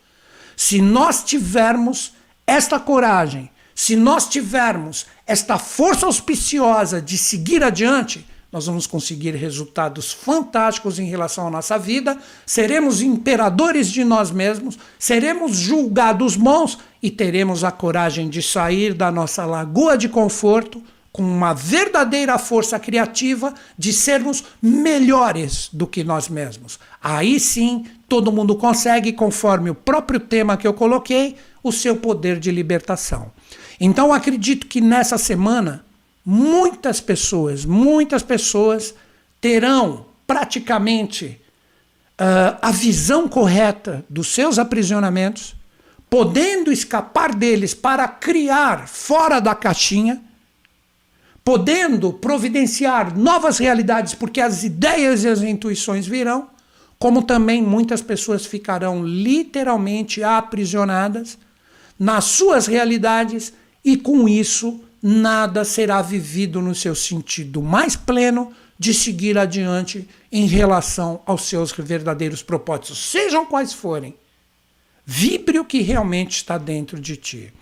Se 0.56 0.80
nós 0.80 1.22
tivermos 1.22 2.12
esta 2.46 2.80
coragem, 2.80 3.50
se 3.74 3.96
nós 3.96 4.26
tivermos 4.26 5.04
esta 5.26 5.58
força 5.58 6.06
auspiciosa 6.06 7.02
de 7.02 7.18
seguir 7.18 7.62
adiante, 7.62 8.26
nós 8.50 8.64
vamos 8.64 8.86
conseguir 8.86 9.32
resultados 9.32 10.10
fantásticos 10.10 10.98
em 10.98 11.06
relação 11.06 11.48
à 11.48 11.50
nossa 11.50 11.76
vida, 11.78 12.16
seremos 12.46 13.02
imperadores 13.02 13.90
de 13.90 14.04
nós 14.04 14.30
mesmos, 14.30 14.78
seremos 14.98 15.56
julgados 15.56 16.34
bons 16.34 16.78
e 17.02 17.10
teremos 17.10 17.62
a 17.62 17.70
coragem 17.70 18.30
de 18.30 18.40
sair 18.40 18.94
da 18.94 19.10
nossa 19.10 19.44
lagoa 19.44 19.98
de 19.98 20.08
conforto 20.08 20.80
com 21.14 21.22
uma 21.22 21.54
verdadeira 21.54 22.36
força 22.38 22.76
criativa 22.76 23.54
de 23.78 23.92
sermos 23.92 24.42
melhores 24.60 25.68
do 25.72 25.86
que 25.86 26.02
nós 26.02 26.28
mesmos. 26.28 26.76
Aí 27.00 27.38
sim, 27.38 27.86
todo 28.08 28.32
mundo 28.32 28.56
consegue, 28.56 29.12
conforme 29.12 29.70
o 29.70 29.76
próprio 29.76 30.18
tema 30.18 30.56
que 30.56 30.66
eu 30.66 30.74
coloquei, 30.74 31.36
o 31.62 31.70
seu 31.70 31.94
poder 31.94 32.40
de 32.40 32.50
libertação. 32.50 33.30
Então, 33.78 34.12
acredito 34.12 34.66
que 34.66 34.80
nessa 34.80 35.16
semana, 35.16 35.84
muitas 36.26 37.00
pessoas, 37.00 37.64
muitas 37.64 38.24
pessoas 38.24 38.92
terão 39.40 40.06
praticamente 40.26 41.40
uh, 42.20 42.58
a 42.60 42.72
visão 42.72 43.28
correta 43.28 44.04
dos 44.10 44.34
seus 44.34 44.58
aprisionamentos, 44.58 45.54
podendo 46.10 46.72
escapar 46.72 47.32
deles 47.32 47.72
para 47.72 48.08
criar 48.08 48.88
fora 48.88 49.38
da 49.38 49.54
caixinha 49.54 50.20
podendo 51.44 52.12
providenciar 52.12 53.16
novas 53.16 53.58
realidades, 53.58 54.14
porque 54.14 54.40
as 54.40 54.64
ideias 54.64 55.24
e 55.24 55.28
as 55.28 55.42
intuições 55.42 56.06
virão, 56.06 56.48
como 56.98 57.22
também 57.22 57.62
muitas 57.62 58.00
pessoas 58.00 58.46
ficarão 58.46 59.04
literalmente 59.04 60.22
aprisionadas 60.22 61.36
nas 61.98 62.24
suas 62.24 62.66
realidades 62.66 63.52
e 63.84 63.96
com 63.96 64.26
isso 64.26 64.80
nada 65.02 65.64
será 65.64 66.00
vivido 66.00 66.62
no 66.62 66.74
seu 66.74 66.94
sentido 66.94 67.60
mais 67.60 67.94
pleno 67.94 68.52
de 68.78 68.94
seguir 68.94 69.36
adiante 69.36 70.08
em 70.32 70.46
relação 70.46 71.20
aos 71.26 71.42
seus 71.42 71.72
verdadeiros 71.72 72.42
propósitos, 72.42 73.10
sejam 73.10 73.44
quais 73.44 73.72
forem. 73.72 74.16
Vibre 75.04 75.58
o 75.58 75.64
que 75.64 75.82
realmente 75.82 76.36
está 76.36 76.56
dentro 76.56 76.98
de 76.98 77.16
ti. 77.16 77.52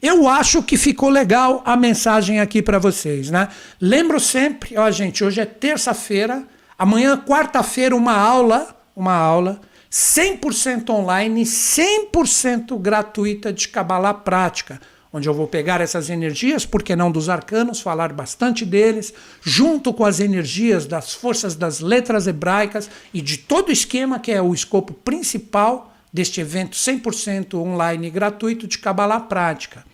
Eu 0.00 0.28
acho 0.28 0.62
que 0.62 0.76
ficou 0.76 1.08
legal 1.08 1.62
a 1.64 1.76
mensagem 1.76 2.40
aqui 2.40 2.62
para 2.62 2.78
vocês, 2.78 3.30
né? 3.30 3.48
Lembro 3.80 4.20
sempre, 4.20 4.78
ó, 4.78 4.90
gente, 4.90 5.24
hoje 5.24 5.40
é 5.40 5.44
terça-feira, 5.44 6.44
amanhã, 6.78 7.16
quarta-feira, 7.16 7.96
uma 7.96 8.16
aula, 8.16 8.76
uma 8.94 9.14
aula 9.14 9.60
100% 9.90 10.90
online, 10.90 11.42
100% 11.42 12.78
gratuita 12.78 13.52
de 13.52 13.68
Cabala 13.68 14.12
Prática, 14.12 14.80
onde 15.12 15.28
eu 15.28 15.34
vou 15.34 15.48
pegar 15.48 15.80
essas 15.80 16.10
energias, 16.10 16.66
por 16.66 16.82
que 16.82 16.94
não 16.94 17.10
dos 17.10 17.28
arcanos, 17.28 17.80
falar 17.80 18.12
bastante 18.12 18.64
deles, 18.64 19.12
junto 19.42 19.92
com 19.92 20.04
as 20.04 20.20
energias 20.20 20.86
das 20.86 21.14
forças 21.14 21.54
das 21.54 21.80
letras 21.80 22.26
hebraicas 22.26 22.90
e 23.12 23.20
de 23.22 23.38
todo 23.38 23.70
o 23.70 23.72
esquema 23.72 24.18
que 24.18 24.30
é 24.30 24.42
o 24.42 24.52
escopo 24.52 24.92
principal 24.92 25.94
deste 26.12 26.40
evento 26.40 26.76
100% 26.76 27.54
online 27.54 28.10
gratuito 28.10 28.66
de 28.66 28.78
Cabala 28.78 29.20
Prática. 29.20 29.84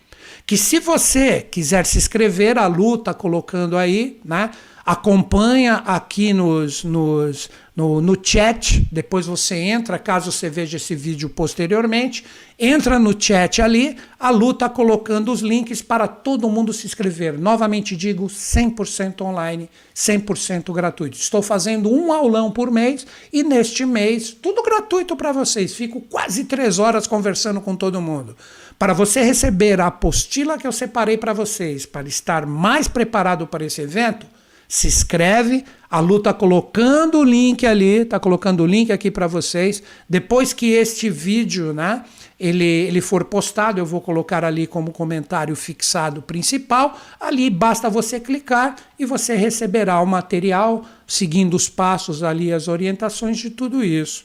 Que 0.46 0.57
se 0.57 0.79
você 0.79 1.40
quiser 1.40 1.87
se 1.87 1.98
inscrever, 1.98 2.59
a 2.59 2.66
Lu 2.66 2.96
está 2.96 3.14
colocando 3.14 3.77
aí, 3.77 4.20
né? 4.24 4.50
Acompanha 4.87 5.77
aqui 5.87 6.35
nos, 6.35 6.85
nos, 6.85 7.49
no, 7.75 8.03
no 8.03 8.18
chat, 8.23 8.87
depois 8.92 9.25
você 9.25 9.55
entra, 9.57 9.99
caso 9.99 10.31
você 10.31 10.51
veja 10.51 10.77
esse 10.77 10.94
vídeo 10.94 11.31
posteriormente, 11.31 12.23
entra 12.59 12.99
no 12.99 13.18
chat 13.18 13.62
ali, 13.62 13.97
a 14.20 14.29
Lu 14.29 14.51
está 14.51 14.68
colocando 14.68 15.33
os 15.33 15.40
links 15.40 15.81
para 15.81 16.07
todo 16.07 16.51
mundo 16.51 16.70
se 16.70 16.87
inscrever. 16.87 17.38
Novamente 17.38 17.97
digo, 17.97 18.27
100% 18.27 19.23
online, 19.23 19.70
100% 19.97 20.70
gratuito. 20.75 21.16
Estou 21.16 21.40
fazendo 21.40 21.90
um 21.90 22.12
aulão 22.12 22.51
por 22.51 22.70
mês 22.70 23.07
e 23.33 23.42
neste 23.42 23.87
mês, 23.87 24.33
tudo 24.33 24.62
gratuito 24.62 25.16
para 25.16 25.33
vocês. 25.33 25.75
Fico 25.75 26.03
quase 26.03 26.44
três 26.44 26.79
horas 26.79 27.07
conversando 27.07 27.59
com 27.59 27.75
todo 27.75 28.03
mundo. 28.03 28.37
Para 28.79 28.92
você 28.92 29.23
receber 29.23 29.81
a 29.81 29.87
apostila 29.87 30.59
que 30.59 30.66
eu 30.66 30.73
separei 30.73 31.16
para 31.16 31.33
vocês, 31.33 31.87
para 31.87 32.07
estar 32.07 32.44
mais 32.44 32.87
preparado 32.87 33.47
para 33.47 33.64
esse 33.64 33.81
evento, 33.81 34.27
se 34.68 34.87
inscreve. 34.87 35.64
A 35.90 36.00
Lu 36.00 36.16
está 36.16 36.33
colocando 36.33 37.18
o 37.18 37.24
link 37.24 37.64
ali, 37.66 37.98
está 37.98 38.18
colocando 38.18 38.62
o 38.62 38.66
link 38.66 38.90
aqui 38.90 39.11
para 39.11 39.27
vocês. 39.27 39.83
Depois 40.09 40.53
que 40.53 40.72
este 40.72 41.09
vídeo, 41.09 41.72
né, 41.72 42.05
ele, 42.38 42.64
ele 42.64 43.00
for 43.00 43.24
postado, 43.24 43.79
eu 43.79 43.87
vou 43.87 44.00
colocar 44.00 44.44
ali 44.44 44.66
como 44.66 44.90
comentário 44.90 45.55
fixado 45.55 46.20
principal. 46.20 46.98
Ali 47.20 47.48
basta 47.48 47.88
você 47.88 48.18
clicar 48.18 48.74
e 48.98 49.05
você 49.05 49.37
receberá 49.37 50.00
o 50.00 50.07
material, 50.07 50.85
seguindo 51.07 51.55
os 51.55 51.68
passos 51.68 52.22
ali, 52.22 52.53
as 52.53 52.66
orientações 52.66 53.38
de 53.38 53.50
tudo 53.50 53.85
isso. 53.85 54.24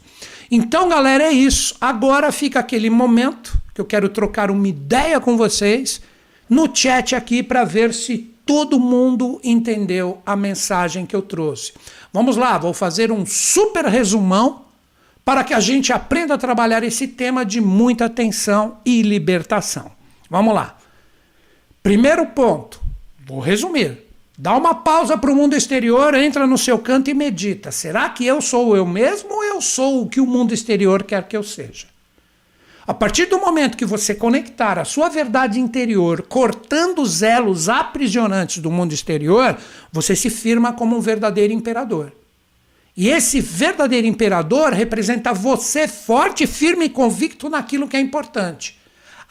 Então, 0.49 0.89
galera, 0.89 1.25
é 1.25 1.31
isso. 1.31 1.75
Agora 1.79 2.31
fica 2.31 2.59
aquele 2.59 2.89
momento 2.89 3.61
que 3.73 3.79
eu 3.79 3.85
quero 3.85 4.09
trocar 4.09 4.49
uma 4.49 4.67
ideia 4.67 5.19
com 5.19 5.37
vocês 5.37 6.01
no 6.49 6.67
chat 6.73 7.15
aqui 7.15 7.43
para 7.43 7.63
ver 7.63 7.93
se 7.93 8.28
todo 8.49 8.79
mundo 8.79 9.39
entendeu 9.43 10.23
a 10.25 10.35
mensagem 10.35 11.05
que 11.05 11.15
eu 11.15 11.21
trouxe. 11.21 11.71
Vamos 12.11 12.35
lá, 12.35 12.57
vou 12.57 12.73
fazer 12.73 13.11
um 13.11 13.23
super 13.23 13.85
resumão 13.85 14.65
para 15.23 15.43
que 15.43 15.53
a 15.53 15.59
gente 15.59 15.93
aprenda 15.93 16.33
a 16.33 16.37
trabalhar 16.39 16.83
esse 16.83 17.07
tema 17.07 17.45
de 17.45 17.61
muita 17.61 18.05
atenção 18.05 18.77
e 18.83 19.03
libertação. 19.03 19.91
Vamos 20.27 20.55
lá. 20.55 20.79
Primeiro 21.83 22.25
ponto: 22.25 22.81
Vou 23.23 23.39
resumir. 23.39 23.99
Dá 24.35 24.57
uma 24.57 24.73
pausa 24.73 25.15
para 25.15 25.31
o 25.31 25.35
mundo 25.35 25.55
exterior, 25.55 26.15
entra 26.15 26.47
no 26.47 26.57
seu 26.57 26.79
canto 26.79 27.11
e 27.11 27.13
medita. 27.13 27.71
Será 27.71 28.09
que 28.09 28.25
eu 28.25 28.41
sou 28.41 28.75
eu 28.75 28.83
mesmo 28.83 29.31
ou 29.31 29.43
eu 29.43 29.61
sou 29.61 30.01
o 30.01 30.09
que 30.09 30.19
o 30.19 30.25
mundo 30.25 30.55
exterior 30.55 31.03
quer 31.03 31.27
que 31.27 31.37
eu 31.37 31.43
seja? 31.43 31.85
A 32.89 32.93
partir 32.95 33.27
do 33.27 33.39
momento 33.39 33.77
que 33.77 33.85
você 33.85 34.15
conectar 34.15 34.79
a 34.79 34.83
sua 34.83 35.09
verdade 35.09 35.59
interior, 35.59 36.23
cortando 36.23 37.03
os 37.03 37.21
elos 37.21 37.69
aprisionantes 37.69 38.57
do 38.63 38.71
mundo 38.71 38.93
exterior, 38.93 39.55
você 39.91 40.15
se 40.15 40.27
firma 40.27 40.73
como 40.73 40.97
um 40.97 40.99
verdadeiro 40.99 41.53
imperador. 41.53 42.11
E 42.97 43.07
esse 43.07 43.41
verdadeiro 43.41 44.07
imperador 44.07 44.73
representa 44.73 45.31
você 45.31 45.87
forte, 45.87 46.47
firme 46.47 46.85
e 46.85 46.89
convicto 46.89 47.47
naquilo 47.47 47.87
que 47.87 47.95
é 47.95 47.99
importante. 47.99 48.79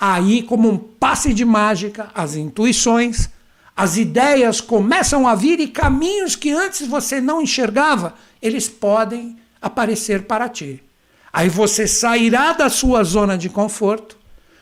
Aí, 0.01 0.45
como 0.45 0.71
um 0.71 0.79
passe 0.79 1.35
de 1.35 1.45
mágica, 1.45 2.13
as 2.15 2.37
intuições, 2.37 3.29
as 3.77 3.97
ideias 3.97 4.61
começam 4.61 5.27
a 5.27 5.35
vir 5.35 5.59
e 5.59 5.67
caminhos 5.67 6.37
que 6.37 6.53
antes 6.53 6.87
você 6.87 7.21
não 7.21 7.43
enxergava, 7.43 8.15
eles 8.41 8.69
podem 8.69 9.37
aparecer 9.61 10.29
para 10.29 10.49
ti. 10.49 10.81
Aí 11.33 11.49
você 11.49 11.87
sairá 11.87 12.53
da 12.53 12.69
sua 12.71 13.05
zona 13.05 13.37
de 13.37 13.49
conforto, 13.49 14.19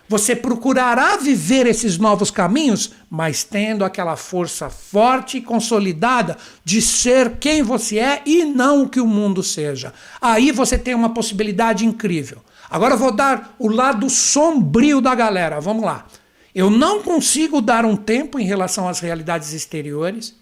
você 0.09 0.37
procurará 0.37 1.17
viver 1.17 1.67
esses 1.67 1.99
novos 1.99 2.31
caminhos, 2.31 2.93
mas 3.11 3.43
tendo 3.43 3.85
aquela 3.85 4.15
força 4.15 4.71
forte 4.71 5.39
e 5.39 5.43
consolidada 5.43 6.37
de 6.65 6.81
ser 6.81 7.39
quem 7.39 7.63
você 7.63 7.99
é 7.99 8.23
e 8.25 8.45
não 8.45 8.83
o 8.83 8.89
que 8.89 9.01
o 9.01 9.07
mundo 9.07 9.43
seja. 9.43 9.93
Aí 10.21 10.53
você 10.53 10.79
tem 10.79 10.95
uma 10.95 11.11
possibilidade 11.11 11.85
incrível. 11.85 12.39
Agora 12.71 12.95
eu 12.95 12.99
vou 12.99 13.13
dar 13.13 13.55
o 13.59 13.69
lado 13.69 14.09
sombrio 14.09 15.01
da 15.01 15.15
galera. 15.15 15.61
Vamos 15.61 15.85
lá. 15.85 16.07
Eu 16.55 16.71
não 16.71 17.03
consigo 17.03 17.61
dar 17.61 17.85
um 17.85 17.97
tempo 17.97 18.39
em 18.39 18.45
relação 18.45 18.89
às 18.89 19.01
realidades 19.01 19.53
exteriores. 19.53 20.35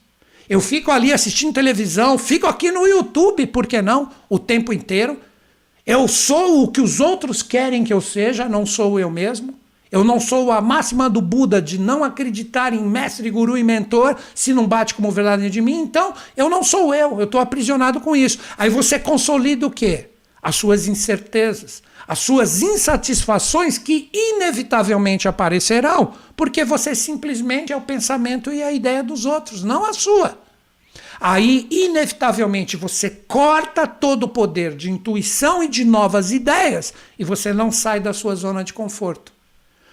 Eu 0.48 0.60
fico 0.60 0.90
ali 0.90 1.10
assistindo 1.12 1.54
televisão, 1.54 2.18
fico 2.18 2.46
aqui 2.46 2.70
no 2.70 2.86
YouTube, 2.86 3.46
por 3.46 3.66
que 3.66 3.80
não? 3.80 4.10
O 4.28 4.38
tempo 4.38 4.72
inteiro. 4.72 5.18
Eu 5.86 6.08
sou 6.08 6.64
o 6.64 6.68
que 6.68 6.80
os 6.80 6.98
outros 6.98 7.42
querem 7.42 7.84
que 7.84 7.92
eu 7.92 8.00
seja, 8.00 8.48
não 8.48 8.64
sou 8.64 8.98
eu 8.98 9.10
mesmo. 9.10 9.54
Eu 9.92 10.02
não 10.02 10.18
sou 10.18 10.50
a 10.50 10.60
máxima 10.60 11.10
do 11.10 11.20
Buda 11.20 11.60
de 11.60 11.78
não 11.78 12.02
acreditar 12.02 12.72
em 12.72 12.82
mestre, 12.82 13.30
guru 13.30 13.56
e 13.56 13.62
mentor 13.62 14.16
se 14.34 14.52
não 14.52 14.66
bate 14.66 14.94
como 14.94 15.10
verdade 15.10 15.50
de 15.50 15.60
mim. 15.60 15.82
Então, 15.82 16.14
eu 16.36 16.48
não 16.48 16.64
sou 16.64 16.94
eu, 16.94 17.20
eu 17.20 17.24
estou 17.24 17.40
aprisionado 17.40 18.00
com 18.00 18.16
isso. 18.16 18.38
Aí 18.56 18.70
você 18.70 18.98
consolida 18.98 19.66
o 19.66 19.70
quê? 19.70 20.08
As 20.42 20.56
suas 20.56 20.88
incertezas, 20.88 21.82
as 22.08 22.18
suas 22.18 22.62
insatisfações 22.62 23.78
que 23.78 24.10
inevitavelmente 24.12 25.28
aparecerão, 25.28 26.14
porque 26.34 26.64
você 26.64 26.94
simplesmente 26.94 27.72
é 27.72 27.76
o 27.76 27.80
pensamento 27.80 28.50
e 28.52 28.62
a 28.62 28.72
ideia 28.72 29.02
dos 29.02 29.26
outros, 29.26 29.62
não 29.62 29.84
a 29.84 29.92
sua. 29.92 30.43
Aí, 31.20 31.66
inevitavelmente, 31.70 32.76
você 32.76 33.08
corta 33.08 33.86
todo 33.86 34.24
o 34.24 34.28
poder 34.28 34.74
de 34.74 34.90
intuição 34.90 35.62
e 35.62 35.68
de 35.68 35.84
novas 35.84 36.32
ideias 36.32 36.92
e 37.18 37.24
você 37.24 37.52
não 37.52 37.70
sai 37.70 38.00
da 38.00 38.12
sua 38.12 38.34
zona 38.34 38.64
de 38.64 38.72
conforto. 38.72 39.32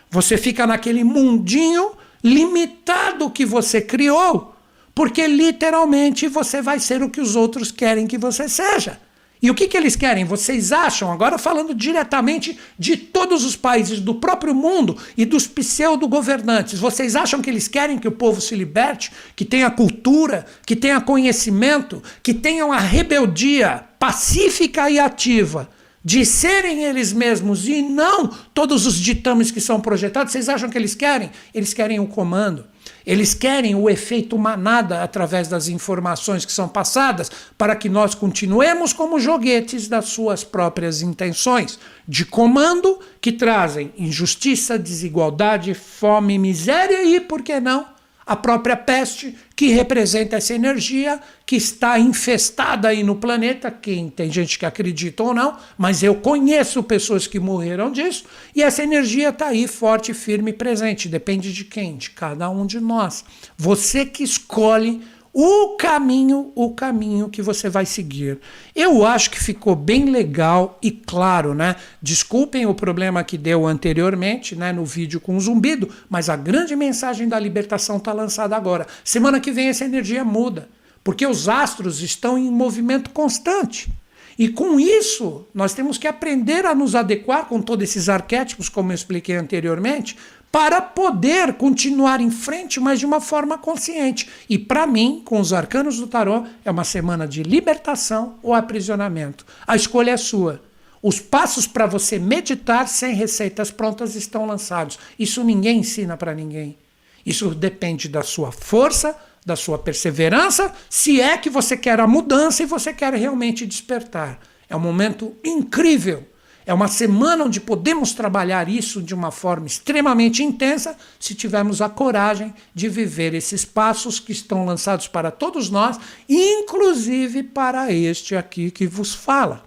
Você 0.09 0.37
fica 0.37 0.67
naquele 0.67 1.03
mundinho 1.03 1.91
limitado 2.23 3.29
que 3.29 3.45
você 3.45 3.81
criou, 3.81 4.55
porque 4.93 5.25
literalmente 5.25 6.27
você 6.27 6.61
vai 6.61 6.79
ser 6.79 7.01
o 7.01 7.09
que 7.09 7.21
os 7.21 7.35
outros 7.35 7.71
querem 7.71 8.07
que 8.07 8.17
você 8.17 8.49
seja. 8.49 8.99
E 9.41 9.49
o 9.49 9.55
que, 9.55 9.67
que 9.67 9.75
eles 9.75 9.95
querem? 9.95 10.23
Vocês 10.23 10.71
acham, 10.71 11.11
agora 11.11 11.37
falando 11.37 11.73
diretamente 11.73 12.59
de 12.77 12.95
todos 12.95 13.43
os 13.43 13.55
países 13.55 13.99
do 13.99 14.15
próprio 14.15 14.53
mundo 14.53 14.95
e 15.17 15.25
dos 15.25 15.47
pseudo-governantes, 15.47 16.79
vocês 16.79 17.15
acham 17.15 17.41
que 17.41 17.49
eles 17.49 17.67
querem 17.67 17.97
que 17.97 18.07
o 18.07 18.11
povo 18.11 18.39
se 18.39 18.55
liberte, 18.55 19.11
que 19.35 19.43
tenha 19.43 19.71
cultura, 19.71 20.45
que 20.65 20.75
tenha 20.75 21.01
conhecimento, 21.01 22.03
que 22.21 22.35
tenham 22.35 22.71
a 22.71 22.79
rebeldia 22.79 23.83
pacífica 23.97 24.89
e 24.89 24.99
ativa? 24.99 25.69
de 26.03 26.25
serem 26.25 26.83
eles 26.83 27.13
mesmos 27.13 27.67
e 27.67 27.81
não 27.81 28.27
todos 28.55 28.87
os 28.87 28.95
ditames 28.95 29.51
que 29.51 29.61
são 29.61 29.79
projetados, 29.79 30.33
vocês 30.33 30.49
acham 30.49 30.67
que 30.67 30.75
eles 30.75 30.95
querem? 30.95 31.29
Eles 31.53 31.75
querem 31.75 31.99
o 31.99 32.07
comando. 32.07 32.65
Eles 33.05 33.33
querem 33.33 33.75
o 33.75 33.89
efeito 33.89 34.37
manada 34.37 35.03
através 35.03 35.47
das 35.47 35.67
informações 35.67 36.45
que 36.45 36.51
são 36.51 36.67
passadas 36.67 37.31
para 37.57 37.75
que 37.75 37.89
nós 37.89 38.13
continuemos 38.13 38.93
como 38.93 39.19
joguetes 39.19 39.87
das 39.87 40.05
suas 40.05 40.43
próprias 40.43 41.01
intenções 41.01 41.79
de 42.07 42.25
comando 42.25 42.99
que 43.19 43.31
trazem 43.31 43.93
injustiça, 43.97 44.77
desigualdade, 44.77 45.73
fome, 45.73 46.37
miséria 46.37 47.03
e, 47.03 47.19
por 47.19 47.41
que 47.41 47.59
não, 47.59 47.85
a 48.25 48.35
própria 48.35 48.77
peste, 48.77 49.35
que 49.55 49.67
representa 49.67 50.37
essa 50.37 50.53
energia 50.53 51.19
que 51.45 51.55
está 51.55 51.99
infestada 51.99 52.87
aí 52.87 53.03
no 53.03 53.15
planeta. 53.15 53.71
Quem 53.71 54.09
tem 54.09 54.31
gente 54.31 54.57
que 54.57 54.65
acredita 54.65 55.23
ou 55.23 55.33
não, 55.33 55.57
mas 55.77 56.03
eu 56.03 56.15
conheço 56.15 56.83
pessoas 56.83 57.27
que 57.27 57.39
morreram 57.39 57.91
disso, 57.91 58.25
e 58.55 58.63
essa 58.63 58.83
energia 58.83 59.29
está 59.29 59.47
aí 59.47 59.67
forte, 59.67 60.13
firme 60.13 60.51
e 60.51 60.53
presente. 60.53 61.09
Depende 61.09 61.53
de 61.53 61.65
quem? 61.65 61.97
De 61.97 62.11
cada 62.11 62.49
um 62.49 62.65
de 62.65 62.79
nós. 62.79 63.23
Você 63.57 64.05
que 64.05 64.23
escolhe 64.23 65.01
o 65.33 65.77
caminho, 65.77 66.51
o 66.55 66.71
caminho 66.71 67.29
que 67.29 67.41
você 67.41 67.69
vai 67.69 67.85
seguir. 67.85 68.39
Eu 68.75 69.05
acho 69.05 69.31
que 69.31 69.41
ficou 69.41 69.75
bem 69.75 70.05
legal 70.05 70.77
e 70.81 70.91
claro, 70.91 71.53
né? 71.53 71.77
Desculpem 72.01 72.65
o 72.65 72.73
problema 72.73 73.23
que 73.23 73.37
deu 73.37 73.65
anteriormente, 73.65 74.55
né, 74.55 74.73
no 74.73 74.85
vídeo 74.85 75.21
com 75.21 75.37
o 75.37 75.39
zumbido, 75.39 75.89
mas 76.09 76.29
a 76.29 76.35
grande 76.35 76.75
mensagem 76.75 77.27
da 77.27 77.39
libertação 77.39 77.97
está 77.97 78.11
lançada 78.11 78.55
agora. 78.55 78.87
Semana 79.03 79.39
que 79.39 79.51
vem 79.51 79.69
essa 79.69 79.85
energia 79.85 80.23
muda, 80.25 80.67
porque 81.03 81.25
os 81.25 81.47
astros 81.47 82.01
estão 82.01 82.37
em 82.37 82.51
movimento 82.51 83.09
constante. 83.11 83.89
E 84.37 84.49
com 84.49 84.79
isso, 84.79 85.45
nós 85.53 85.73
temos 85.73 85.97
que 85.97 86.07
aprender 86.07 86.65
a 86.65 86.73
nos 86.73 86.95
adequar 86.95 87.45
com 87.45 87.61
todos 87.61 87.83
esses 87.83 88.09
arquétipos, 88.09 88.69
como 88.69 88.91
eu 88.91 88.95
expliquei 88.95 89.35
anteriormente, 89.35 90.17
para 90.51 90.81
poder 90.81 91.53
continuar 91.53 92.19
em 92.19 92.29
frente, 92.29 92.79
mas 92.79 92.99
de 92.99 93.05
uma 93.05 93.21
forma 93.21 93.57
consciente. 93.57 94.27
E 94.49 94.59
para 94.59 94.85
mim, 94.85 95.21
com 95.23 95.39
os 95.39 95.53
arcanos 95.53 95.97
do 95.97 96.07
tarô, 96.07 96.43
é 96.65 96.69
uma 96.69 96.83
semana 96.83 97.25
de 97.27 97.41
libertação 97.41 98.35
ou 98.43 98.53
aprisionamento. 98.53 99.45
A 99.65 99.75
escolha 99.75 100.11
é 100.11 100.17
sua. 100.17 100.61
Os 101.01 101.19
passos 101.19 101.65
para 101.65 101.87
você 101.87 102.19
meditar 102.19 102.87
sem 102.87 103.15
receitas 103.15 103.71
prontas 103.71 104.15
estão 104.15 104.45
lançados. 104.45 104.99
Isso 105.17 105.43
ninguém 105.43 105.79
ensina 105.79 106.17
para 106.17 106.35
ninguém. 106.35 106.77
Isso 107.25 107.55
depende 107.55 108.09
da 108.09 108.21
sua 108.21 108.51
força, 108.51 109.15
da 109.45 109.55
sua 109.55 109.79
perseverança, 109.79 110.73
se 110.89 111.19
é 111.21 111.37
que 111.37 111.49
você 111.49 111.77
quer 111.77 111.99
a 111.99 112.05
mudança 112.05 112.61
e 112.61 112.67
você 112.67 112.93
quer 112.93 113.13
realmente 113.13 113.65
despertar. 113.65 114.39
É 114.69 114.75
um 114.75 114.79
momento 114.79 115.35
incrível 115.43 116.25
é 116.71 116.73
uma 116.73 116.87
semana 116.87 117.43
onde 117.43 117.59
podemos 117.59 118.13
trabalhar 118.13 118.69
isso 118.69 119.01
de 119.01 119.13
uma 119.13 119.29
forma 119.29 119.67
extremamente 119.67 120.41
intensa 120.41 120.95
se 121.19 121.35
tivermos 121.35 121.81
a 121.81 121.89
coragem 121.89 122.53
de 122.73 122.87
viver 122.87 123.33
esses 123.33 123.65
passos 123.65 124.21
que 124.21 124.31
estão 124.31 124.63
lançados 124.63 125.05
para 125.05 125.29
todos 125.29 125.69
nós, 125.69 125.99
inclusive 126.29 127.43
para 127.43 127.91
este 127.91 128.37
aqui 128.37 128.71
que 128.71 128.87
vos 128.87 129.13
fala. 129.13 129.65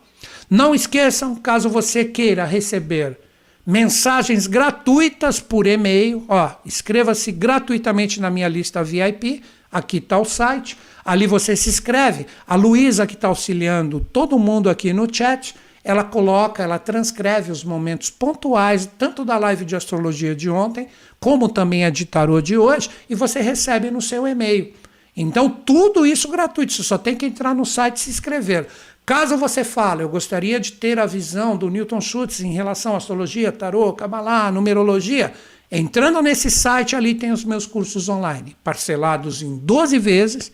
Não 0.48 0.74
esqueçam, 0.74 1.36
caso 1.36 1.68
você 1.68 2.06
queira 2.06 2.46
receber 2.46 3.18
mensagens 3.66 4.46
gratuitas 4.46 5.38
por 5.40 5.66
e-mail, 5.66 6.24
ó, 6.26 6.52
inscreva-se 6.64 7.30
gratuitamente 7.32 8.18
na 8.18 8.30
minha 8.30 8.48
lista 8.48 8.82
VIP, 8.82 9.42
aqui 9.70 9.98
está 9.98 10.18
o 10.18 10.24
site, 10.24 10.78
ali 11.04 11.26
você 11.26 11.54
se 11.54 11.68
inscreve. 11.68 12.26
A 12.46 12.54
Luísa 12.54 13.06
que 13.06 13.14
está 13.14 13.28
auxiliando 13.28 14.00
todo 14.10 14.38
mundo 14.38 14.70
aqui 14.70 14.90
no 14.94 15.06
chat, 15.12 15.54
ela 15.84 16.02
coloca, 16.02 16.62
ela 16.62 16.78
transcreve 16.78 17.52
os 17.52 17.62
momentos 17.62 18.08
pontuais, 18.08 18.88
tanto 18.98 19.22
da 19.22 19.36
live 19.36 19.66
de 19.66 19.76
astrologia 19.76 20.34
de 20.34 20.48
ontem, 20.48 20.88
como 21.20 21.46
também 21.48 21.84
a 21.84 21.90
de 21.90 22.06
tarô 22.06 22.40
de 22.40 22.56
hoje, 22.56 22.88
e 23.08 23.14
você 23.14 23.42
recebe 23.42 23.90
no 23.90 24.00
seu 24.00 24.26
e-mail. 24.26 24.72
Então, 25.14 25.48
tudo 25.48 26.06
isso 26.06 26.28
gratuito, 26.28 26.72
você 26.72 26.82
só 26.82 26.96
tem 26.96 27.14
que 27.14 27.26
entrar 27.26 27.54
no 27.54 27.66
site 27.66 27.98
e 27.98 28.00
se 28.00 28.10
inscrever. 28.10 28.66
Caso 29.06 29.36
você 29.36 29.62
fale, 29.62 30.02
eu 30.02 30.08
gostaria 30.08 30.58
de 30.58 30.72
ter 30.72 30.98
a 30.98 31.04
visão 31.04 31.56
do 31.56 31.68
Newton 31.68 32.00
Schultz 32.00 32.40
em 32.40 32.54
relação 32.54 32.94
à 32.94 32.96
astrologia, 32.96 33.52
tarô, 33.52 33.92
cabalá, 33.92 34.50
numerologia, 34.50 35.34
entrando 35.70 36.22
nesse 36.22 36.50
site 36.50 36.96
ali 36.96 37.14
tem 37.14 37.30
os 37.30 37.44
meus 37.44 37.66
cursos 37.66 38.08
online, 38.08 38.56
parcelados 38.64 39.42
em 39.42 39.58
12 39.58 39.98
vezes 39.98 40.50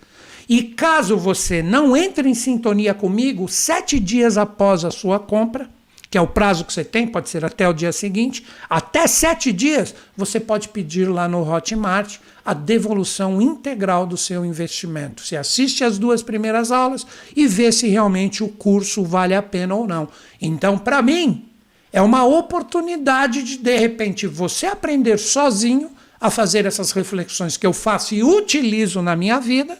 e 0.50 0.64
caso 0.64 1.16
você 1.16 1.62
não 1.62 1.96
entre 1.96 2.28
em 2.28 2.34
sintonia 2.34 2.92
comigo 2.92 3.46
sete 3.46 4.00
dias 4.00 4.36
após 4.36 4.84
a 4.84 4.90
sua 4.90 5.20
compra, 5.20 5.70
que 6.10 6.18
é 6.18 6.20
o 6.20 6.26
prazo 6.26 6.64
que 6.64 6.72
você 6.72 6.82
tem, 6.82 7.06
pode 7.06 7.28
ser 7.28 7.44
até 7.44 7.68
o 7.68 7.72
dia 7.72 7.92
seguinte, 7.92 8.44
até 8.68 9.06
sete 9.06 9.52
dias, 9.52 9.94
você 10.16 10.40
pode 10.40 10.70
pedir 10.70 11.08
lá 11.08 11.28
no 11.28 11.48
Hotmart 11.48 12.16
a 12.44 12.52
devolução 12.52 13.40
integral 13.40 14.04
do 14.04 14.16
seu 14.16 14.44
investimento. 14.44 15.24
Você 15.24 15.36
assiste 15.36 15.84
as 15.84 15.98
duas 15.98 16.20
primeiras 16.20 16.72
aulas 16.72 17.06
e 17.36 17.46
vê 17.46 17.70
se 17.70 17.86
realmente 17.86 18.42
o 18.42 18.48
curso 18.48 19.04
vale 19.04 19.36
a 19.36 19.42
pena 19.42 19.76
ou 19.76 19.86
não. 19.86 20.08
Então, 20.42 20.76
para 20.76 21.00
mim, 21.00 21.48
é 21.92 22.02
uma 22.02 22.24
oportunidade 22.24 23.44
de, 23.44 23.56
de 23.56 23.76
repente, 23.78 24.26
você 24.26 24.66
aprender 24.66 25.16
sozinho 25.16 25.92
a 26.20 26.28
fazer 26.28 26.66
essas 26.66 26.90
reflexões 26.90 27.56
que 27.56 27.64
eu 27.64 27.72
faço 27.72 28.16
e 28.16 28.24
utilizo 28.24 29.00
na 29.00 29.14
minha 29.14 29.38
vida, 29.38 29.78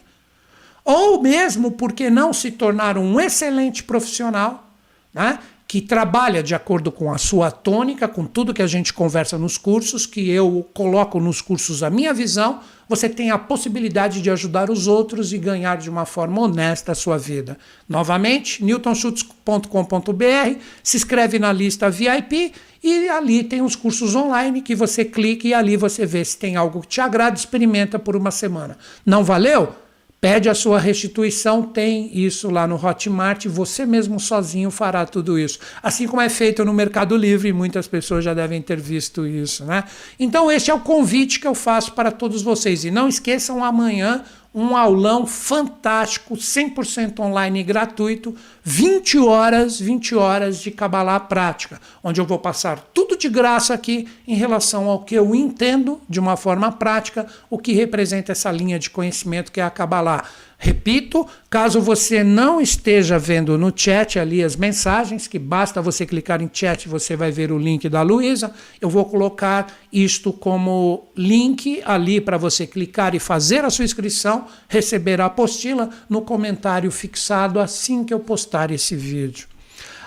ou 0.83 1.21
mesmo 1.21 1.71
porque 1.71 2.09
não 2.09 2.33
se 2.33 2.51
tornar 2.51 2.97
um 2.97 3.19
excelente 3.19 3.83
profissional, 3.83 4.67
né? 5.13 5.39
que 5.71 5.79
trabalha 5.79 6.43
de 6.43 6.53
acordo 6.53 6.91
com 6.91 7.13
a 7.13 7.17
sua 7.17 7.49
tônica, 7.49 8.05
com 8.05 8.25
tudo 8.25 8.53
que 8.53 8.61
a 8.61 8.67
gente 8.67 8.91
conversa 8.91 9.37
nos 9.37 9.57
cursos, 9.57 10.05
que 10.05 10.29
eu 10.29 10.67
coloco 10.73 11.17
nos 11.17 11.39
cursos 11.39 11.81
a 11.81 11.89
minha 11.89 12.13
visão, 12.13 12.59
você 12.89 13.07
tem 13.07 13.31
a 13.31 13.37
possibilidade 13.37 14.21
de 14.21 14.29
ajudar 14.29 14.69
os 14.69 14.85
outros 14.85 15.31
e 15.31 15.37
ganhar 15.37 15.77
de 15.77 15.89
uma 15.89 16.05
forma 16.05 16.41
honesta 16.41 16.91
a 16.91 16.95
sua 16.95 17.17
vida. 17.17 17.57
Novamente, 17.87 18.61
newtonschutz.com.br, 18.61 20.59
se 20.83 20.97
inscreve 20.97 21.39
na 21.39 21.53
lista 21.53 21.89
VIP 21.89 22.51
e 22.83 23.07
ali 23.07 23.41
tem 23.41 23.61
os 23.61 23.77
cursos 23.77 24.13
online 24.13 24.61
que 24.61 24.75
você 24.75 25.05
clica 25.05 25.47
e 25.47 25.53
ali 25.53 25.77
você 25.77 26.05
vê 26.05 26.25
se 26.25 26.37
tem 26.37 26.57
algo 26.57 26.81
que 26.81 26.87
te 26.87 26.99
agrada, 26.99 27.37
experimenta 27.37 27.97
por 27.97 28.17
uma 28.17 28.29
semana. 28.29 28.77
Não 29.05 29.23
valeu? 29.23 29.73
Pede 30.21 30.47
a 30.47 30.53
sua 30.53 30.77
restituição, 30.77 31.63
tem 31.63 32.15
isso 32.15 32.51
lá 32.51 32.67
no 32.67 32.75
Hotmart, 32.75 33.47
você 33.47 33.87
mesmo 33.87 34.19
sozinho 34.19 34.69
fará 34.69 35.03
tudo 35.03 35.39
isso. 35.39 35.57
Assim 35.81 36.07
como 36.07 36.21
é 36.21 36.29
feito 36.29 36.63
no 36.63 36.71
Mercado 36.71 37.17
Livre, 37.17 37.51
muitas 37.51 37.87
pessoas 37.87 38.23
já 38.23 38.31
devem 38.31 38.61
ter 38.61 38.79
visto 38.79 39.25
isso, 39.25 39.65
né? 39.65 39.83
Então, 40.19 40.51
este 40.51 40.69
é 40.69 40.73
o 40.75 40.79
convite 40.79 41.39
que 41.39 41.47
eu 41.47 41.55
faço 41.55 41.93
para 41.93 42.11
todos 42.11 42.43
vocês. 42.43 42.85
E 42.85 42.91
não 42.91 43.09
esqueçam 43.09 43.63
amanhã 43.63 44.23
um 44.53 44.75
aulão 44.75 45.25
fantástico, 45.25 46.35
100% 46.35 47.19
online 47.21 47.61
e 47.61 47.63
gratuito, 47.63 48.35
20 48.63 49.17
horas, 49.19 49.79
20 49.79 50.15
horas 50.15 50.59
de 50.59 50.71
Kabbalah 50.71 51.21
prática, 51.21 51.79
onde 52.03 52.19
eu 52.19 52.25
vou 52.25 52.37
passar 52.37 52.79
tudo 52.93 53.15
de 53.17 53.29
graça 53.29 53.73
aqui 53.73 54.07
em 54.27 54.35
relação 54.35 54.89
ao 54.89 54.99
que 54.99 55.15
eu 55.15 55.33
entendo 55.33 56.01
de 56.09 56.19
uma 56.19 56.35
forma 56.35 56.69
prática, 56.71 57.25
o 57.49 57.57
que 57.57 57.71
representa 57.71 58.33
essa 58.33 58.51
linha 58.51 58.77
de 58.77 58.89
conhecimento 58.89 59.51
que 59.51 59.61
é 59.61 59.63
a 59.63 59.69
Kabbalah. 59.69 60.25
Repito, 60.63 61.25
caso 61.49 61.81
você 61.81 62.23
não 62.23 62.61
esteja 62.61 63.17
vendo 63.17 63.57
no 63.57 63.73
chat 63.75 64.19
ali 64.19 64.43
as 64.43 64.55
mensagens, 64.55 65.25
que 65.25 65.39
basta 65.39 65.81
você 65.81 66.05
clicar 66.05 66.39
em 66.39 66.47
chat, 66.53 66.87
você 66.87 67.15
vai 67.15 67.31
ver 67.31 67.51
o 67.51 67.57
link 67.57 67.89
da 67.89 68.03
Luísa. 68.03 68.53
Eu 68.79 68.87
vou 68.87 69.03
colocar 69.05 69.73
isto 69.91 70.31
como 70.31 71.07
link 71.17 71.81
ali 71.83 72.21
para 72.21 72.37
você 72.37 72.67
clicar 72.67 73.15
e 73.15 73.19
fazer 73.19 73.65
a 73.65 73.71
sua 73.71 73.85
inscrição, 73.85 74.45
receber 74.69 75.19
a 75.19 75.25
apostila 75.25 75.89
no 76.07 76.21
comentário 76.21 76.91
fixado 76.91 77.59
assim 77.59 78.03
que 78.03 78.13
eu 78.13 78.19
postar 78.19 78.69
esse 78.69 78.95
vídeo. 78.95 79.47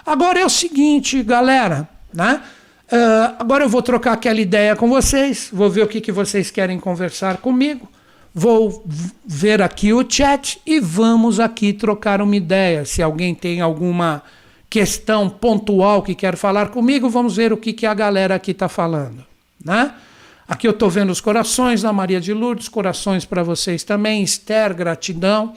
Agora 0.06 0.38
é 0.38 0.46
o 0.46 0.48
seguinte, 0.48 1.20
galera, 1.24 1.88
né? 2.12 2.40
Uh, 2.92 3.34
agora 3.40 3.64
eu 3.64 3.68
vou 3.68 3.82
trocar 3.82 4.12
aquela 4.12 4.40
ideia 4.40 4.76
com 4.76 4.88
vocês, 4.88 5.48
vou 5.52 5.68
ver 5.68 5.82
o 5.82 5.88
que, 5.88 6.00
que 6.00 6.12
vocês 6.12 6.48
querem 6.48 6.78
conversar 6.78 7.38
comigo. 7.38 7.88
Vou 8.36 8.84
ver 9.24 9.62
aqui 9.62 9.92
o 9.92 10.04
chat 10.08 10.60
e 10.66 10.80
vamos 10.80 11.38
aqui 11.38 11.72
trocar 11.72 12.20
uma 12.20 12.34
ideia. 12.34 12.84
Se 12.84 13.00
alguém 13.00 13.32
tem 13.32 13.60
alguma 13.60 14.24
questão 14.68 15.30
pontual 15.30 16.02
que 16.02 16.16
quer 16.16 16.36
falar 16.36 16.70
comigo, 16.70 17.08
vamos 17.08 17.36
ver 17.36 17.52
o 17.52 17.56
que, 17.56 17.72
que 17.72 17.86
a 17.86 17.94
galera 17.94 18.34
aqui 18.34 18.50
está 18.50 18.68
falando. 18.68 19.24
Né? 19.64 19.94
Aqui 20.48 20.66
eu 20.66 20.72
estou 20.72 20.90
vendo 20.90 21.10
os 21.10 21.20
corações 21.20 21.82
da 21.82 21.92
Maria 21.92 22.20
de 22.20 22.34
Lourdes, 22.34 22.68
corações 22.68 23.24
para 23.24 23.44
vocês 23.44 23.84
também. 23.84 24.24
Esther, 24.24 24.74
gratidão. 24.74 25.54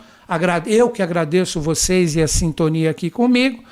Eu 0.67 0.91
que 0.91 1.01
agradeço 1.01 1.59
vocês 1.59 2.15
e 2.15 2.21
a 2.21 2.27
sintonia 2.27 2.91
aqui 2.91 3.09
comigo. 3.09 3.63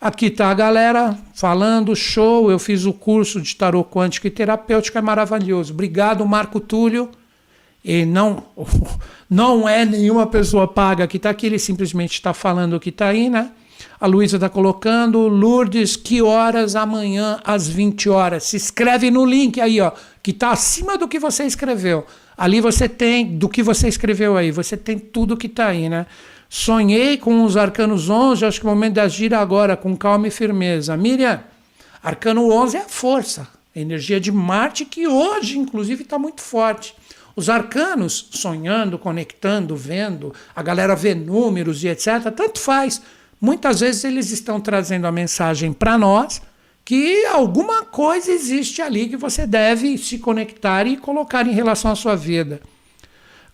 Aqui 0.00 0.26
está 0.26 0.50
a 0.50 0.54
galera 0.54 1.16
falando, 1.32 1.94
show. 1.94 2.50
Eu 2.50 2.58
fiz 2.58 2.86
o 2.86 2.92
curso 2.92 3.40
de 3.40 3.54
tarô 3.54 3.84
quântico 3.84 4.26
e 4.26 4.30
terapêutico, 4.30 4.98
é 4.98 5.00
maravilhoso. 5.00 5.72
Obrigado, 5.72 6.26
Marco 6.26 6.58
Túlio 6.58 7.08
e 7.84 8.04
não, 8.04 8.44
não 9.28 9.68
é 9.68 9.84
nenhuma 9.84 10.26
pessoa 10.26 10.68
paga 10.68 11.06
que 11.06 11.16
está 11.16 11.30
aqui, 11.30 11.46
ele 11.46 11.58
simplesmente 11.58 12.12
está 12.14 12.32
falando 12.32 12.74
o 12.74 12.80
que 12.80 12.90
está 12.90 13.08
aí, 13.08 13.28
né? 13.28 13.50
A 14.00 14.06
Luísa 14.06 14.36
está 14.36 14.48
colocando, 14.48 15.28
Lourdes, 15.28 15.96
que 15.96 16.22
horas 16.22 16.74
amanhã 16.76 17.40
às 17.44 17.68
20 17.68 18.08
horas? 18.08 18.44
Se 18.44 18.56
inscreve 18.56 19.10
no 19.10 19.24
link 19.24 19.60
aí, 19.60 19.80
ó, 19.80 19.92
que 20.22 20.30
está 20.30 20.50
acima 20.50 20.98
do 20.98 21.08
que 21.08 21.18
você 21.18 21.44
escreveu. 21.44 22.06
Ali 22.36 22.60
você 22.60 22.88
tem, 22.88 23.36
do 23.36 23.48
que 23.48 23.62
você 23.62 23.88
escreveu 23.88 24.36
aí, 24.36 24.50
você 24.50 24.76
tem 24.76 24.98
tudo 24.98 25.36
que 25.36 25.46
está 25.46 25.68
aí, 25.68 25.88
né? 25.88 26.06
Sonhei 26.48 27.16
com 27.16 27.44
os 27.44 27.56
arcanos 27.56 28.10
11, 28.10 28.44
acho 28.44 28.60
que 28.60 28.66
é 28.66 28.70
o 28.70 28.74
momento 28.74 28.94
de 28.94 29.00
agir 29.00 29.32
agora, 29.32 29.76
com 29.76 29.96
calma 29.96 30.28
e 30.28 30.30
firmeza. 30.30 30.96
Miriam, 30.96 31.40
arcano 32.02 32.50
11 32.50 32.76
é 32.76 32.80
a 32.80 32.88
força, 32.88 33.48
a 33.74 33.78
energia 33.78 34.20
de 34.20 34.30
Marte, 34.30 34.84
que 34.84 35.08
hoje, 35.08 35.58
inclusive, 35.58 36.02
está 36.02 36.18
muito 36.18 36.42
forte. 36.42 36.94
Os 37.34 37.48
arcanos, 37.48 38.28
sonhando, 38.30 38.98
conectando, 38.98 39.74
vendo, 39.76 40.34
a 40.54 40.62
galera 40.62 40.94
vê 40.94 41.14
números 41.14 41.82
e 41.82 41.88
etc., 41.88 42.30
tanto 42.34 42.60
faz. 42.60 43.00
Muitas 43.40 43.80
vezes 43.80 44.04
eles 44.04 44.30
estão 44.30 44.60
trazendo 44.60 45.06
a 45.06 45.12
mensagem 45.12 45.72
para 45.72 45.98
nós 45.98 46.42
que 46.84 47.24
alguma 47.26 47.84
coisa 47.84 48.30
existe 48.30 48.82
ali 48.82 49.08
que 49.08 49.16
você 49.16 49.46
deve 49.46 49.96
se 49.98 50.18
conectar 50.18 50.86
e 50.86 50.96
colocar 50.96 51.46
em 51.46 51.52
relação 51.52 51.90
à 51.90 51.94
sua 51.94 52.16
vida. 52.16 52.60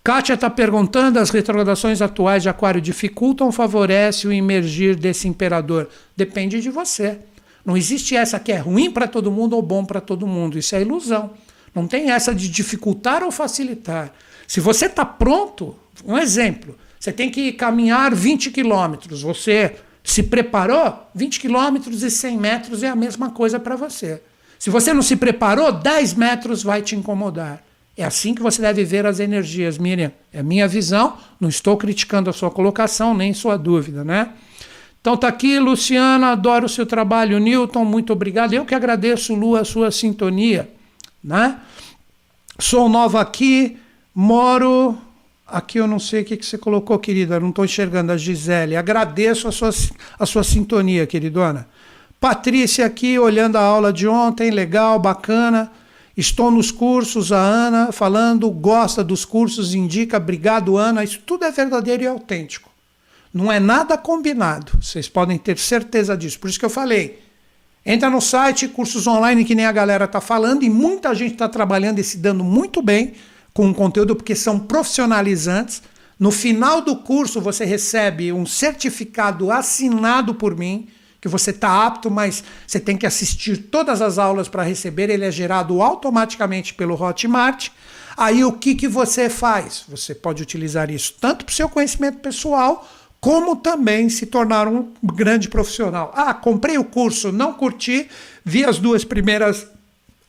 Kátia 0.03 0.35
está 0.35 0.49
perguntando: 0.49 1.18
as 1.18 1.31
retrogradações 1.31 2.01
atuais 2.01 2.43
de 2.43 2.49
Aquário 2.49 2.81
dificultam 2.81 3.47
ou 3.47 3.53
favorecem 3.53 4.31
o 4.31 4.33
emergir 4.33 4.97
desse 4.97 5.29
imperador? 5.29 5.89
Depende 6.16 6.61
de 6.61 6.70
você. 6.70 7.18
Não 7.64 7.76
existe 7.76 8.16
essa 8.16 8.41
que 8.41 8.51
é 8.51 8.57
ruim 8.57 8.91
para 8.91 9.07
todo 9.07 9.31
mundo 9.31 9.55
ou 9.55 9.62
bom 9.62 9.85
para 9.85 10.01
todo 10.01 10.26
mundo. 10.26 10.59
Isso 10.59 10.74
é 10.74 10.81
ilusão. 10.81 11.33
Não 11.75 11.87
tem 11.87 12.11
essa 12.11 12.35
de 12.35 12.49
dificultar 12.49 13.23
ou 13.23 13.31
facilitar. 13.31 14.12
Se 14.47 14.61
você 14.61 14.87
está 14.87 15.05
pronto, 15.05 15.77
um 16.05 16.16
exemplo, 16.16 16.77
você 16.99 17.12
tem 17.12 17.31
que 17.31 17.53
caminhar 17.53 18.14
20 18.14 18.51
quilômetros, 18.51 19.23
você 19.23 19.77
se 20.03 20.23
preparou, 20.23 21.07
20 21.14 21.41
quilômetros 21.41 22.03
e 22.03 22.11
100 22.11 22.39
metros 22.39 22.83
é 22.83 22.89
a 22.89 22.97
mesma 22.97 23.31
coisa 23.31 23.61
para 23.61 23.77
você. 23.77 24.23
Se 24.59 24.71
você 24.71 24.93
não 24.93 25.03
se 25.03 25.16
preparou, 25.16 25.71
10 25.71 26.14
metros 26.14 26.62
vai 26.62 26.83
te 26.83 26.97
incomodar. 26.97 27.62
É 27.97 28.05
assim 28.05 28.35
que 28.35 28.43
você 28.43 28.62
deve 28.62 28.85
ver 28.85 29.07
as 29.07 29.21
energias, 29.21 29.77
Miriam. 29.77 30.12
É 30.33 30.43
minha 30.43 30.66
visão, 30.66 31.16
não 31.41 31.49
estou 31.49 31.77
criticando 31.77 32.31
a 32.31 32.33
sua 32.33 32.51
colocação, 32.51 33.14
nem 33.14 33.35
sua 33.35 33.57
dúvida, 33.57 34.05
né? 34.05 34.31
Então 35.01 35.16
tá 35.16 35.29
aqui, 35.29 35.59
Luciana, 35.59 36.29
adoro 36.29 36.66
o 36.66 36.69
seu 36.69 36.87
trabalho. 36.87 37.39
Newton, 37.39 37.85
muito 37.85 38.12
obrigado. 38.12 38.55
Eu 38.55 38.64
que 38.64 38.75
agradeço, 38.75 39.35
Lu, 39.35 39.57
a 39.57 39.64
sua 39.64 39.91
sintonia 39.91 40.69
né? 41.23 41.59
Sou 42.59 42.89
nova 42.89 43.21
aqui, 43.21 43.79
moro. 44.14 44.99
Aqui 45.47 45.79
eu 45.79 45.87
não 45.87 45.99
sei 45.99 46.23
o 46.23 46.25
que, 46.25 46.37
que 46.37 46.45
você 46.45 46.59
colocou, 46.59 46.99
querida, 46.99 47.41
não 47.41 47.51
estou 47.51 47.64
enxergando 47.64 48.12
a 48.12 48.16
Gisele. 48.16 48.77
Agradeço 48.77 49.49
a 49.49 49.53
sua, 49.53 49.71
a 50.19 50.27
sua 50.27 50.45
sintonia, 50.45 51.07
queridona. 51.07 51.66
Patrícia 52.21 52.85
aqui, 52.85 53.19
olhando 53.19 53.57
a 53.57 53.62
aula 53.62 53.93
de 53.93 54.07
ontem, 54.07 54.51
legal, 54.51 54.99
bacana. 54.99 55.71
Estou 56.16 56.51
nos 56.51 56.73
cursos, 56.73 57.31
a 57.31 57.39
Ana 57.39 57.93
falando, 57.93 58.51
gosta 58.51 59.05
dos 59.05 59.25
cursos, 59.25 59.73
indica, 59.73 60.16
obrigado, 60.16 60.77
Ana. 60.77 61.05
Isso 61.05 61.21
tudo 61.25 61.45
é 61.45 61.51
verdadeiro 61.53 62.03
e 62.03 62.07
autêntico. 62.09 62.69
Não 63.33 63.53
é 63.53 63.61
nada 63.61 63.97
combinado. 63.97 64.73
Vocês 64.83 65.09
podem 65.09 65.39
ter 65.39 65.57
certeza 65.59 66.16
disso. 66.16 66.41
Por 66.41 66.51
isso 66.51 66.59
que 66.59 66.64
eu 66.64 66.71
falei. 66.71 67.28
Entra 67.91 68.11
no 68.11 68.20
site, 68.20 68.68
cursos 68.68 69.07
online, 69.07 69.47
que 69.47 69.55
nem 69.55 69.64
a 69.64 69.72
galera 69.72 70.05
está 70.05 70.20
falando, 70.20 70.62
e 70.62 70.68
muita 70.68 71.14
gente 71.14 71.32
está 71.32 71.49
trabalhando 71.49 71.99
e 71.99 72.05
se 72.05 72.18
dando 72.18 72.45
muito 72.45 72.82
bem 72.82 73.14
com 73.55 73.70
o 73.70 73.74
conteúdo, 73.74 74.14
porque 74.14 74.34
são 74.34 74.59
profissionalizantes. 74.59 75.80
No 76.20 76.30
final 76.30 76.82
do 76.82 76.97
curso, 76.97 77.41
você 77.41 77.64
recebe 77.64 78.30
um 78.30 78.45
certificado 78.45 79.51
assinado 79.51 80.34
por 80.34 80.55
mim, 80.55 80.86
que 81.18 81.28
você 81.28 81.49
está 81.49 81.86
apto, 81.86 82.11
mas 82.11 82.45
você 82.66 82.78
tem 82.78 82.95
que 82.95 83.07
assistir 83.07 83.57
todas 83.57 84.03
as 84.03 84.18
aulas 84.18 84.51
para 84.51 84.62
receber. 84.62 85.09
Ele 85.09 85.24
é 85.24 85.32
gerado 85.32 85.80
automaticamente 85.80 86.74
pelo 86.74 86.95
Hotmart. 86.95 87.70
Aí 88.18 88.45
o 88.45 88.53
que, 88.53 88.74
que 88.74 88.86
você 88.86 89.30
faz? 89.30 89.84
Você 89.89 90.14
pode 90.14 90.43
utilizar 90.43 90.91
isso 90.91 91.14
tanto 91.18 91.43
para 91.43 91.53
o 91.53 91.57
seu 91.57 91.70
conhecimento 91.70 92.18
pessoal, 92.18 92.86
como 93.21 93.57
também 93.57 94.09
se 94.09 94.27
tornar 94.27 94.69
um 94.69 94.93
grande 95.03 95.49
profissional. 95.49 96.12
Ah, 96.14 96.33
comprei 96.33 96.79
o 96.79 96.85
curso, 96.85 97.33
não 97.33 97.53
curti, 97.53 98.09
vi 98.45 98.64
as 98.64 98.79
duas 98.79 99.05
primeiras 99.05 99.66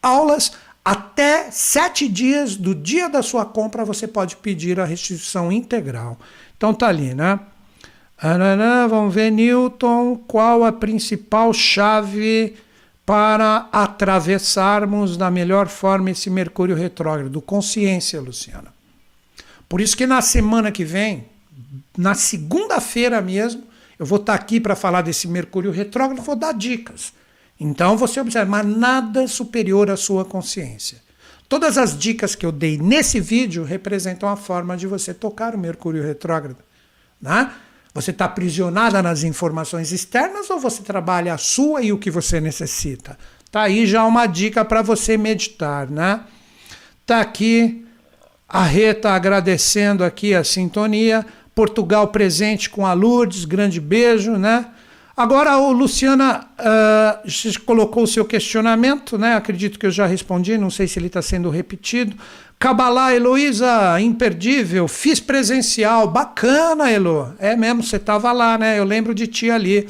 aulas. 0.01 0.51
Até 0.83 1.51
sete 1.51 2.07
dias 2.07 2.55
do 2.55 2.73
dia 2.73 3.09
da 3.09 3.21
sua 3.21 3.45
compra 3.45 3.85
você 3.85 4.07
pode 4.07 4.37
pedir 4.37 4.79
a 4.79 4.85
restituição 4.85 5.51
integral. 5.51 6.17
Então 6.57 6.73
tá 6.73 6.87
ali, 6.87 7.13
né? 7.13 7.39
vamos 8.89 9.13
ver, 9.13 9.31
Newton, 9.31 10.17
qual 10.27 10.63
a 10.63 10.71
principal 10.71 11.53
chave 11.53 12.55
para 13.05 13.69
atravessarmos 13.71 15.15
da 15.15 15.31
melhor 15.31 15.67
forma 15.67 16.11
esse 16.11 16.29
Mercúrio 16.29 16.75
retrógrado? 16.75 17.41
Consciência, 17.41 18.19
Luciana. 18.19 18.73
Por 19.69 19.79
isso 19.79 19.95
que 19.95 20.07
na 20.07 20.21
semana 20.21 20.71
que 20.71 20.83
vem, 20.83 21.25
na 21.97 22.13
segunda-feira 22.13 23.21
mesmo, 23.21 23.63
eu 23.97 24.05
vou 24.05 24.19
estar 24.19 24.33
aqui 24.33 24.59
para 24.59 24.75
falar 24.75 25.01
desse 25.01 25.27
Mercúrio 25.27 25.71
retrógrado, 25.71 26.21
vou 26.21 26.35
dar 26.35 26.53
dicas. 26.53 27.13
Então 27.59 27.97
você 27.97 28.19
observa, 28.21 28.49
mas 28.49 28.65
nada 28.65 29.27
superior 29.27 29.89
à 29.89 29.97
sua 29.97 30.23
consciência. 30.23 31.01
Todas 31.49 31.77
as 31.77 31.97
dicas 31.97 32.35
que 32.35 32.45
eu 32.45 32.51
dei 32.51 32.77
nesse 32.77 33.19
vídeo 33.19 33.63
representam 33.63 34.29
a 34.29 34.37
forma 34.37 34.77
de 34.77 34.87
você 34.87 35.13
tocar 35.13 35.55
o 35.55 35.57
Mercúrio 35.57 36.03
retrógrado. 36.03 36.57
Né? 37.19 37.51
Você 37.93 38.11
está 38.11 38.25
aprisionada 38.25 39.01
nas 39.01 39.23
informações 39.23 39.91
externas 39.91 40.49
ou 40.49 40.59
você 40.59 40.83
trabalha 40.83 41.33
a 41.33 41.37
sua 41.37 41.81
e 41.81 41.91
o 41.91 41.97
que 41.97 42.11
você 42.11 42.39
necessita? 42.39 43.17
Tá 43.51 43.63
aí 43.63 43.87
já 43.87 44.05
uma 44.05 44.27
dica 44.27 44.63
para 44.63 44.83
você 44.83 45.17
meditar, 45.17 45.89
né? 45.89 46.21
Tá 47.03 47.19
aqui 47.19 47.83
a 48.47 48.63
Reta 48.63 49.09
agradecendo 49.11 50.03
aqui 50.03 50.35
a 50.35 50.43
sintonia. 50.43 51.25
Portugal 51.59 52.07
presente 52.07 52.69
com 52.69 52.85
a 52.85 52.93
Lourdes, 52.93 53.43
grande 53.43 53.81
beijo, 53.81 54.37
né? 54.37 54.67
Agora, 55.15 55.57
o 55.57 55.73
Luciana 55.73 56.47
uh, 56.57 57.61
colocou 57.65 58.03
o 58.03 58.07
seu 58.07 58.23
questionamento, 58.23 59.17
né? 59.17 59.35
Acredito 59.35 59.77
que 59.77 59.85
eu 59.85 59.91
já 59.91 60.05
respondi, 60.05 60.57
não 60.57 60.69
sei 60.69 60.87
se 60.87 60.97
ele 60.97 61.07
está 61.07 61.21
sendo 61.21 61.49
repetido. 61.49 62.15
Cabalá, 62.57 63.13
Heloísa, 63.13 63.99
imperdível, 63.99 64.87
fiz 64.87 65.19
presencial, 65.19 66.07
bacana, 66.07 66.89
Elo. 66.89 67.33
É 67.37 67.57
mesmo, 67.57 67.83
você 67.83 67.97
estava 67.97 68.31
lá, 68.31 68.57
né? 68.57 68.79
Eu 68.79 68.85
lembro 68.85 69.13
de 69.13 69.27
ti 69.27 69.51
ali. 69.51 69.85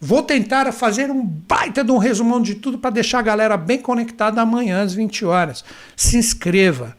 Vou 0.00 0.22
tentar 0.22 0.70
fazer 0.70 1.10
um 1.10 1.26
baita 1.26 1.82
de 1.82 1.90
um 1.90 1.98
resumão 1.98 2.40
de 2.40 2.54
tudo 2.54 2.78
para 2.78 2.90
deixar 2.90 3.18
a 3.18 3.22
galera 3.22 3.56
bem 3.56 3.78
conectada 3.78 4.40
amanhã 4.40 4.82
às 4.82 4.94
20 4.94 5.24
horas. 5.24 5.64
Se 5.96 6.16
inscreva. 6.16 6.96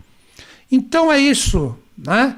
Então 0.70 1.09
é 1.09 1.17
isso, 1.17 1.74
né? 1.97 2.36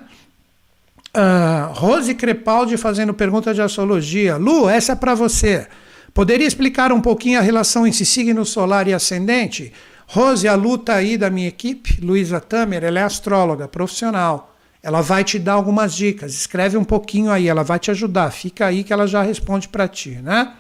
Uh, 1.16 1.74
Rose 1.74 2.16
Crepaldi 2.16 2.78
fazendo 2.78 3.14
pergunta 3.14 3.54
de 3.54 3.62
astrologia. 3.62 4.38
Lu, 4.38 4.70
essa 4.70 4.94
é 4.94 4.96
para 4.96 5.14
você. 5.14 5.68
Poderia 6.14 6.48
explicar 6.48 6.92
um 6.92 7.02
pouquinho 7.02 7.40
a 7.40 7.42
relação 7.42 7.86
entre 7.86 8.06
signo 8.06 8.46
solar 8.46 8.88
e 8.88 8.94
ascendente? 8.94 9.74
Rose, 10.08 10.48
a 10.48 10.56
Lu 10.56 10.78
tá 10.78 10.96
aí 10.96 11.18
da 11.18 11.30
minha 11.30 11.48
equipe, 11.48 12.00
Luísa 12.02 12.40
Tamer, 12.40 12.84
ela 12.84 13.00
é 13.00 13.04
astróloga 13.04 13.68
profissional. 13.68 14.56
Ela 14.84 15.02
vai 15.02 15.24
te 15.24 15.38
dar 15.38 15.54
algumas 15.54 15.94
dicas. 15.94 16.34
Escreve 16.34 16.78
um 16.78 16.84
pouquinho 16.84 17.30
aí, 17.30 17.48
ela 17.48 17.64
vai 17.64 17.78
te 17.78 17.92
ajudar. 17.92 18.32
Fica 18.32 18.66
aí 18.66 18.84
que 18.84 18.92
ela 18.92 19.06
já 19.06 19.22
responde 19.22 19.68
para 19.68 19.88
ti, 19.88 20.20
né? 20.24 20.54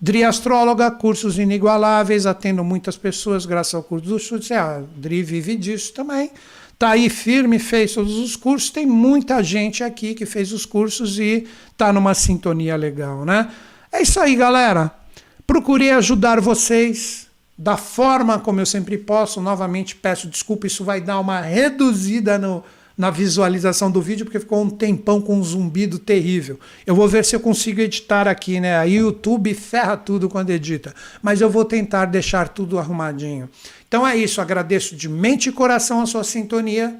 Dri 0.00 0.22
Astróloga, 0.22 0.90
cursos 0.92 1.38
inigualáveis, 1.38 2.24
atendo 2.24 2.62
muitas 2.62 2.96
pessoas 2.96 3.44
graças 3.44 3.74
ao 3.74 3.82
curso 3.82 4.06
do 4.06 4.18
chute. 4.18 4.54
A 4.54 4.80
Dri 4.96 5.22
vive 5.22 5.56
disso 5.56 5.92
também. 5.92 6.30
Está 6.78 6.90
aí 6.90 7.10
firme, 7.10 7.58
fez 7.58 7.94
todos 7.94 8.16
os 8.18 8.36
cursos. 8.36 8.70
Tem 8.70 8.86
muita 8.86 9.42
gente 9.42 9.82
aqui 9.82 10.14
que 10.14 10.24
fez 10.24 10.52
os 10.52 10.64
cursos 10.64 11.18
e 11.18 11.44
está 11.72 11.92
numa 11.92 12.14
sintonia 12.14 12.76
legal, 12.76 13.24
né? 13.24 13.50
É 13.90 14.00
isso 14.00 14.20
aí, 14.20 14.36
galera. 14.36 14.88
Procurei 15.44 15.90
ajudar 15.90 16.40
vocês 16.40 17.26
da 17.58 17.76
forma 17.76 18.38
como 18.38 18.60
eu 18.60 18.66
sempre 18.66 18.96
posso. 18.96 19.40
Novamente 19.40 19.96
peço 19.96 20.28
desculpa, 20.28 20.68
isso 20.68 20.84
vai 20.84 21.00
dar 21.00 21.18
uma 21.18 21.40
reduzida 21.40 22.38
no, 22.38 22.62
na 22.98 23.10
visualização 23.10 23.92
do 23.92 24.02
vídeo, 24.02 24.26
porque 24.26 24.40
ficou 24.40 24.60
um 24.60 24.68
tempão 24.68 25.20
com 25.20 25.36
um 25.36 25.44
zumbido 25.44 26.00
terrível. 26.00 26.58
Eu 26.84 26.96
vou 26.96 27.06
ver 27.06 27.24
se 27.24 27.36
eu 27.36 27.38
consigo 27.38 27.80
editar 27.80 28.26
aqui, 28.26 28.58
né? 28.58 28.76
A 28.76 28.82
YouTube 28.82 29.54
ferra 29.54 29.96
tudo 29.96 30.28
quando 30.28 30.50
edita, 30.50 30.92
mas 31.22 31.40
eu 31.40 31.48
vou 31.48 31.64
tentar 31.64 32.06
deixar 32.06 32.48
tudo 32.48 32.76
arrumadinho. 32.76 33.48
Então 33.86 34.04
é 34.04 34.16
isso, 34.16 34.40
agradeço 34.40 34.96
de 34.96 35.08
mente 35.08 35.48
e 35.48 35.52
coração 35.52 36.00
a 36.00 36.06
sua 36.06 36.24
sintonia. 36.24 36.98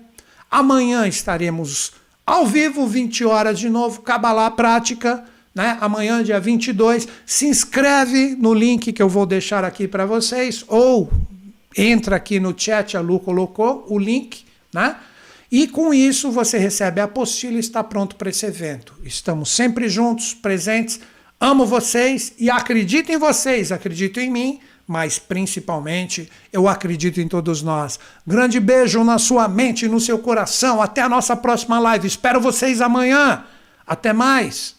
Amanhã 0.49 1.07
estaremos 1.09 1.93
ao 2.25 2.47
vivo, 2.47 2.87
20 2.87 3.25
horas 3.25 3.59
de 3.59 3.69
novo, 3.69 4.03
Cabalá 4.03 4.49
Prática, 4.53 5.25
né? 5.55 5.77
Amanhã, 5.81 6.23
dia 6.23 6.39
22. 6.39 7.09
Se 7.27 7.47
inscreve 7.47 8.37
no 8.39 8.55
link 8.55 8.93
que 8.93 9.03
eu 9.03 9.09
vou 9.09 9.27
deixar 9.27 9.65
aqui 9.65 9.89
para 9.89 10.07
vocês, 10.07 10.65
ou 10.69 11.11
entra 11.77 12.15
aqui 12.15 12.39
no 12.39 12.55
chat, 12.57 12.97
a 12.97 13.01
Lu 13.01 13.19
colocou 13.19 13.85
o 13.89 13.99
link, 13.99 14.45
né? 14.73 14.95
E 15.51 15.67
com 15.67 15.95
isso 15.95 16.31
você 16.31 16.59
recebe 16.59 17.01
a 17.01 17.05
apostila 17.05 17.57
e 17.57 17.61
está 17.61 17.83
pronto 17.83 18.17
para 18.17 18.31
esse 18.31 18.45
evento. 18.45 18.95
Estamos 19.03 19.51
sempre 19.51 19.89
juntos, 19.89 20.35
presentes. 20.35 21.01
Amo 21.41 21.65
vocês 21.65 22.33
e 22.39 22.51
acredito 22.51 23.11
em 23.11 23.17
vocês, 23.17 23.73
acredito 23.73 24.21
em 24.21 24.31
mim 24.31 24.61
mas 24.89 25.19
principalmente 25.19 26.31
eu 26.51 26.67
acredito 26.67 27.21
em 27.21 27.29
todos 27.29 27.61
nós. 27.61 28.01
Grande 28.27 28.59
beijo 28.59 29.05
na 29.05 29.19
sua 29.19 29.47
mente 29.47 29.85
e 29.85 29.89
no 29.89 30.01
seu 30.01 30.19
coração. 30.19 30.81
Até 30.81 31.03
a 31.03 31.09
nossa 31.11 31.37
próxima 31.37 31.79
live. 31.79 32.07
Espero 32.09 32.41
vocês 32.41 32.81
amanhã. 32.81 33.45
Até 33.87 34.15
mais. 34.15 34.78